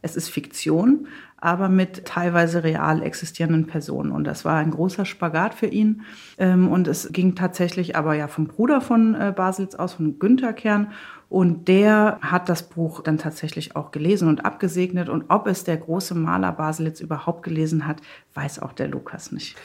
Es 0.00 0.16
ist 0.16 0.28
Fiktion, 0.28 1.08
aber 1.36 1.68
mit 1.68 2.04
teilweise 2.04 2.64
real 2.64 3.02
existierenden 3.02 3.66
Personen. 3.66 4.10
Und 4.10 4.24
das 4.24 4.44
war 4.44 4.56
ein 4.56 4.70
großer 4.70 5.04
Spagat 5.04 5.54
für 5.54 5.66
ihn. 5.66 6.02
Ähm, 6.36 6.68
und 6.68 6.88
es 6.88 7.12
ging 7.12 7.34
tatsächlich 7.34 7.96
aber 7.96 8.14
ja 8.14 8.28
vom 8.28 8.46
Bruder 8.46 8.80
von 8.80 9.14
äh, 9.14 9.32
Basels 9.34 9.74
aus, 9.74 9.94
von 9.94 10.18
Günther 10.18 10.52
Kern. 10.52 10.92
Und 11.28 11.68
der 11.68 12.18
hat 12.22 12.48
das 12.48 12.68
Buch 12.68 13.02
dann 13.02 13.18
tatsächlich 13.18 13.76
auch 13.76 13.90
gelesen 13.90 14.28
und 14.28 14.44
abgesegnet. 14.44 15.08
Und 15.08 15.26
ob 15.28 15.46
es 15.46 15.62
der 15.62 15.76
große 15.76 16.14
Maler 16.14 16.52
Baselitz 16.52 17.00
überhaupt 17.00 17.42
gelesen 17.42 17.86
hat, 17.86 18.00
weiß 18.38 18.60
auch 18.60 18.72
der 18.72 18.86
Lukas 18.86 19.32
nicht. 19.32 19.56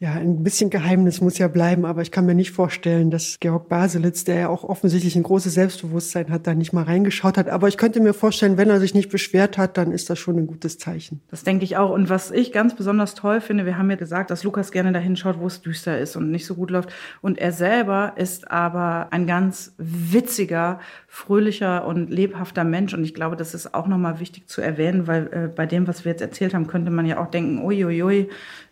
Ja, 0.00 0.12
ein 0.12 0.42
bisschen 0.42 0.70
Geheimnis 0.70 1.20
muss 1.20 1.36
ja 1.36 1.46
bleiben, 1.46 1.84
aber 1.84 2.00
ich 2.00 2.10
kann 2.10 2.24
mir 2.24 2.34
nicht 2.34 2.52
vorstellen, 2.52 3.10
dass 3.10 3.38
Georg 3.38 3.68
Baselitz, 3.68 4.24
der 4.24 4.34
ja 4.36 4.48
auch 4.48 4.64
offensichtlich 4.64 5.14
ein 5.14 5.22
großes 5.22 5.52
Selbstbewusstsein 5.52 6.30
hat, 6.30 6.46
da 6.46 6.54
nicht 6.54 6.72
mal 6.72 6.84
reingeschaut 6.84 7.36
hat. 7.36 7.48
Aber 7.50 7.68
ich 7.68 7.76
könnte 7.76 8.00
mir 8.00 8.14
vorstellen, 8.14 8.56
wenn 8.56 8.70
er 8.70 8.80
sich 8.80 8.94
nicht 8.94 9.10
beschwert 9.10 9.58
hat, 9.58 9.76
dann 9.76 9.92
ist 9.92 10.08
das 10.08 10.18
schon 10.18 10.38
ein 10.38 10.46
gutes 10.46 10.78
Zeichen. 10.78 11.20
Das 11.30 11.44
denke 11.44 11.64
ich 11.64 11.76
auch. 11.76 11.90
Und 11.90 12.08
was 12.08 12.30
ich 12.30 12.50
ganz 12.50 12.74
besonders 12.74 13.14
toll 13.14 13.42
finde, 13.42 13.66
wir 13.66 13.76
haben 13.76 13.90
ja 13.90 13.96
gesagt, 13.96 14.30
dass 14.30 14.42
Lukas 14.42 14.72
gerne 14.72 14.92
dahin 14.92 15.16
schaut, 15.16 15.38
wo 15.38 15.46
es 15.46 15.60
düster 15.60 15.98
ist 15.98 16.16
und 16.16 16.30
nicht 16.30 16.46
so 16.46 16.54
gut 16.54 16.70
läuft. 16.70 16.90
Und 17.20 17.38
er 17.38 17.52
selber 17.52 18.14
ist 18.16 18.50
aber 18.50 19.08
ein 19.10 19.26
ganz 19.26 19.74
witziger, 19.76 20.80
fröhlicher 21.08 21.86
und 21.86 22.08
lebhafter 22.08 22.64
Mensch. 22.64 22.94
Und 22.94 23.04
ich 23.04 23.12
glaube, 23.12 23.36
das 23.36 23.52
ist 23.52 23.74
auch 23.74 23.86
nochmal 23.86 24.18
wichtig 24.18 24.48
zu 24.48 24.62
erwähnen, 24.62 25.06
weil 25.06 25.26
äh, 25.30 25.48
bei 25.54 25.66
dem, 25.66 25.86
was 25.86 26.06
wir 26.06 26.12
jetzt 26.12 26.22
erzählt 26.22 26.54
haben, 26.54 26.66
könnte 26.66 26.90
man 26.90 27.04
ja 27.04 27.22
auch 27.22 27.30
denken, 27.30 27.62
uiuiui, 27.62 28.13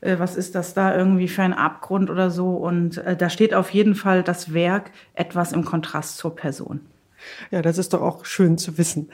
äh, 0.01 0.19
was 0.19 0.37
ist 0.37 0.55
das 0.55 0.75
da 0.75 0.97
irgendwie 0.97 1.29
für 1.29 1.43
ein 1.43 1.55
Abgrund 1.55 2.11
oder 2.11 2.31
so. 2.31 2.57
Und 2.57 2.99
äh, 2.99 3.17
da 3.17 3.31
steht 3.31 3.55
auf 3.55 3.71
jeden 3.71 3.95
Fall 3.95 4.23
das 4.23 4.53
Werk 4.55 4.91
etwas 5.15 5.53
im 5.53 5.65
Kontrast 5.65 6.17
zur 6.19 6.35
Person. 6.35 6.81
Ja, 7.51 7.63
das 7.63 7.79
ist 7.79 7.93
doch 7.93 8.03
auch 8.03 8.25
schön 8.25 8.59
zu 8.59 8.79
wissen. 8.79 9.09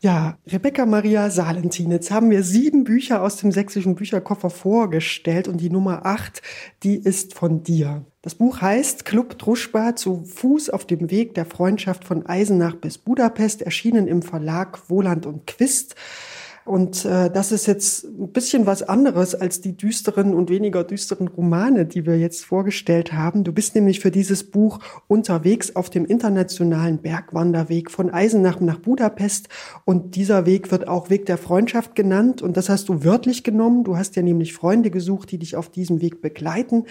Ja, 0.00 0.36
Rebecca 0.50 0.84
Maria 0.84 1.30
Salentin. 1.30 1.92
Jetzt 1.92 2.10
haben 2.10 2.28
wir 2.30 2.42
sieben 2.42 2.82
Bücher 2.82 3.22
aus 3.22 3.36
dem 3.36 3.52
sächsischen 3.52 3.94
Bücherkoffer 3.94 4.50
vorgestellt 4.50 5.46
und 5.46 5.60
die 5.60 5.70
Nummer 5.70 6.04
acht, 6.04 6.42
die 6.82 6.96
ist 6.96 7.34
von 7.34 7.62
dir. 7.62 8.04
Das 8.20 8.34
Buch 8.34 8.60
heißt 8.60 9.04
Club 9.04 9.38
Druschba 9.38 9.94
zu 9.94 10.24
Fuß 10.24 10.70
auf 10.70 10.86
dem 10.86 11.10
Weg 11.12 11.34
der 11.34 11.46
Freundschaft 11.46 12.04
von 12.04 12.26
Eisenach 12.26 12.74
bis 12.74 12.98
Budapest, 12.98 13.62
erschienen 13.62 14.08
im 14.08 14.22
Verlag 14.22 14.90
Wohland 14.90 15.24
und 15.24 15.46
Quist. 15.46 15.94
Und 16.64 17.04
äh, 17.04 17.30
das 17.30 17.50
ist 17.50 17.66
jetzt 17.66 18.04
ein 18.04 18.32
bisschen 18.32 18.66
was 18.66 18.82
anderes 18.82 19.34
als 19.34 19.60
die 19.60 19.76
düsteren 19.76 20.32
und 20.32 20.48
weniger 20.48 20.84
düsteren 20.84 21.28
Romane, 21.28 21.86
die 21.86 22.06
wir 22.06 22.18
jetzt 22.18 22.44
vorgestellt 22.44 23.12
haben. 23.12 23.42
Du 23.42 23.52
bist 23.52 23.74
nämlich 23.74 24.00
für 24.00 24.10
dieses 24.10 24.44
Buch 24.44 24.78
unterwegs 25.08 25.74
auf 25.74 25.90
dem 25.90 26.04
internationalen 26.04 26.98
Bergwanderweg 26.98 27.90
von 27.90 28.10
Eisenach 28.10 28.60
nach 28.60 28.78
Budapest. 28.78 29.48
Und 29.84 30.14
dieser 30.14 30.46
Weg 30.46 30.70
wird 30.70 30.86
auch 30.86 31.10
Weg 31.10 31.26
der 31.26 31.38
Freundschaft 31.38 31.94
genannt. 31.94 32.42
Und 32.42 32.56
das 32.56 32.68
hast 32.68 32.88
du 32.88 33.02
wörtlich 33.02 33.42
genommen. 33.42 33.82
Du 33.82 33.96
hast 33.96 34.14
ja 34.14 34.22
nämlich 34.22 34.52
Freunde 34.52 34.90
gesucht, 34.90 35.32
die 35.32 35.38
dich 35.38 35.56
auf 35.56 35.68
diesem 35.68 36.00
Weg 36.00 36.22
begleiten. 36.22 36.84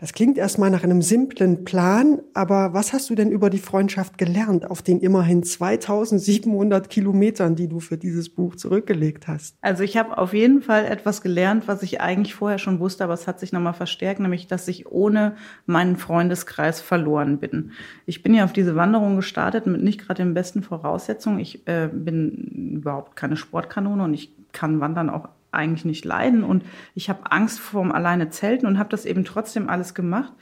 Das 0.00 0.12
klingt 0.12 0.38
erstmal 0.38 0.70
nach 0.70 0.84
einem 0.84 1.02
simplen 1.02 1.64
Plan, 1.64 2.20
aber 2.32 2.72
was 2.72 2.92
hast 2.92 3.10
du 3.10 3.16
denn 3.16 3.32
über 3.32 3.50
die 3.50 3.58
Freundschaft 3.58 4.16
gelernt 4.16 4.70
auf 4.70 4.80
den 4.80 5.00
immerhin 5.00 5.42
2700 5.42 6.88
Kilometern, 6.88 7.56
die 7.56 7.66
du 7.66 7.80
für 7.80 7.98
dieses 7.98 8.28
Buch 8.28 8.54
zurückgelegt 8.54 9.26
hast? 9.26 9.56
Also 9.60 9.82
ich 9.82 9.96
habe 9.96 10.16
auf 10.16 10.34
jeden 10.34 10.62
Fall 10.62 10.84
etwas 10.84 11.20
gelernt, 11.20 11.66
was 11.66 11.82
ich 11.82 12.00
eigentlich 12.00 12.36
vorher 12.36 12.58
schon 12.58 12.78
wusste, 12.78 13.02
aber 13.02 13.14
es 13.14 13.26
hat 13.26 13.40
sich 13.40 13.52
nochmal 13.52 13.74
verstärkt, 13.74 14.20
nämlich 14.20 14.46
dass 14.46 14.68
ich 14.68 14.86
ohne 14.86 15.34
meinen 15.66 15.96
Freundeskreis 15.96 16.80
verloren 16.80 17.38
bin. 17.38 17.72
Ich 18.06 18.22
bin 18.22 18.34
ja 18.34 18.44
auf 18.44 18.52
diese 18.52 18.76
Wanderung 18.76 19.16
gestartet 19.16 19.66
mit 19.66 19.82
nicht 19.82 20.00
gerade 20.00 20.22
den 20.22 20.32
besten 20.32 20.62
Voraussetzungen. 20.62 21.40
Ich 21.40 21.66
äh, 21.66 21.90
bin 21.92 22.76
überhaupt 22.76 23.16
keine 23.16 23.36
Sportkanone 23.36 24.04
und 24.04 24.14
ich 24.14 24.32
kann 24.52 24.78
Wandern 24.78 25.10
auch 25.10 25.28
eigentlich 25.50 25.84
nicht 25.84 26.04
leiden 26.04 26.44
und 26.44 26.64
ich 26.94 27.08
habe 27.08 27.30
Angst 27.30 27.58
vorm 27.58 27.92
alleine 27.92 28.30
Zelten 28.30 28.66
und 28.66 28.78
habe 28.78 28.90
das 28.90 29.04
eben 29.04 29.24
trotzdem 29.24 29.68
alles 29.68 29.94
gemacht. 29.94 30.32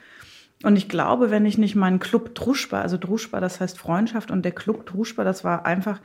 Und 0.63 0.75
ich 0.75 0.89
glaube, 0.89 1.29
wenn 1.29 1.45
ich 1.45 1.57
nicht 1.57 1.75
meinen 1.75 1.99
Club 1.99 2.33
Druschba, 2.33 2.81
also 2.81 2.97
Druschba, 2.97 3.39
das 3.39 3.61
heißt 3.61 3.77
Freundschaft 3.77 4.31
und 4.31 4.43
der 4.43 4.53
Club 4.53 4.85
Druschba, 4.85 5.23
das 5.23 5.43
war 5.43 5.65
einfach 5.65 6.01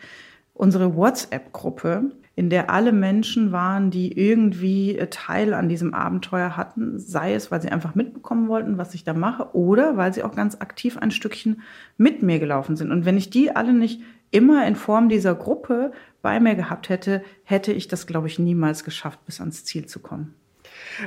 unsere 0.53 0.95
WhatsApp-Gruppe, 0.95 2.11
in 2.35 2.49
der 2.49 2.71
alle 2.71 2.93
Menschen 2.93 3.53
waren, 3.53 3.91
die 3.91 4.19
irgendwie 4.19 4.97
Teil 5.11 5.53
an 5.53 5.69
diesem 5.69 5.93
Abenteuer 5.93 6.57
hatten, 6.57 6.99
sei 6.99 7.35
es, 7.35 7.51
weil 7.51 7.61
sie 7.61 7.71
einfach 7.71 7.95
mitbekommen 7.95 8.49
wollten, 8.49 8.79
was 8.79 8.95
ich 8.95 9.05
da 9.05 9.13
mache, 9.13 9.55
oder 9.55 9.97
weil 9.97 10.15
sie 10.15 10.23
auch 10.23 10.35
ganz 10.35 10.61
aktiv 10.61 10.97
ein 10.97 11.11
Stückchen 11.11 11.63
mit 11.99 12.23
mir 12.23 12.39
gelaufen 12.39 12.77
sind. 12.77 12.91
Und 12.91 13.05
wenn 13.05 13.19
ich 13.19 13.31
die 13.31 13.55
alle 13.55 13.75
nicht 13.75 14.01
immer 14.33 14.67
in 14.67 14.75
Form 14.75 15.09
dieser 15.09 15.37
Gruppe 15.37 15.93
bei 16.23 16.41
mir 16.41 16.57
gehabt 16.57 16.89
hätte, 16.89 17.23
hätte 17.45 17.73
ich 17.73 17.87
das, 17.87 18.07
glaube 18.09 18.27
ich, 18.27 18.39
niemals 18.39 18.83
geschafft, 18.83 19.25
bis 19.25 19.41
ans 19.41 19.65
Ziel 19.65 19.87
zu 19.87 20.01
kommen. 20.01 20.35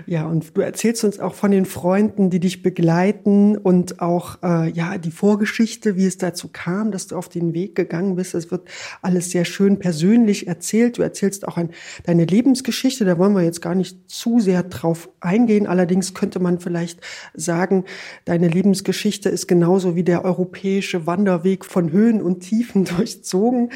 Ja, 0.05 0.25
und 0.25 0.55
du 0.55 0.61
erzählst 0.61 1.03
uns 1.03 1.19
auch 1.19 1.33
von 1.33 1.51
den 1.51 1.65
Freunden, 1.65 2.29
die 2.29 2.39
dich 2.39 2.63
begleiten 2.63 3.57
und 3.57 4.01
auch 4.01 4.37
äh, 4.43 4.69
ja 4.69 4.97
die 4.97 5.11
Vorgeschichte, 5.11 5.95
wie 5.95 6.05
es 6.05 6.17
dazu 6.17 6.49
kam, 6.51 6.91
dass 6.91 7.07
du 7.07 7.15
auf 7.15 7.29
den 7.29 7.53
Weg 7.53 7.75
gegangen 7.75 8.15
bist. 8.15 8.35
Es 8.35 8.51
wird 8.51 8.67
alles 9.01 9.31
sehr 9.31 9.45
schön 9.45 9.79
persönlich 9.79 10.47
erzählt. 10.47 10.97
Du 10.97 11.01
erzählst 11.01 11.47
auch 11.47 11.57
ein, 11.57 11.69
deine 12.05 12.25
Lebensgeschichte. 12.25 13.05
Da 13.05 13.17
wollen 13.17 13.33
wir 13.33 13.43
jetzt 13.43 13.61
gar 13.61 13.75
nicht 13.75 14.09
zu 14.09 14.39
sehr 14.39 14.63
drauf 14.63 15.09
eingehen. 15.19 15.67
Allerdings 15.67 16.13
könnte 16.13 16.39
man 16.39 16.59
vielleicht 16.59 16.99
sagen, 17.33 17.85
deine 18.25 18.47
Lebensgeschichte 18.47 19.29
ist 19.29 19.47
genauso 19.47 19.95
wie 19.95 20.03
der 20.03 20.25
europäische 20.25 21.07
Wanderweg 21.07 21.65
von 21.65 21.91
Höhen 21.91 22.21
und 22.21 22.41
Tiefen 22.41 22.85
durchzogen. 22.97 23.71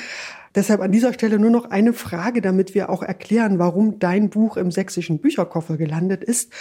Deshalb 0.55 0.81
an 0.81 0.91
dieser 0.91 1.13
Stelle 1.13 1.39
nur 1.39 1.51
noch 1.51 1.69
eine 1.69 1.93
Frage, 1.93 2.41
damit 2.41 2.73
wir 2.73 2.89
auch 2.89 3.03
erklären, 3.03 3.59
warum 3.59 3.99
dein 3.99 4.29
Buch 4.29 4.57
im 4.57 4.71
sächsischen 4.71 5.19
Bücherkoffer 5.19 5.77
gelandet 5.77 6.23
ist. 6.23 6.51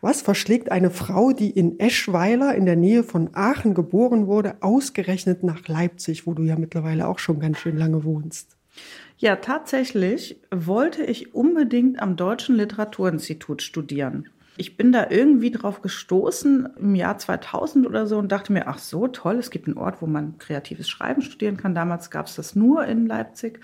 Was 0.00 0.22
verschlägt 0.22 0.70
eine 0.70 0.90
Frau, 0.90 1.32
die 1.32 1.50
in 1.50 1.78
Eschweiler 1.78 2.54
in 2.54 2.66
der 2.66 2.76
Nähe 2.76 3.02
von 3.02 3.30
Aachen 3.34 3.74
geboren 3.74 4.26
wurde, 4.26 4.56
ausgerechnet 4.60 5.42
nach 5.42 5.66
Leipzig, 5.68 6.26
wo 6.26 6.34
du 6.34 6.42
ja 6.42 6.56
mittlerweile 6.56 7.06
auch 7.06 7.18
schon 7.18 7.40
ganz 7.40 7.58
schön 7.58 7.76
lange 7.76 8.04
wohnst? 8.04 8.56
Ja, 9.18 9.36
tatsächlich 9.36 10.40
wollte 10.50 11.02
ich 11.02 11.34
unbedingt 11.34 12.02
am 12.02 12.16
Deutschen 12.16 12.56
Literaturinstitut 12.56 13.62
studieren 13.62 14.28
ich 14.56 14.76
bin 14.76 14.92
da 14.92 15.08
irgendwie 15.10 15.50
drauf 15.50 15.82
gestoßen 15.82 16.68
im 16.78 16.94
Jahr 16.94 17.18
2000 17.18 17.86
oder 17.86 18.06
so 18.06 18.18
und 18.18 18.32
dachte 18.32 18.52
mir, 18.52 18.68
ach 18.68 18.78
so, 18.78 19.06
toll, 19.06 19.36
es 19.36 19.50
gibt 19.50 19.66
einen 19.66 19.76
Ort, 19.76 20.00
wo 20.00 20.06
man 20.06 20.38
kreatives 20.38 20.88
Schreiben 20.88 21.22
studieren 21.22 21.56
kann. 21.56 21.74
Damals 21.74 22.10
gab 22.10 22.26
es 22.26 22.36
das 22.36 22.56
nur 22.56 22.84
in 22.84 23.06
Leipzig. 23.06 23.60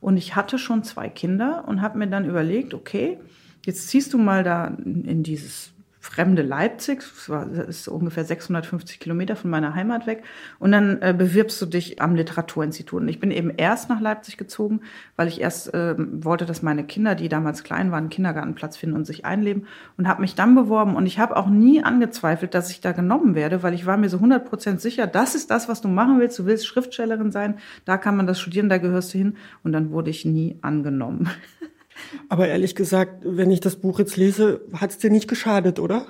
Und 0.00 0.16
ich 0.16 0.36
hatte 0.36 0.58
schon 0.58 0.82
zwei 0.82 1.08
Kinder 1.08 1.64
und 1.66 1.82
habe 1.82 1.98
mir 1.98 2.06
dann 2.06 2.24
überlegt, 2.24 2.72
okay, 2.72 3.18
jetzt 3.66 3.88
ziehst 3.88 4.14
du 4.14 4.18
mal 4.18 4.42
da 4.42 4.66
in 4.66 5.22
dieses 5.22 5.72
fremde 6.02 6.40
Leipzig, 6.40 7.02
das 7.28 7.68
ist 7.68 7.88
ungefähr 7.88 8.24
650 8.24 9.00
Kilometer 9.00 9.36
von 9.36 9.50
meiner 9.50 9.74
Heimat 9.74 10.06
weg, 10.06 10.24
und 10.58 10.72
dann 10.72 11.00
äh, 11.02 11.14
bewirbst 11.16 11.60
du 11.60 11.66
dich 11.66 12.00
am 12.00 12.14
Literaturinstitut. 12.14 13.02
Und 13.02 13.08
ich 13.08 13.20
bin 13.20 13.30
eben 13.30 13.50
erst 13.50 13.90
nach 13.90 14.00
Leipzig 14.00 14.38
gezogen, 14.38 14.80
weil 15.16 15.28
ich 15.28 15.42
erst 15.42 15.74
äh, 15.74 15.94
wollte, 15.98 16.46
dass 16.46 16.62
meine 16.62 16.84
Kinder, 16.84 17.14
die 17.14 17.28
damals 17.28 17.64
klein 17.64 17.90
waren, 17.90 18.04
einen 18.04 18.08
Kindergartenplatz 18.08 18.78
finden 18.78 18.96
und 18.96 19.04
sich 19.04 19.26
einleben, 19.26 19.66
und 19.98 20.08
habe 20.08 20.22
mich 20.22 20.34
dann 20.34 20.54
beworben. 20.54 20.96
Und 20.96 21.04
ich 21.04 21.18
habe 21.18 21.36
auch 21.36 21.48
nie 21.48 21.84
angezweifelt, 21.84 22.54
dass 22.54 22.70
ich 22.70 22.80
da 22.80 22.92
genommen 22.92 23.34
werde, 23.34 23.62
weil 23.62 23.74
ich 23.74 23.84
war 23.84 23.98
mir 23.98 24.08
so 24.08 24.16
100 24.16 24.48
Prozent 24.48 24.80
sicher, 24.80 25.06
das 25.06 25.34
ist 25.34 25.50
das, 25.50 25.68
was 25.68 25.82
du 25.82 25.88
machen 25.88 26.18
willst. 26.18 26.38
Du 26.38 26.46
willst 26.46 26.66
Schriftstellerin 26.66 27.30
sein, 27.30 27.58
da 27.84 27.98
kann 27.98 28.16
man 28.16 28.26
das 28.26 28.40
studieren, 28.40 28.70
da 28.70 28.78
gehörst 28.78 29.12
du 29.12 29.18
hin. 29.18 29.36
Und 29.62 29.72
dann 29.72 29.90
wurde 29.90 30.08
ich 30.08 30.24
nie 30.24 30.58
angenommen. 30.62 31.28
Aber 32.28 32.48
ehrlich 32.48 32.74
gesagt, 32.74 33.22
wenn 33.24 33.50
ich 33.50 33.60
das 33.60 33.76
Buch 33.76 33.98
jetzt 33.98 34.16
lese, 34.16 34.62
hat 34.72 34.90
es 34.90 34.98
dir 34.98 35.10
nicht 35.10 35.28
geschadet, 35.28 35.78
oder? 35.78 36.06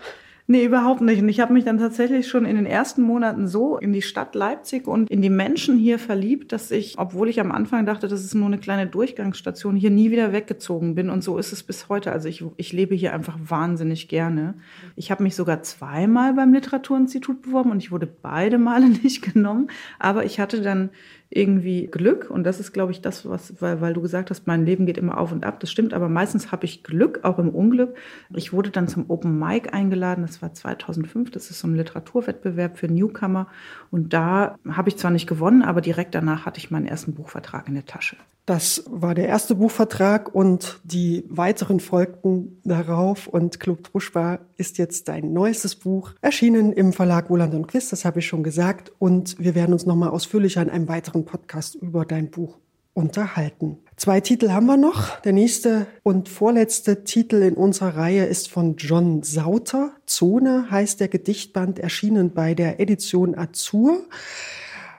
Nee, 0.51 0.65
überhaupt 0.65 1.01
nicht. 1.01 1.23
Und 1.23 1.29
ich 1.29 1.39
habe 1.39 1.53
mich 1.53 1.63
dann 1.63 1.79
tatsächlich 1.79 2.27
schon 2.27 2.45
in 2.45 2.57
den 2.57 2.67
ersten 2.67 3.03
Monaten 3.03 3.47
so 3.47 3.79
in 3.79 3.93
die 3.93 4.03
Stadt 4.03 4.35
Leipzig 4.35 4.89
und 4.89 5.09
in 5.09 5.23
die 5.23 5.31
Menschen 5.31 5.79
hier 5.79 5.97
verliebt, 5.97 6.51
dass 6.51 6.73
ich, 6.73 6.99
obwohl 6.99 7.29
ich 7.29 7.39
am 7.39 7.53
Anfang 7.53 7.87
dachte, 7.87 8.09
das 8.09 8.25
ist 8.25 8.35
nur 8.35 8.49
eine 8.49 8.59
kleine 8.59 8.89
Durchgangsstation, 8.89 9.77
hier 9.77 9.91
nie 9.91 10.11
wieder 10.11 10.33
weggezogen 10.33 10.97
bin. 10.97 11.09
Und 11.09 11.23
so 11.23 11.39
ist 11.39 11.53
es 11.53 11.63
bis 11.63 11.89
heute. 11.89 12.11
Also 12.11 12.29
ich, 12.29 12.45
ich 12.57 12.73
lebe 12.73 12.97
hier 12.97 13.15
einfach 13.15 13.39
wahnsinnig 13.41 14.09
gerne. 14.09 14.55
Ich 14.97 15.13
habe 15.13 15.23
mich 15.23 15.37
sogar 15.37 15.63
zweimal 15.63 16.35
beim 16.35 16.53
Literaturinstitut 16.53 17.43
beworben 17.43 17.71
und 17.71 17.79
ich 17.79 17.93
wurde 17.93 18.09
beide 18.09 18.59
Male 18.59 18.89
nicht 19.05 19.23
genommen. 19.23 19.69
Aber 20.01 20.25
ich 20.25 20.41
hatte 20.41 20.63
dann 20.63 20.91
irgendwie 21.31 21.87
Glück 21.87 22.29
und 22.29 22.43
das 22.43 22.59
ist, 22.59 22.73
glaube 22.73 22.91
ich, 22.91 23.01
das, 23.01 23.29
was, 23.29 23.63
weil, 23.63 23.81
weil 23.81 23.95
du 23.95 24.01
gesagt 24.01 24.31
hast, 24.31 24.49
mein 24.49 24.67
Leben 24.67 24.85
geht 24.85 24.99
immer 24.99 25.17
auf 25.17 25.31
und 25.31 25.45
ab. 25.45 25.61
Das 25.61 25.71
stimmt, 25.71 25.95
aber 25.95 26.09
meistens 26.09 26.51
habe 26.51 26.65
ich 26.65 26.83
Glück, 26.83 27.21
auch 27.23 27.39
im 27.39 27.51
Unglück. 27.51 27.97
Ich 28.35 28.53
wurde 28.53 28.71
dann 28.71 28.89
zum 28.89 29.09
Open 29.09 29.39
Mic 29.39 29.73
eingeladen, 29.73 30.27
das 30.27 30.43
war 30.43 30.53
2005, 30.53 31.31
das 31.31 31.51
ist 31.51 31.61
so 31.61 31.69
ein 31.69 31.77
Literaturwettbewerb 31.77 32.79
für 32.79 32.89
Newcomer 32.89 33.47
und 33.93 34.13
da 34.13 34.57
habe 34.69 34.89
ich 34.89 34.97
zwar 34.97 35.13
nicht 35.13 35.29
gewonnen, 35.29 35.63
aber 35.63 35.81
direkt 35.81 36.17
danach 36.17 36.47
hatte 36.47 36.59
ich 36.59 36.73
meinen 36.73 36.87
ersten 36.87 37.15
Buchvertrag 37.15 37.69
in 37.69 37.75
der 37.75 37.87
Tasche. 37.87 38.17
Das 38.51 38.83
war 38.91 39.15
der 39.15 39.29
erste 39.29 39.55
Buchvertrag 39.55 40.35
und 40.35 40.81
die 40.83 41.23
weiteren 41.29 41.79
folgten 41.79 42.61
darauf. 42.65 43.29
Und 43.29 43.61
Club 43.61 43.85
Truschbar 43.85 44.41
ist 44.57 44.77
jetzt 44.77 45.07
dein 45.07 45.33
neuestes 45.33 45.77
Buch, 45.77 46.15
erschienen 46.21 46.73
im 46.73 46.93
Verlag 46.93 47.31
Wohland 47.31 47.55
und 47.55 47.69
Quiz, 47.69 47.91
das 47.91 48.05
habe 48.05 48.19
ich 48.19 48.27
schon 48.27 48.43
gesagt. 48.43 48.91
Und 48.99 49.39
wir 49.39 49.55
werden 49.55 49.73
uns 49.73 49.87
nochmal 49.87 50.09
ausführlicher 50.09 50.63
in 50.63 50.69
einem 50.69 50.89
weiteren 50.89 51.25
Podcast 51.25 51.77
über 51.77 52.05
dein 52.05 52.29
Buch 52.33 52.59
unterhalten. 52.93 53.79
Zwei 53.95 54.21
Titel 54.21 54.51
haben 54.51 54.67
wir 54.67 54.77
noch. 54.77 55.21
Der 55.21 55.33
nächste 55.33 55.87
und 56.03 56.29
vorletzte 56.29 57.05
Titel 57.05 57.43
in 57.43 57.55
unserer 57.55 57.95
Reihe 57.95 58.25
ist 58.25 58.51
von 58.51 58.75
John 58.79 59.23
Sauter. 59.23 59.93
Zone 60.07 60.73
heißt 60.73 60.99
der 60.99 61.07
Gedichtband, 61.07 61.79
erschienen 61.79 62.33
bei 62.33 62.55
der 62.55 62.81
Edition 62.81 63.39
Azur. 63.39 64.01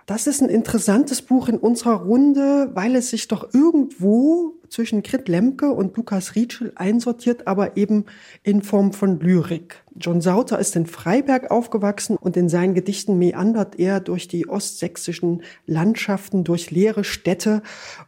Das 0.06 0.28
ist 0.28 0.42
ein 0.42 0.50
interessantes 0.50 1.22
Buch 1.22 1.48
in 1.48 1.58
unserer 1.58 2.02
Runde, 2.02 2.72
weil 2.74 2.96
es 2.96 3.10
sich 3.10 3.28
doch 3.28 3.54
irgendwo 3.54 4.56
zwischen 4.72 5.04
Grit 5.04 5.28
Lemke 5.28 5.70
und 5.70 5.96
Lukas 5.98 6.34
Rietschel 6.34 6.72
einsortiert, 6.76 7.46
aber 7.46 7.76
eben 7.76 8.06
in 8.42 8.62
Form 8.62 8.94
von 8.94 9.20
Lyrik. 9.20 9.84
John 9.98 10.22
Sauter 10.22 10.58
ist 10.58 10.78
in 10.78 10.86
Freiberg 10.86 11.52
aufgewachsen 11.52 12.16
und 12.16 12.38
in 12.38 12.48
seinen 12.48 12.74
Gedichten 12.74 13.20
meandert 13.20 13.78
er 13.78 14.00
durch 14.00 14.30
die 14.30 14.48
ostsächsischen 14.48 15.44
Landschaften, 15.66 16.46
durch 16.46 16.72
leere 16.72 17.04
Städte 17.04 17.62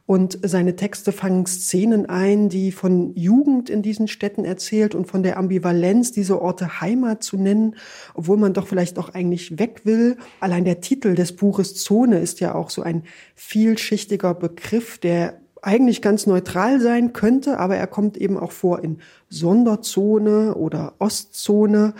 und 0.05 0.39
seine 0.41 0.78
Texte 0.78 1.11
fangen 1.11 1.45
Szenen 1.45 2.05
ein, 2.05 2.47
die 2.47 2.72
von 2.72 3.14
Jugend 3.16 3.70
in 3.70 3.82
diesen 3.82 4.07
Städten 4.07 4.45
erzählt 4.45 4.95
und 4.95 5.07
von 5.07 5.22
der 5.22 5.36
Ambivalenz, 5.36 6.14
diese 6.14 6.41
Orte 6.41 6.80
Heimat 6.80 7.24
zu 7.24 7.36
nennen, 7.36 7.76
obwohl 8.14 8.38
man 8.38 8.53
doch 8.53 8.68
vielleicht 8.68 8.97
auch 8.97 9.09
eigentlich 9.09 9.59
weg 9.59 9.82
will. 9.84 10.16
Allein 10.39 10.64
der 10.64 10.80
Titel 10.80 11.14
des 11.14 11.36
Buches 11.36 11.76
Zone 11.76 12.20
ist 12.20 12.39
ja 12.39 12.55
auch 12.55 12.70
so 12.70 12.82
ein 12.82 13.03
vielschichtiger 13.36 14.34
Begriff, 14.34 14.97
der 14.99 15.43
eigentlich 15.64 16.01
ganz 16.01 16.28
neutral 16.28 16.80
sein 16.80 17.14
könnte, 17.14 17.57
aber 17.57 17.76
er 17.78 17.88
kommt 17.88 18.18
eben 18.18 18.38
auch 18.38 18.51
vor 18.51 18.84
in 18.84 18.99
Sonderzone 19.30 20.55
oder 20.55 20.93
Ostzone. 20.99 21.93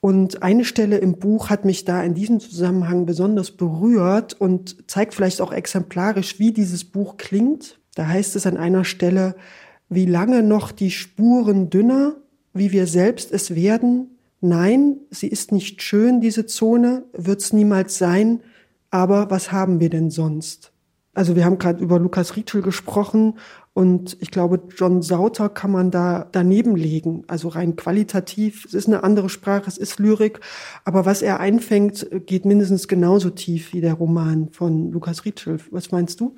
Und 0.00 0.42
eine 0.42 0.64
Stelle 0.64 0.98
im 0.98 1.18
Buch 1.18 1.50
hat 1.50 1.64
mich 1.64 1.84
da 1.84 2.02
in 2.02 2.14
diesem 2.14 2.40
Zusammenhang 2.40 3.06
besonders 3.06 3.50
berührt 3.50 4.34
und 4.40 4.88
zeigt 4.90 5.14
vielleicht 5.14 5.40
auch 5.40 5.52
exemplarisch, 5.52 6.38
wie 6.38 6.52
dieses 6.52 6.84
Buch 6.84 7.16
klingt. 7.16 7.78
Da 7.94 8.06
heißt 8.06 8.36
es 8.36 8.46
an 8.46 8.56
einer 8.56 8.84
Stelle, 8.84 9.36
wie 9.88 10.06
lange 10.06 10.42
noch 10.42 10.72
die 10.72 10.90
Spuren 10.90 11.70
dünner, 11.70 12.16
wie 12.54 12.72
wir 12.72 12.86
selbst 12.86 13.30
es 13.32 13.54
werden. 13.54 14.18
Nein, 14.40 14.96
sie 15.10 15.28
ist 15.28 15.52
nicht 15.52 15.82
schön, 15.82 16.20
diese 16.20 16.46
Zone, 16.46 17.04
wird's 17.12 17.52
niemals 17.52 17.98
sein, 17.98 18.40
aber 18.90 19.30
was 19.30 19.52
haben 19.52 19.80
wir 19.80 19.90
denn 19.90 20.10
sonst? 20.10 20.71
Also 21.14 21.36
wir 21.36 21.44
haben 21.44 21.58
gerade 21.58 21.82
über 21.82 21.98
Lukas 21.98 22.36
Rietschel 22.36 22.62
gesprochen 22.62 23.34
Und 23.74 24.18
ich 24.20 24.30
glaube, 24.30 24.60
John 24.76 25.00
Sauter 25.00 25.48
kann 25.48 25.70
man 25.70 25.90
da 25.90 26.26
daneben 26.30 26.76
legen. 26.76 27.24
Also 27.26 27.48
rein 27.48 27.74
qualitativ. 27.76 28.66
Es 28.66 28.74
ist 28.74 28.86
eine 28.86 29.02
andere 29.02 29.30
Sprache, 29.30 29.64
es 29.66 29.78
ist 29.78 29.98
Lyrik. 29.98 30.40
Aber 30.84 31.06
was 31.06 31.22
er 31.22 31.40
einfängt, 31.40 32.06
geht 32.26 32.44
mindestens 32.44 32.86
genauso 32.86 33.30
tief 33.30 33.72
wie 33.72 33.80
der 33.80 33.94
Roman 33.94 34.50
von 34.52 34.92
Lukas 34.92 35.24
Rietschel. 35.24 35.58
Was 35.70 35.90
meinst 35.90 36.20
du? 36.20 36.36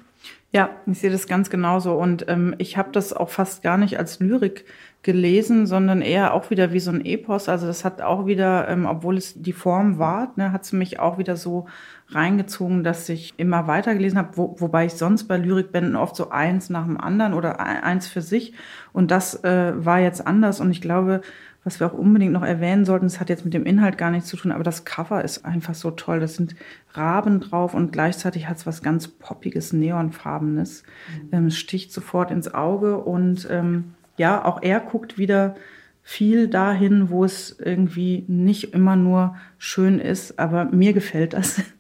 Ja, 0.53 0.70
ich 0.87 1.01
sehe 1.01 1.11
das 1.11 1.27
ganz 1.27 1.51
genauso. 1.51 1.95
Und 1.95 2.27
ähm, 2.29 2.55
ich 2.59 2.77
habe 2.77 2.93
das 2.93 3.12
auch 3.12 3.31
fast 3.31 3.62
gar 3.64 3.79
nicht 3.79 3.99
als 3.99 4.20
Lyrik 4.20 4.64
gelesen, 5.03 5.66
sondern 5.66 6.03
eher 6.03 6.33
auch 6.35 6.51
wieder 6.51 6.72
wie 6.72 6.81
so 6.81 6.93
ein 6.93 7.05
Epos. 7.05 7.49
Also 7.49 7.66
das 7.66 7.85
hat 7.85 8.01
auch 8.01 8.27
wieder, 8.27 8.68
ähm, 8.68 8.87
obwohl 8.87 9.16
es 9.16 9.35
die 9.35 9.53
Form 9.53 9.99
war, 9.99 10.33
ne, 10.37 10.53
hat 10.53 10.62
es 10.62 10.72
mich 10.72 11.01
auch 11.01 11.18
wieder 11.18 11.37
so 11.37 11.66
reingezogen, 12.09 12.84
dass 12.84 13.09
ich 13.09 13.34
immer 13.36 13.66
weiter 13.66 13.94
gelesen 13.94 14.18
habe, 14.18 14.36
wo, 14.36 14.57
wobei 14.59 14.86
ich 14.86 14.92
sonst 14.92 15.24
bei 15.24 15.36
Lyrikbänden 15.36 15.96
oft 15.96 16.16
so 16.16 16.30
eins 16.30 16.70
nach 16.70 16.84
dem 16.84 17.00
anderen 17.00 17.34
oder 17.34 17.61
eins 17.61 18.07
für 18.07 18.22
sich. 18.22 18.52
Und 18.92 19.11
das 19.11 19.42
äh, 19.44 19.72
war 19.76 20.00
jetzt 20.00 20.26
anders. 20.26 20.61
Und 20.61 20.70
ich 20.70 20.80
glaube, 20.80 21.22
was 21.64 21.80
wir 21.80 21.86
auch 21.86 21.94
unbedingt 21.94 22.32
noch 22.32 22.42
erwähnen 22.42 22.84
sollten, 22.84 23.07
das 23.07 23.20
hat 23.20 23.30
jetzt 23.30 23.44
mit 23.44 23.55
dem 23.55 23.64
Inhalt 23.64 23.96
gar 23.96 24.11
nichts 24.11 24.28
zu 24.28 24.36
tun, 24.36 24.52
aber 24.52 24.64
das 24.64 24.84
Cover 24.84 25.24
ist 25.24 25.46
einfach 25.46 25.74
so 25.74 25.90
toll. 25.90 26.20
Das 26.20 26.36
sind 26.36 26.55
Raben 26.92 27.40
drauf 27.40 27.74
und 27.74 27.90
gleichzeitig 27.90 28.48
hat 28.48 28.59
es 28.59 28.66
was 28.66 28.82
ganz 28.82 29.09
poppiges, 29.09 29.72
neonfarbenes. 29.72 30.82
Mhm. 31.22 31.28
Ähm, 31.32 31.50
sticht 31.50 31.90
sofort 31.92 32.30
ins 32.30 32.52
Auge 32.52 32.98
und 32.98 33.48
ähm, 33.50 33.94
ja, 34.16 34.44
auch 34.44 34.62
er 34.62 34.80
guckt 34.80 35.16
wieder 35.16 35.57
viel 36.02 36.48
dahin, 36.48 37.09
wo 37.09 37.24
es 37.24 37.59
irgendwie 37.59 38.24
nicht 38.28 38.74
immer 38.74 38.94
nur 38.94 39.36
schön 39.57 39.98
ist, 39.98 40.38
aber 40.38 40.66
mir 40.66 40.92
gefällt 40.92 41.32
das. 41.32 41.62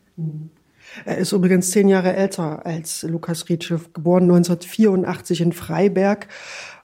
Er 1.04 1.18
ist 1.18 1.32
übrigens 1.32 1.70
zehn 1.70 1.88
Jahre 1.88 2.14
älter 2.14 2.64
als 2.66 3.02
Lukas 3.02 3.48
Rietsche, 3.48 3.80
geboren 3.92 4.24
1984 4.24 5.40
in 5.40 5.52
Freiberg. 5.52 6.28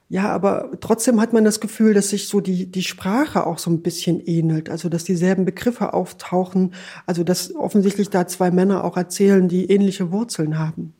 Ja, 0.08 0.28
aber 0.30 0.72
trotzdem 0.80 1.20
hat 1.20 1.32
man 1.32 1.44
das 1.44 1.60
Gefühl, 1.60 1.94
dass 1.94 2.08
sich 2.08 2.26
so 2.26 2.40
die, 2.40 2.66
die 2.66 2.82
Sprache 2.82 3.46
auch 3.46 3.58
so 3.58 3.70
ein 3.70 3.82
bisschen 3.82 4.20
ähnelt. 4.20 4.68
Also, 4.68 4.88
dass 4.88 5.04
dieselben 5.04 5.44
Begriffe 5.44 5.94
auftauchen. 5.94 6.74
Also, 7.06 7.22
dass 7.22 7.54
offensichtlich 7.54 8.10
da 8.10 8.26
zwei 8.26 8.50
Männer 8.50 8.82
auch 8.82 8.96
erzählen, 8.96 9.46
die 9.46 9.70
ähnliche 9.70 10.10
Wurzeln 10.10 10.58
haben. 10.58 10.94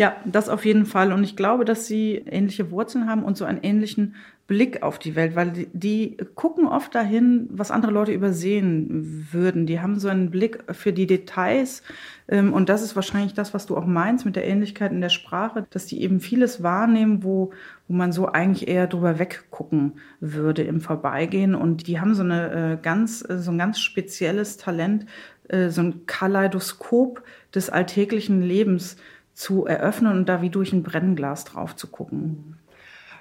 Ja, 0.00 0.16
das 0.24 0.48
auf 0.48 0.64
jeden 0.64 0.86
Fall. 0.86 1.12
Und 1.12 1.24
ich 1.24 1.34
glaube, 1.34 1.64
dass 1.64 1.86
sie 1.86 2.22
ähnliche 2.26 2.70
Wurzeln 2.70 3.08
haben 3.08 3.24
und 3.24 3.36
so 3.36 3.44
einen 3.44 3.62
ähnlichen 3.62 4.14
Blick 4.46 4.82
auf 4.82 4.98
die 4.98 5.16
Welt, 5.16 5.36
weil 5.36 5.50
die, 5.50 5.68
die, 5.74 6.16
gucken 6.34 6.66
oft 6.66 6.94
dahin, 6.94 7.48
was 7.50 7.70
andere 7.70 7.92
Leute 7.92 8.12
übersehen 8.12 9.28
würden. 9.30 9.66
Die 9.66 9.80
haben 9.80 9.98
so 9.98 10.08
einen 10.08 10.30
Blick 10.30 10.64
für 10.70 10.92
die 10.92 11.06
Details. 11.06 11.82
Ähm, 12.28 12.54
und 12.54 12.68
das 12.68 12.82
ist 12.82 12.96
wahrscheinlich 12.96 13.34
das, 13.34 13.52
was 13.52 13.66
du 13.66 13.76
auch 13.76 13.84
meinst 13.84 14.24
mit 14.24 14.36
der 14.36 14.46
Ähnlichkeit 14.46 14.90
in 14.92 15.02
der 15.02 15.10
Sprache, 15.10 15.66
dass 15.68 15.84
die 15.84 16.00
eben 16.00 16.20
vieles 16.20 16.62
wahrnehmen, 16.62 17.24
wo, 17.24 17.50
wo 17.88 17.94
man 17.94 18.12
so 18.12 18.26
eigentlich 18.26 18.68
eher 18.68 18.86
drüber 18.86 19.18
weggucken 19.18 19.94
würde 20.20 20.62
im 20.62 20.80
Vorbeigehen. 20.80 21.54
Und 21.54 21.88
die 21.88 22.00
haben 22.00 22.14
so 22.14 22.22
eine 22.22 22.72
äh, 22.74 22.78
ganz, 22.80 23.18
so 23.18 23.50
ein 23.50 23.58
ganz 23.58 23.80
spezielles 23.80 24.56
Talent, 24.58 25.04
äh, 25.48 25.68
so 25.68 25.82
ein 25.82 26.06
Kaleidoskop 26.06 27.22
des 27.54 27.68
alltäglichen 27.68 28.40
Lebens 28.40 28.96
zu 29.38 29.66
eröffnen 29.66 30.18
und 30.18 30.28
da 30.28 30.42
wie 30.42 30.50
durch 30.50 30.72
ein 30.72 30.82
Brennglas 30.82 31.44
drauf 31.44 31.76
zu 31.76 31.86
gucken. 31.86 32.56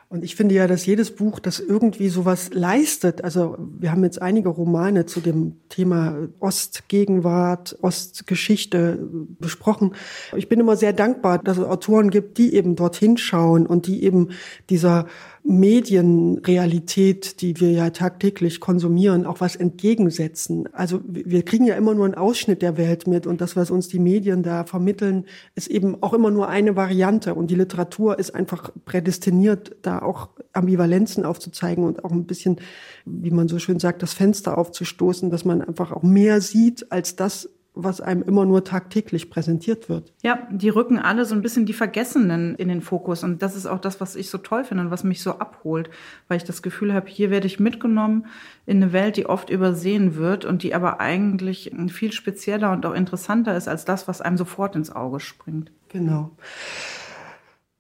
Und 0.09 0.23
ich 0.23 0.35
finde 0.35 0.55
ja, 0.55 0.67
dass 0.67 0.85
jedes 0.85 1.13
Buch, 1.13 1.39
das 1.39 1.59
irgendwie 1.59 2.07
sowas 2.07 2.49
leistet, 2.53 3.23
also 3.23 3.57
wir 3.77 3.91
haben 3.91 4.03
jetzt 4.03 4.21
einige 4.21 4.49
Romane 4.49 5.05
zu 5.05 5.19
dem 5.19 5.57
Thema 5.67 6.15
Ostgegenwart, 6.39 7.77
Ostgeschichte 7.81 8.97
besprochen. 9.37 9.93
Ich 10.35 10.49
bin 10.49 10.59
immer 10.61 10.75
sehr 10.77 10.93
dankbar, 10.93 11.39
dass 11.39 11.57
es 11.57 11.65
Autoren 11.65 12.09
gibt, 12.09 12.37
die 12.37 12.55
eben 12.55 12.75
dorthin 12.75 13.17
schauen 13.17 13.67
und 13.67 13.85
die 13.85 14.01
eben 14.03 14.29
dieser 14.69 15.07
Medienrealität, 15.49 17.39
die 17.39 17.57
wir 17.61 17.71
ja 17.71 17.89
tagtäglich 17.91 18.59
konsumieren, 18.59 19.25
auch 19.25 19.39
was 19.39 19.55
entgegensetzen. 19.55 20.67
Also 20.73 20.99
wir 21.07 21.43
kriegen 21.43 21.63
ja 21.65 21.75
immer 21.75 21.95
nur 21.95 22.03
einen 22.03 22.15
Ausschnitt 22.15 22.61
der 22.61 22.75
Welt 22.75 23.07
mit 23.07 23.25
und 23.25 23.39
das, 23.39 23.55
was 23.55 23.71
uns 23.71 23.87
die 23.87 23.99
Medien 23.99 24.43
da 24.43 24.65
vermitteln, 24.65 25.23
ist 25.55 25.67
eben 25.67 26.03
auch 26.03 26.13
immer 26.13 26.31
nur 26.31 26.49
eine 26.49 26.75
Variante 26.75 27.33
und 27.33 27.49
die 27.49 27.55
Literatur 27.55 28.19
ist 28.19 28.35
einfach 28.35 28.71
prädestiniert, 28.83 29.77
da 29.83 29.99
auch 29.99 30.29
Ambivalenzen 30.51 31.23
aufzuzeigen 31.23 31.85
und 31.85 32.03
auch 32.03 32.11
ein 32.11 32.25
bisschen, 32.25 32.57
wie 33.05 33.31
man 33.31 33.47
so 33.47 33.57
schön 33.57 33.79
sagt, 33.79 34.03
das 34.03 34.13
Fenster 34.13 34.57
aufzustoßen, 34.57 35.29
dass 35.29 35.45
man 35.45 35.61
einfach 35.61 35.93
auch 35.93 36.03
mehr 36.03 36.41
sieht 36.41 36.91
als 36.91 37.15
das, 37.15 37.49
was 37.83 38.01
einem 38.01 38.21
immer 38.23 38.45
nur 38.45 38.63
tagtäglich 38.63 39.29
präsentiert 39.29 39.89
wird. 39.89 40.13
Ja, 40.23 40.47
die 40.51 40.69
rücken 40.69 40.99
alle 40.99 41.25
so 41.25 41.35
ein 41.35 41.41
bisschen 41.41 41.65
die 41.65 41.73
Vergessenen 41.73 42.55
in 42.55 42.67
den 42.67 42.81
Fokus. 42.81 43.23
Und 43.23 43.41
das 43.41 43.55
ist 43.55 43.65
auch 43.65 43.79
das, 43.79 44.01
was 44.01 44.15
ich 44.15 44.29
so 44.29 44.37
toll 44.37 44.63
finde 44.63 44.83
und 44.83 44.91
was 44.91 45.03
mich 45.03 45.21
so 45.21 45.39
abholt, 45.39 45.89
weil 46.27 46.37
ich 46.37 46.43
das 46.43 46.61
Gefühl 46.61 46.93
habe, 46.93 47.07
hier 47.07 47.29
werde 47.29 47.47
ich 47.47 47.59
mitgenommen 47.59 48.27
in 48.65 48.81
eine 48.81 48.93
Welt, 48.93 49.17
die 49.17 49.25
oft 49.25 49.49
übersehen 49.49 50.15
wird 50.15 50.45
und 50.45 50.63
die 50.63 50.75
aber 50.75 50.99
eigentlich 50.99 51.71
viel 51.89 52.11
spezieller 52.11 52.71
und 52.71 52.85
auch 52.85 52.93
interessanter 52.93 53.55
ist 53.55 53.67
als 53.67 53.85
das, 53.85 54.07
was 54.07 54.21
einem 54.21 54.37
sofort 54.37 54.75
ins 54.75 54.91
Auge 54.91 55.19
springt. 55.19 55.71
Genau. 55.89 56.31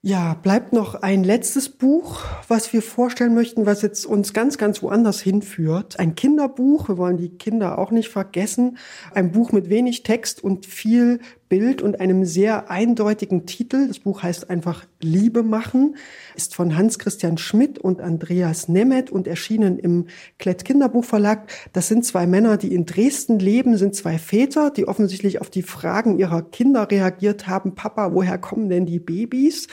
Ja, 0.03 0.35
bleibt 0.35 0.73
noch 0.73 0.93
ein 0.95 1.23
letztes 1.23 1.69
Buch, 1.69 2.21
was 2.47 2.71
wir 2.71 2.83
vorstellen 2.83 3.33
möchten, 3.33 3.65
was 3.65 3.81
jetzt 3.81 4.05
uns 4.05 4.31
ganz, 4.31 4.59
ganz 4.59 4.83
woanders 4.83 5.19
hinführt. 5.19 5.99
Ein 5.99 6.13
Kinderbuch. 6.13 6.87
Wir 6.87 6.97
wollen 6.97 7.17
die 7.17 7.37
Kinder 7.37 7.79
auch 7.79 7.89
nicht 7.89 8.09
vergessen. 8.09 8.77
Ein 9.13 9.31
Buch 9.31 9.51
mit 9.51 9.69
wenig 9.69 10.03
Text 10.03 10.43
und 10.43 10.67
viel 10.67 11.19
Bild 11.49 11.81
und 11.81 11.99
einem 11.99 12.25
sehr 12.25 12.69
eindeutigen 12.69 13.45
Titel. 13.45 13.87
Das 13.87 13.99
Buch 13.99 14.23
heißt 14.23 14.49
einfach 14.49 14.85
Liebe 15.01 15.43
machen, 15.43 15.95
ist 16.35 16.55
von 16.55 16.75
Hans-Christian 16.75 17.37
Schmidt 17.37 17.79
und 17.79 18.01
Andreas 18.01 18.67
Nemeth 18.67 19.11
und 19.11 19.27
erschienen 19.27 19.77
im 19.79 20.07
Klett 20.39 20.65
Kinderbuchverlag. 20.65 21.49
Das 21.73 21.87
sind 21.87 22.05
zwei 22.05 22.27
Männer, 22.27 22.57
die 22.57 22.73
in 22.73 22.85
Dresden 22.85 23.39
leben, 23.39 23.77
sind 23.77 23.95
zwei 23.95 24.17
Väter, 24.17 24.71
die 24.71 24.87
offensichtlich 24.87 25.39
auf 25.39 25.49
die 25.49 25.61
Fragen 25.61 26.17
ihrer 26.19 26.41
Kinder 26.41 26.89
reagiert 26.89 27.47
haben. 27.47 27.75
Papa, 27.75 28.13
woher 28.13 28.37
kommen 28.37 28.69
denn 28.69 28.85
die 28.85 28.99
Babys? 28.99 29.67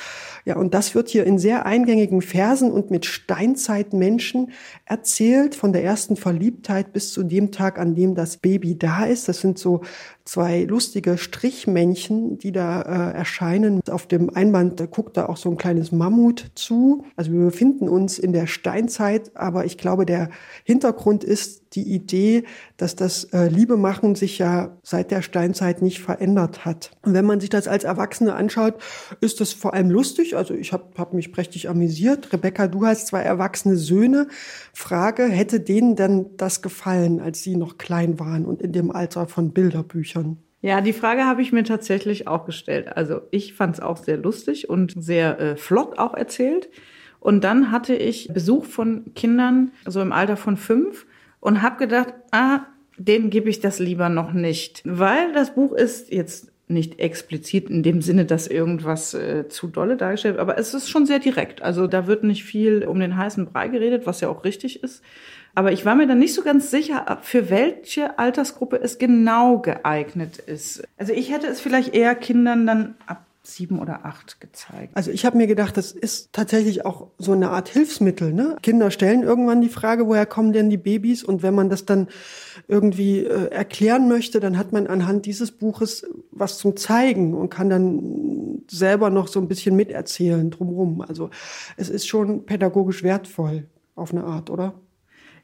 Ja, 0.45 0.57
und 0.57 0.75
das 0.75 0.95
wird 0.95 1.09
hier 1.09 1.25
in 1.25 1.39
sehr 1.39 1.67
eingängigen 1.67 2.21
Versen 2.21 2.71
und 2.71 2.91
mit 2.91 3.07
Steinzeitmenschen 3.07 4.53
erzählt, 4.85 5.55
von 5.55 5.73
der 5.73 5.83
ersten 5.83 6.17
Verliebtheit 6.17 6.93
bis 6.93 7.13
zu 7.13 7.23
dem 7.23 7.51
Tag, 7.51 7.79
an 7.79 7.95
dem 7.95 8.15
das 8.15 8.37
Baby 8.37 8.77
da 8.79 9.05
ist. 9.05 9.29
Das 9.29 9.41
sind 9.41 9.59
so 9.59 9.81
zwei 10.25 10.65
lustige 10.65 11.19
Strichmännchen, 11.19 12.39
die 12.39 12.51
da 12.51 12.81
äh, 12.81 13.15
erscheinen. 13.15 13.83
Auf 13.91 14.07
dem 14.07 14.35
Einband 14.35 14.81
da 14.81 14.87
guckt 14.87 15.17
da 15.17 15.27
auch 15.27 15.37
so 15.37 15.51
ein 15.51 15.59
kleines 15.59 15.93
Mammut 15.93 16.51
zu. 16.55 17.05
Also 17.15 17.31
wir 17.33 17.41
befinden 17.41 17.89
uns 17.89 18.19
in 18.19 18.33
der 18.33 18.47
Steinzeit, 18.47 19.37
aber 19.37 19.67
ich 19.67 19.77
glaube, 19.77 20.07
der 20.07 20.31
Hintergrund 20.65 21.25
ist 21.25 21.75
die 21.75 21.83
Idee, 21.83 22.45
dass 22.77 22.97
das 22.97 23.25
äh, 23.33 23.49
Liebemachen 23.49 24.15
sich 24.15 24.39
ja 24.39 24.79
seit 24.83 25.11
der 25.11 25.23
Steinzeit 25.23 25.83
nicht 25.83 26.01
verändert 26.01 26.65
hat. 26.65 26.93
Und 27.03 27.13
wenn 27.13 27.25
man 27.25 27.41
sich 27.41 27.51
das 27.51 27.69
als 27.69 27.85
Erwachsene 27.85 28.35
anschaut, 28.35 28.75
ist 29.21 29.41
das 29.41 29.53
vor 29.53 29.75
allem 29.75 29.91
lustig. 29.91 30.37
Also 30.37 30.55
ich 30.55 30.73
habe 30.73 30.85
hab 30.97 31.13
mich 31.13 31.33
prächtig 31.33 31.69
amüsiert. 31.69 32.33
Rebecca, 32.33 32.69
du 32.69 32.87
hast 32.87 33.09
zwei 33.09 33.23
erwachsene 33.23 33.77
Söhne. 33.77 34.29
Frage, 34.73 35.25
hätte 35.25 35.61
denen 35.61 35.97
denn 35.97 36.27
das 36.37 36.63
gefallen, 36.63 37.21
als 37.21 37.43
sie 37.43 37.57
noch 37.57 37.77
klein 37.77 38.19
waren 38.19 38.47
und 38.47 38.63
in 38.63 38.73
dem 38.73 38.91
Alter 38.91 39.27
von 39.27 39.51
Bilderbüchern? 39.51 40.14
Ja, 40.63 40.81
die 40.81 40.95
Frage 40.95 41.27
habe 41.27 41.43
ich 41.43 41.53
mir 41.53 41.65
tatsächlich 41.65 42.27
auch 42.27 42.47
gestellt. 42.47 42.97
Also 42.97 43.21
ich 43.31 43.53
fand 43.53 43.75
es 43.75 43.81
auch 43.81 43.99
sehr 43.99 44.17
lustig 44.17 44.71
und 44.71 44.95
sehr 44.97 45.39
äh, 45.39 45.57
flott 45.57 45.99
auch 45.99 46.15
erzählt. 46.15 46.71
Und 47.21 47.45
dann 47.45 47.71
hatte 47.71 47.95
ich 47.95 48.29
Besuch 48.33 48.65
von 48.65 49.13
Kindern, 49.15 49.73
so 49.87 50.01
im 50.01 50.13
Alter 50.13 50.39
von 50.39 50.57
fünf, 50.57 51.07
und 51.41 51.61
habe 51.61 51.77
gedacht, 51.77 52.15
ah, 52.31 52.61
denen 52.97 53.31
gebe 53.31 53.51
ich 53.51 53.61
das 53.61 53.79
lieber 53.79 54.09
noch 54.09 54.33
nicht, 54.33 54.83
weil 54.85 55.33
das 55.33 55.55
Buch 55.55 55.73
ist 55.73 56.11
jetzt 56.11 56.54
nicht 56.67 56.99
explizit 56.99 57.69
in 57.69 57.83
dem 57.83 58.01
Sinne, 58.01 58.25
dass 58.25 58.47
irgendwas 58.47 59.13
äh, 59.15 59.49
zu 59.49 59.67
dolle 59.67 59.97
dargestellt 59.97 60.35
wird, 60.35 60.43
aber 60.43 60.59
es 60.59 60.73
ist 60.73 60.89
schon 60.89 61.07
sehr 61.07 61.19
direkt. 61.19 61.63
Also 61.63 61.87
da 61.87 62.07
wird 62.07 62.25
nicht 62.25 62.45
viel 62.45 62.85
um 62.87 63.01
den 63.01 63.17
heißen 63.17 63.47
Brei 63.47 63.69
geredet, 63.69 64.07
was 64.07 64.21
ja 64.21 64.29
auch 64.29 64.45
richtig 64.45 64.83
ist. 64.83 65.03
Aber 65.55 65.73
ich 65.73 65.85
war 65.85 65.95
mir 65.95 66.07
dann 66.07 66.19
nicht 66.19 66.35
so 66.35 66.43
ganz 66.43 66.71
sicher, 66.71 67.19
für 67.23 67.49
welche 67.49 68.19
Altersgruppe 68.19 68.81
es 68.81 68.99
genau 68.99 69.59
geeignet 69.59 70.39
ist. 70.39 70.83
Also 70.97 71.13
ich 71.13 71.31
hätte 71.31 71.47
es 71.47 71.61
vielleicht 71.61 71.95
eher 71.95 72.15
Kindern 72.15 72.67
dann 72.67 72.95
ab 73.07 73.25
sieben 73.47 73.79
oder 73.79 74.05
acht 74.05 74.41
gezeigt. 74.41 74.97
Also 74.97 75.11
ich 75.11 75.25
habe 75.27 75.37
mir 75.37 75.47
gedacht, 75.47 75.77
das 75.77 75.93
ist 75.93 76.33
tatsächlich 76.33 76.85
auch 76.87 77.09
so 77.19 77.33
eine 77.33 77.51
Art 77.51 77.69
Hilfsmittel. 77.69 78.33
Ne? 78.33 78.57
Kinder 78.63 78.91
stellen 78.91 79.23
irgendwann 79.23 79.61
die 79.61 79.69
Frage, 79.69 80.07
woher 80.07 80.27
kommen 80.27 80.53
denn 80.53 80.71
die 80.71 80.79
Babys? 80.79 81.23
Und 81.23 81.43
wenn 81.43 81.55
man 81.55 81.69
das 81.69 81.85
dann 81.85 82.09
irgendwie 82.69 83.21
äh, 83.21 83.51
erklären 83.51 84.09
möchte, 84.09 84.41
dann 84.41 84.57
hat 84.57 84.73
man 84.73 84.87
anhand 84.87 85.27
dieses 85.27 85.51
Buches 85.51 86.07
was 86.31 86.59
zum 86.59 86.77
Zeigen 86.77 87.35
und 87.35 87.51
kann 87.51 87.69
dann 87.69 88.63
selber 88.69 89.11
noch 89.11 89.29
so 89.29 89.41
ein 89.41 89.49
bisschen 89.49 89.77
miterzählen 89.77 90.51
drumherum. 90.51 91.03
Also 91.03 91.31
es 91.77 91.91
ist 91.91 92.07
schon 92.07 92.47
pädagogisch 92.47 93.03
wertvoll 93.03 93.67
auf 93.95 94.13
eine 94.13 94.25
Art, 94.25 94.51
oder? 94.51 94.75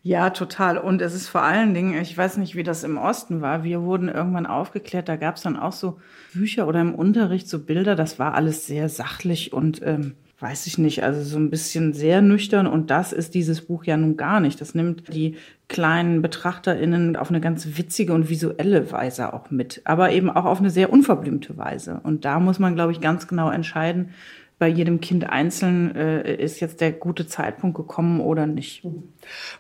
Ja, 0.03 0.31
total. 0.31 0.79
Und 0.79 1.03
es 1.03 1.15
ist 1.15 1.29
vor 1.29 1.43
allen 1.43 1.75
Dingen, 1.75 2.01
ich 2.01 2.17
weiß 2.17 2.39
nicht, 2.39 2.55
wie 2.55 2.63
das 2.63 2.85
im 2.85 2.97
Osten 2.97 3.43
war, 3.43 3.65
wir 3.65 3.83
wurden 3.83 4.09
irgendwann 4.09 4.47
aufgeklärt, 4.47 5.09
da 5.11 5.17
gab 5.17 5.37
es 5.37 5.43
dann 5.43 5.59
auch 5.59 5.73
so 5.73 5.99
Bücher 6.33 6.67
oder 6.67 6.81
im 6.81 6.95
Unterricht 6.95 7.49
so 7.49 7.59
Bilder, 7.59 7.97
das 7.97 8.19
war 8.19 8.35
alles 8.35 8.67
sehr 8.67 8.89
sachlich 8.89 9.53
und 9.53 9.83
ähm, 9.85 10.15
weiß 10.39 10.67
ich 10.67 10.79
nicht, 10.79 11.05
also 11.05 11.23
so 11.23 11.39
ein 11.39 11.51
bisschen 11.51 11.93
sehr 11.93 12.23
nüchtern 12.23 12.67
und 12.67 12.91
das 12.91 13.13
ist 13.13 13.35
dieses 13.35 13.61
Buch 13.61 13.85
ja 13.85 13.99
nun 13.99 14.17
gar 14.17 14.41
nicht. 14.41 14.59
Das 14.63 14.75
nimmt 14.75 15.13
die 15.13 15.37
kleinen 15.69 16.23
BetrachterInnen 16.23 17.17
auf 17.17 17.29
eine 17.29 17.43
ganz 17.43 17.77
witzige 17.77 18.15
und 18.15 18.31
visuelle 18.31 18.91
Weise 18.91 19.35
auch 19.35 19.51
mit, 19.51 19.83
aber 19.85 20.13
eben 20.13 20.31
auch 20.31 20.47
auf 20.47 20.61
eine 20.61 20.71
sehr 20.71 20.91
unverblümte 20.91 21.59
Weise. 21.59 22.01
Und 22.03 22.25
da 22.25 22.41
muss 22.41 22.59
man, 22.59 22.75
glaube 22.75 22.93
ich, 22.93 23.03
ganz 23.03 23.29
genau 23.29 23.51
entscheiden, 23.51 24.15
bei 24.61 24.69
jedem 24.69 25.01
Kind 25.01 25.25
einzeln 25.29 25.97
äh, 25.97 26.37
ist 26.37 26.61
jetzt 26.61 26.83
der 26.83 26.93
gute 26.93 27.27
Zeitpunkt 27.27 27.79
gekommen 27.79 28.21
oder 28.21 28.47
nicht. 28.47 28.87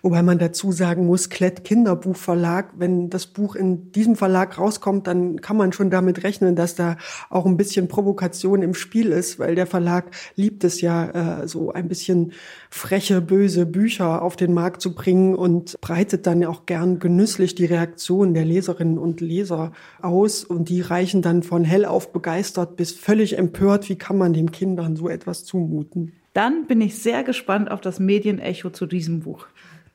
Wobei 0.02 0.22
man 0.22 0.38
dazu 0.38 0.72
sagen 0.72 1.06
muss, 1.06 1.30
Klett 1.30 1.64
Kinderbuchverlag, 1.64 2.74
wenn 2.76 3.08
das 3.08 3.26
Buch 3.26 3.54
in 3.54 3.92
diesem 3.92 4.14
Verlag 4.14 4.58
rauskommt, 4.58 5.06
dann 5.06 5.40
kann 5.40 5.56
man 5.56 5.72
schon 5.72 5.88
damit 5.88 6.22
rechnen, 6.22 6.54
dass 6.54 6.74
da 6.74 6.98
auch 7.30 7.46
ein 7.46 7.56
bisschen 7.56 7.88
Provokation 7.88 8.60
im 8.60 8.74
Spiel 8.74 9.06
ist, 9.06 9.38
weil 9.38 9.54
der 9.54 9.66
Verlag 9.66 10.10
liebt 10.36 10.64
es 10.64 10.82
ja, 10.82 11.40
äh, 11.40 11.48
so 11.48 11.72
ein 11.72 11.88
bisschen 11.88 12.32
freche, 12.68 13.22
böse 13.22 13.64
Bücher 13.64 14.20
auf 14.20 14.36
den 14.36 14.52
Markt 14.52 14.82
zu 14.82 14.94
bringen 14.94 15.34
und 15.34 15.80
breitet 15.80 16.26
dann 16.26 16.44
auch 16.44 16.66
gern 16.66 16.98
genüsslich 16.98 17.54
die 17.54 17.64
Reaktionen 17.64 18.34
der 18.34 18.44
Leserinnen 18.44 18.98
und 18.98 19.22
Leser 19.22 19.72
aus 20.02 20.44
und 20.44 20.68
die 20.68 20.82
reichen 20.82 21.22
dann 21.22 21.42
von 21.42 21.64
hellauf 21.64 22.12
begeistert 22.12 22.76
bis 22.76 22.92
völlig 22.92 23.38
empört, 23.38 23.88
wie 23.88 23.96
kann 23.96 24.18
man 24.18 24.34
den 24.34 24.52
Kindern 24.52 24.89
Kindern 24.90 24.96
so 24.96 25.08
etwas 25.08 25.44
zumuten. 25.44 26.12
Dann 26.32 26.66
bin 26.66 26.80
ich 26.80 26.98
sehr 26.98 27.24
gespannt 27.24 27.70
auf 27.70 27.80
das 27.80 27.98
Medienecho 27.98 28.70
zu 28.70 28.86
diesem 28.86 29.20
Buch. 29.20 29.46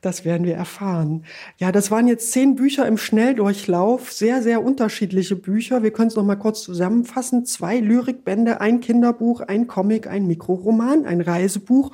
Das 0.02 0.24
werden 0.24 0.46
wir 0.46 0.54
erfahren. 0.54 1.24
Ja, 1.58 1.72
das 1.72 1.90
waren 1.90 2.06
jetzt 2.06 2.30
zehn 2.30 2.54
Bücher 2.54 2.86
im 2.86 2.98
Schnelldurchlauf, 2.98 4.12
sehr, 4.12 4.42
sehr 4.42 4.62
unterschiedliche 4.62 5.34
Bücher. 5.34 5.82
Wir 5.82 5.90
können 5.90 6.08
es 6.08 6.16
noch 6.16 6.24
mal 6.24 6.36
kurz 6.36 6.62
zusammenfassen. 6.62 7.46
Zwei 7.46 7.80
Lyrikbände, 7.80 8.60
ein 8.60 8.80
Kinderbuch, 8.80 9.40
ein 9.40 9.66
Comic, 9.66 10.06
ein 10.06 10.26
Mikroroman, 10.26 11.06
ein 11.06 11.22
Reisebuch 11.22 11.92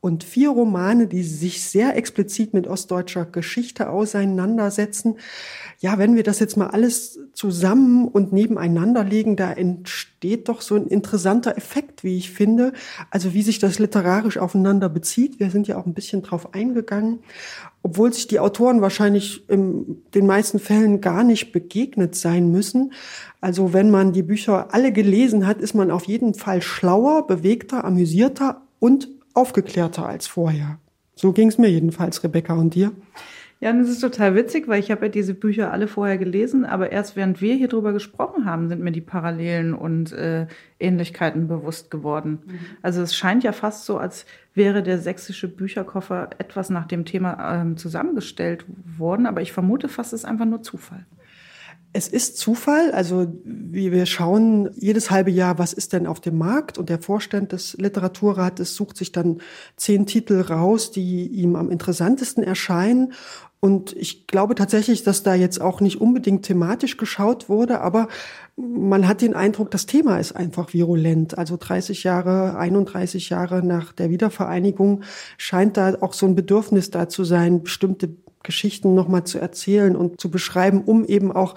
und 0.00 0.22
vier 0.22 0.50
Romane, 0.50 1.08
die 1.08 1.24
sich 1.24 1.64
sehr 1.64 1.96
explizit 1.96 2.54
mit 2.54 2.68
ostdeutscher 2.68 3.24
Geschichte 3.24 3.90
auseinandersetzen. 3.90 5.16
Ja, 5.80 5.98
wenn 5.98 6.14
wir 6.14 6.22
das 6.22 6.38
jetzt 6.38 6.56
mal 6.56 6.68
alles 6.68 7.18
zusammen 7.32 8.06
und 8.06 8.32
nebeneinander 8.32 9.02
legen, 9.02 9.34
da 9.34 9.52
entsteht 9.52 10.48
doch 10.48 10.60
so 10.60 10.76
ein 10.76 10.86
interessanter 10.86 11.56
Effekt, 11.56 12.04
wie 12.04 12.16
ich 12.16 12.30
finde. 12.30 12.74
Also 13.10 13.34
wie 13.34 13.42
sich 13.42 13.58
das 13.58 13.80
literarisch 13.80 14.38
aufeinander 14.38 14.88
bezieht. 14.88 15.40
Wir 15.40 15.50
sind 15.50 15.66
ja 15.66 15.76
auch 15.76 15.86
ein 15.86 15.94
bisschen 15.94 16.22
drauf 16.22 16.54
eingegangen. 16.54 17.18
Obwohl 17.82 18.12
sich 18.12 18.28
die 18.28 18.38
Autoren 18.38 18.80
wahrscheinlich 18.80 19.48
in 19.48 20.02
den 20.14 20.26
meisten 20.26 20.60
Fällen 20.60 21.00
gar 21.00 21.24
nicht 21.24 21.50
begegnet 21.50 22.14
sein 22.14 22.52
müssen. 22.52 22.92
Also 23.40 23.72
wenn 23.72 23.90
man 23.90 24.12
die 24.12 24.22
Bücher 24.22 24.72
alle 24.72 24.92
gelesen 24.92 25.44
hat, 25.44 25.60
ist 25.60 25.74
man 25.74 25.90
auf 25.90 26.04
jeden 26.04 26.34
Fall 26.34 26.62
schlauer, 26.62 27.26
bewegter, 27.26 27.84
amüsierter 27.84 28.62
und 28.78 29.17
aufgeklärter 29.38 30.06
als 30.06 30.26
vorher. 30.26 30.78
So 31.14 31.32
ging 31.32 31.48
es 31.48 31.58
mir 31.58 31.70
jedenfalls, 31.70 32.22
Rebecca, 32.22 32.54
und 32.54 32.74
dir? 32.74 32.92
Ja, 33.60 33.70
und 33.70 33.80
das 33.80 33.88
ist 33.88 34.00
total 34.00 34.36
witzig, 34.36 34.68
weil 34.68 34.78
ich 34.78 34.92
habe 34.92 35.06
ja 35.06 35.08
diese 35.08 35.34
Bücher 35.34 35.72
alle 35.72 35.88
vorher 35.88 36.16
gelesen, 36.16 36.64
aber 36.64 36.92
erst 36.92 37.16
während 37.16 37.40
wir 37.40 37.56
hier 37.56 37.66
drüber 37.66 37.92
gesprochen 37.92 38.44
haben, 38.44 38.68
sind 38.68 38.82
mir 38.82 38.92
die 38.92 39.00
Parallelen 39.00 39.74
und 39.74 40.12
äh, 40.12 40.46
Ähnlichkeiten 40.78 41.48
bewusst 41.48 41.90
geworden. 41.90 42.38
Mhm. 42.46 42.58
Also 42.82 43.02
es 43.02 43.16
scheint 43.16 43.42
ja 43.42 43.50
fast 43.50 43.84
so, 43.84 43.98
als 43.98 44.26
wäre 44.54 44.84
der 44.84 44.98
sächsische 44.98 45.48
Bücherkoffer 45.48 46.30
etwas 46.38 46.70
nach 46.70 46.86
dem 46.86 47.04
Thema 47.04 47.60
ähm, 47.60 47.76
zusammengestellt 47.76 48.64
worden, 48.96 49.26
aber 49.26 49.40
ich 49.40 49.52
vermute 49.52 49.88
fast, 49.88 50.12
es 50.12 50.20
ist 50.20 50.24
einfach 50.24 50.46
nur 50.46 50.62
Zufall. 50.62 51.04
Es 51.98 52.06
ist 52.06 52.38
Zufall, 52.38 52.92
also 52.92 53.26
wir 53.42 54.06
schauen 54.06 54.70
jedes 54.76 55.10
halbe 55.10 55.32
Jahr, 55.32 55.58
was 55.58 55.72
ist 55.72 55.92
denn 55.92 56.06
auf 56.06 56.20
dem 56.20 56.38
Markt? 56.38 56.78
Und 56.78 56.90
der 56.90 57.02
Vorstand 57.02 57.50
des 57.50 57.72
Literaturrates 57.72 58.76
sucht 58.76 58.96
sich 58.96 59.10
dann 59.10 59.38
zehn 59.74 60.06
Titel 60.06 60.40
raus, 60.42 60.92
die 60.92 61.26
ihm 61.26 61.56
am 61.56 61.72
interessantesten 61.72 62.44
erscheinen. 62.44 63.14
Und 63.58 63.96
ich 63.96 64.28
glaube 64.28 64.54
tatsächlich, 64.54 65.02
dass 65.02 65.24
da 65.24 65.34
jetzt 65.34 65.60
auch 65.60 65.80
nicht 65.80 66.00
unbedingt 66.00 66.44
thematisch 66.44 66.98
geschaut 66.98 67.48
wurde, 67.48 67.80
aber 67.80 68.06
man 68.54 69.08
hat 69.08 69.20
den 69.20 69.34
Eindruck, 69.34 69.72
das 69.72 69.86
Thema 69.86 70.20
ist 70.20 70.36
einfach 70.36 70.72
virulent. 70.72 71.36
Also 71.36 71.56
30 71.58 72.04
Jahre, 72.04 72.56
31 72.58 73.28
Jahre 73.28 73.66
nach 73.66 73.92
der 73.92 74.10
Wiedervereinigung 74.10 75.02
scheint 75.36 75.76
da 75.76 75.96
auch 76.00 76.12
so 76.12 76.26
ein 76.26 76.36
Bedürfnis 76.36 76.92
da 76.92 77.08
zu 77.08 77.24
sein, 77.24 77.64
bestimmte 77.64 78.10
Geschichten 78.42 78.94
nochmal 78.94 79.24
zu 79.24 79.38
erzählen 79.38 79.96
und 79.96 80.20
zu 80.20 80.30
beschreiben, 80.30 80.82
um 80.82 81.04
eben 81.04 81.32
auch 81.32 81.54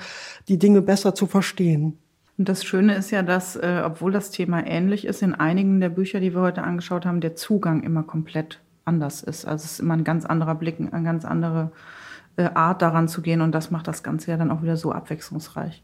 die 0.48 0.58
Dinge 0.58 0.82
besser 0.82 1.16
zu 1.16 1.28
verstehen. 1.28 1.98
Und 2.38 2.50
das 2.50 2.64
Schöne 2.64 2.96
ist 2.96 3.12
ja, 3.12 3.22
dass, 3.22 3.56
äh, 3.56 3.82
obwohl 3.86 4.12
das 4.12 4.32
Thema 4.32 4.66
ähnlich 4.66 5.06
ist, 5.06 5.22
in 5.22 5.36
einigen 5.36 5.80
der 5.80 5.90
Bücher, 5.90 6.20
die 6.20 6.34
wir 6.34 6.42
heute 6.42 6.64
angeschaut 6.64 7.06
haben, 7.06 7.22
der 7.22 7.36
Zugang 7.36 7.84
immer 7.84 8.04
komplett 8.04 8.60
anders 8.86 9.22
ist. 9.22 9.46
Also 9.46 9.66
es 9.66 9.74
ist 9.74 9.80
immer 9.80 9.94
ein 9.94 10.04
ganz 10.04 10.26
anderer 10.26 10.56
Blick, 10.56 10.80
eine 10.80 11.04
ganz 11.04 11.24
andere 11.24 11.72
äh, 12.38 12.50
Art 12.54 12.82
daran 12.82 13.08
zu 13.08 13.22
gehen 13.22 13.42
und 13.42 13.52
das 13.54 13.72
macht 13.72 13.88
das 13.88 14.04
Ganze 14.04 14.32
ja 14.32 14.38
dann 14.38 14.52
auch 14.52 14.64
wieder 14.64 14.78
so 14.78 14.92
abwechslungsreich. 14.92 15.84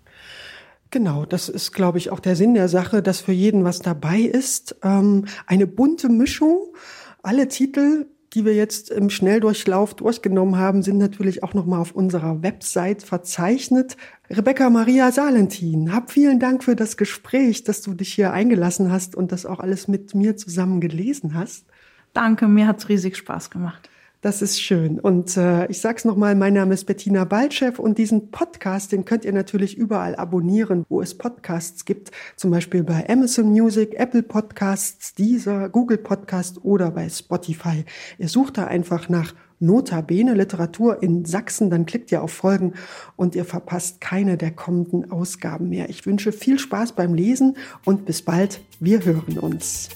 Genau, 0.89 1.25
das 1.25 1.49
ist, 1.49 1.73
glaube 1.73 1.97
ich, 1.97 2.11
auch 2.11 2.19
der 2.19 2.35
Sinn 2.35 2.53
der 2.53 2.69
Sache, 2.69 3.01
dass 3.01 3.19
für 3.19 3.33
jeden 3.33 3.63
was 3.63 3.79
dabei 3.79 4.19
ist. 4.19 4.77
Ähm, 4.83 5.25
eine 5.45 5.67
bunte 5.67 6.09
Mischung. 6.09 6.73
Alle 7.21 7.49
Titel 7.49 8.07
die 8.33 8.45
wir 8.45 8.53
jetzt 8.53 8.89
im 8.89 9.09
Schnelldurchlauf 9.09 9.93
durchgenommen 9.93 10.57
haben, 10.57 10.83
sind 10.83 10.97
natürlich 10.97 11.43
auch 11.43 11.53
nochmal 11.53 11.79
auf 11.79 11.93
unserer 11.93 12.43
Website 12.43 13.03
verzeichnet. 13.03 13.95
Rebecca 14.29 14.69
Maria 14.69 15.11
Salentin, 15.11 15.93
hab 15.93 16.11
vielen 16.11 16.39
Dank 16.39 16.63
für 16.63 16.75
das 16.75 16.97
Gespräch, 16.97 17.63
dass 17.63 17.81
du 17.81 17.93
dich 17.93 18.13
hier 18.13 18.33
eingelassen 18.33 18.91
hast 18.91 19.15
und 19.15 19.31
das 19.31 19.45
auch 19.45 19.59
alles 19.59 19.87
mit 19.87 20.13
mir 20.13 20.35
zusammen 20.35 20.81
gelesen 20.81 21.33
hast. 21.33 21.65
Danke, 22.13 22.47
mir 22.47 22.67
hat's 22.67 22.89
riesig 22.89 23.15
Spaß 23.15 23.49
gemacht. 23.49 23.89
Das 24.27 24.41
ist 24.41 24.59
schön. 24.61 24.99
Und 24.99 25.37
äh, 25.37 25.67
ich 25.67 25.79
sag's 25.79 26.03
nochmal, 26.03 26.35
mein 26.35 26.51
Name 26.51 26.73
ist 26.73 26.83
Bettina 26.83 27.23
Baltschew 27.23 27.71
und 27.77 27.97
diesen 27.97 28.29
Podcast, 28.29 28.91
den 28.91 29.05
könnt 29.05 29.23
ihr 29.23 29.31
natürlich 29.31 29.77
überall 29.77 30.17
abonnieren, 30.17 30.85
wo 30.89 31.01
es 31.01 31.17
Podcasts 31.17 31.85
gibt. 31.85 32.11
Zum 32.35 32.51
Beispiel 32.51 32.83
bei 32.83 33.07
Amazon 33.09 33.49
Music, 33.49 33.93
Apple 33.93 34.23
Podcasts, 34.23 35.13
Deezer, 35.13 35.69
Google 35.69 35.97
Podcast 35.97 36.59
oder 36.65 36.91
bei 36.91 37.07
Spotify. 37.07 37.85
Ihr 38.17 38.27
sucht 38.27 38.57
da 38.57 38.65
einfach 38.65 39.07
nach 39.07 39.33
Notabene 39.61 40.33
Literatur 40.33 41.01
in 41.01 41.23
Sachsen, 41.23 41.69
dann 41.69 41.85
klickt 41.85 42.11
ihr 42.11 42.21
auf 42.21 42.33
Folgen 42.33 42.73
und 43.15 43.33
ihr 43.33 43.45
verpasst 43.45 44.01
keine 44.01 44.35
der 44.35 44.51
kommenden 44.51 45.09
Ausgaben 45.09 45.69
mehr. 45.69 45.87
Ich 45.87 46.05
wünsche 46.05 46.33
viel 46.33 46.59
Spaß 46.59 46.91
beim 46.91 47.13
Lesen 47.13 47.55
und 47.85 48.03
bis 48.03 48.23
bald. 48.23 48.59
Wir 48.81 49.05
hören 49.05 49.39
uns. 49.39 49.87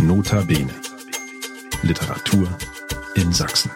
Notabene 0.00 0.70
Literatur 1.82 2.48
in 3.14 3.32
Sachsen. 3.32 3.70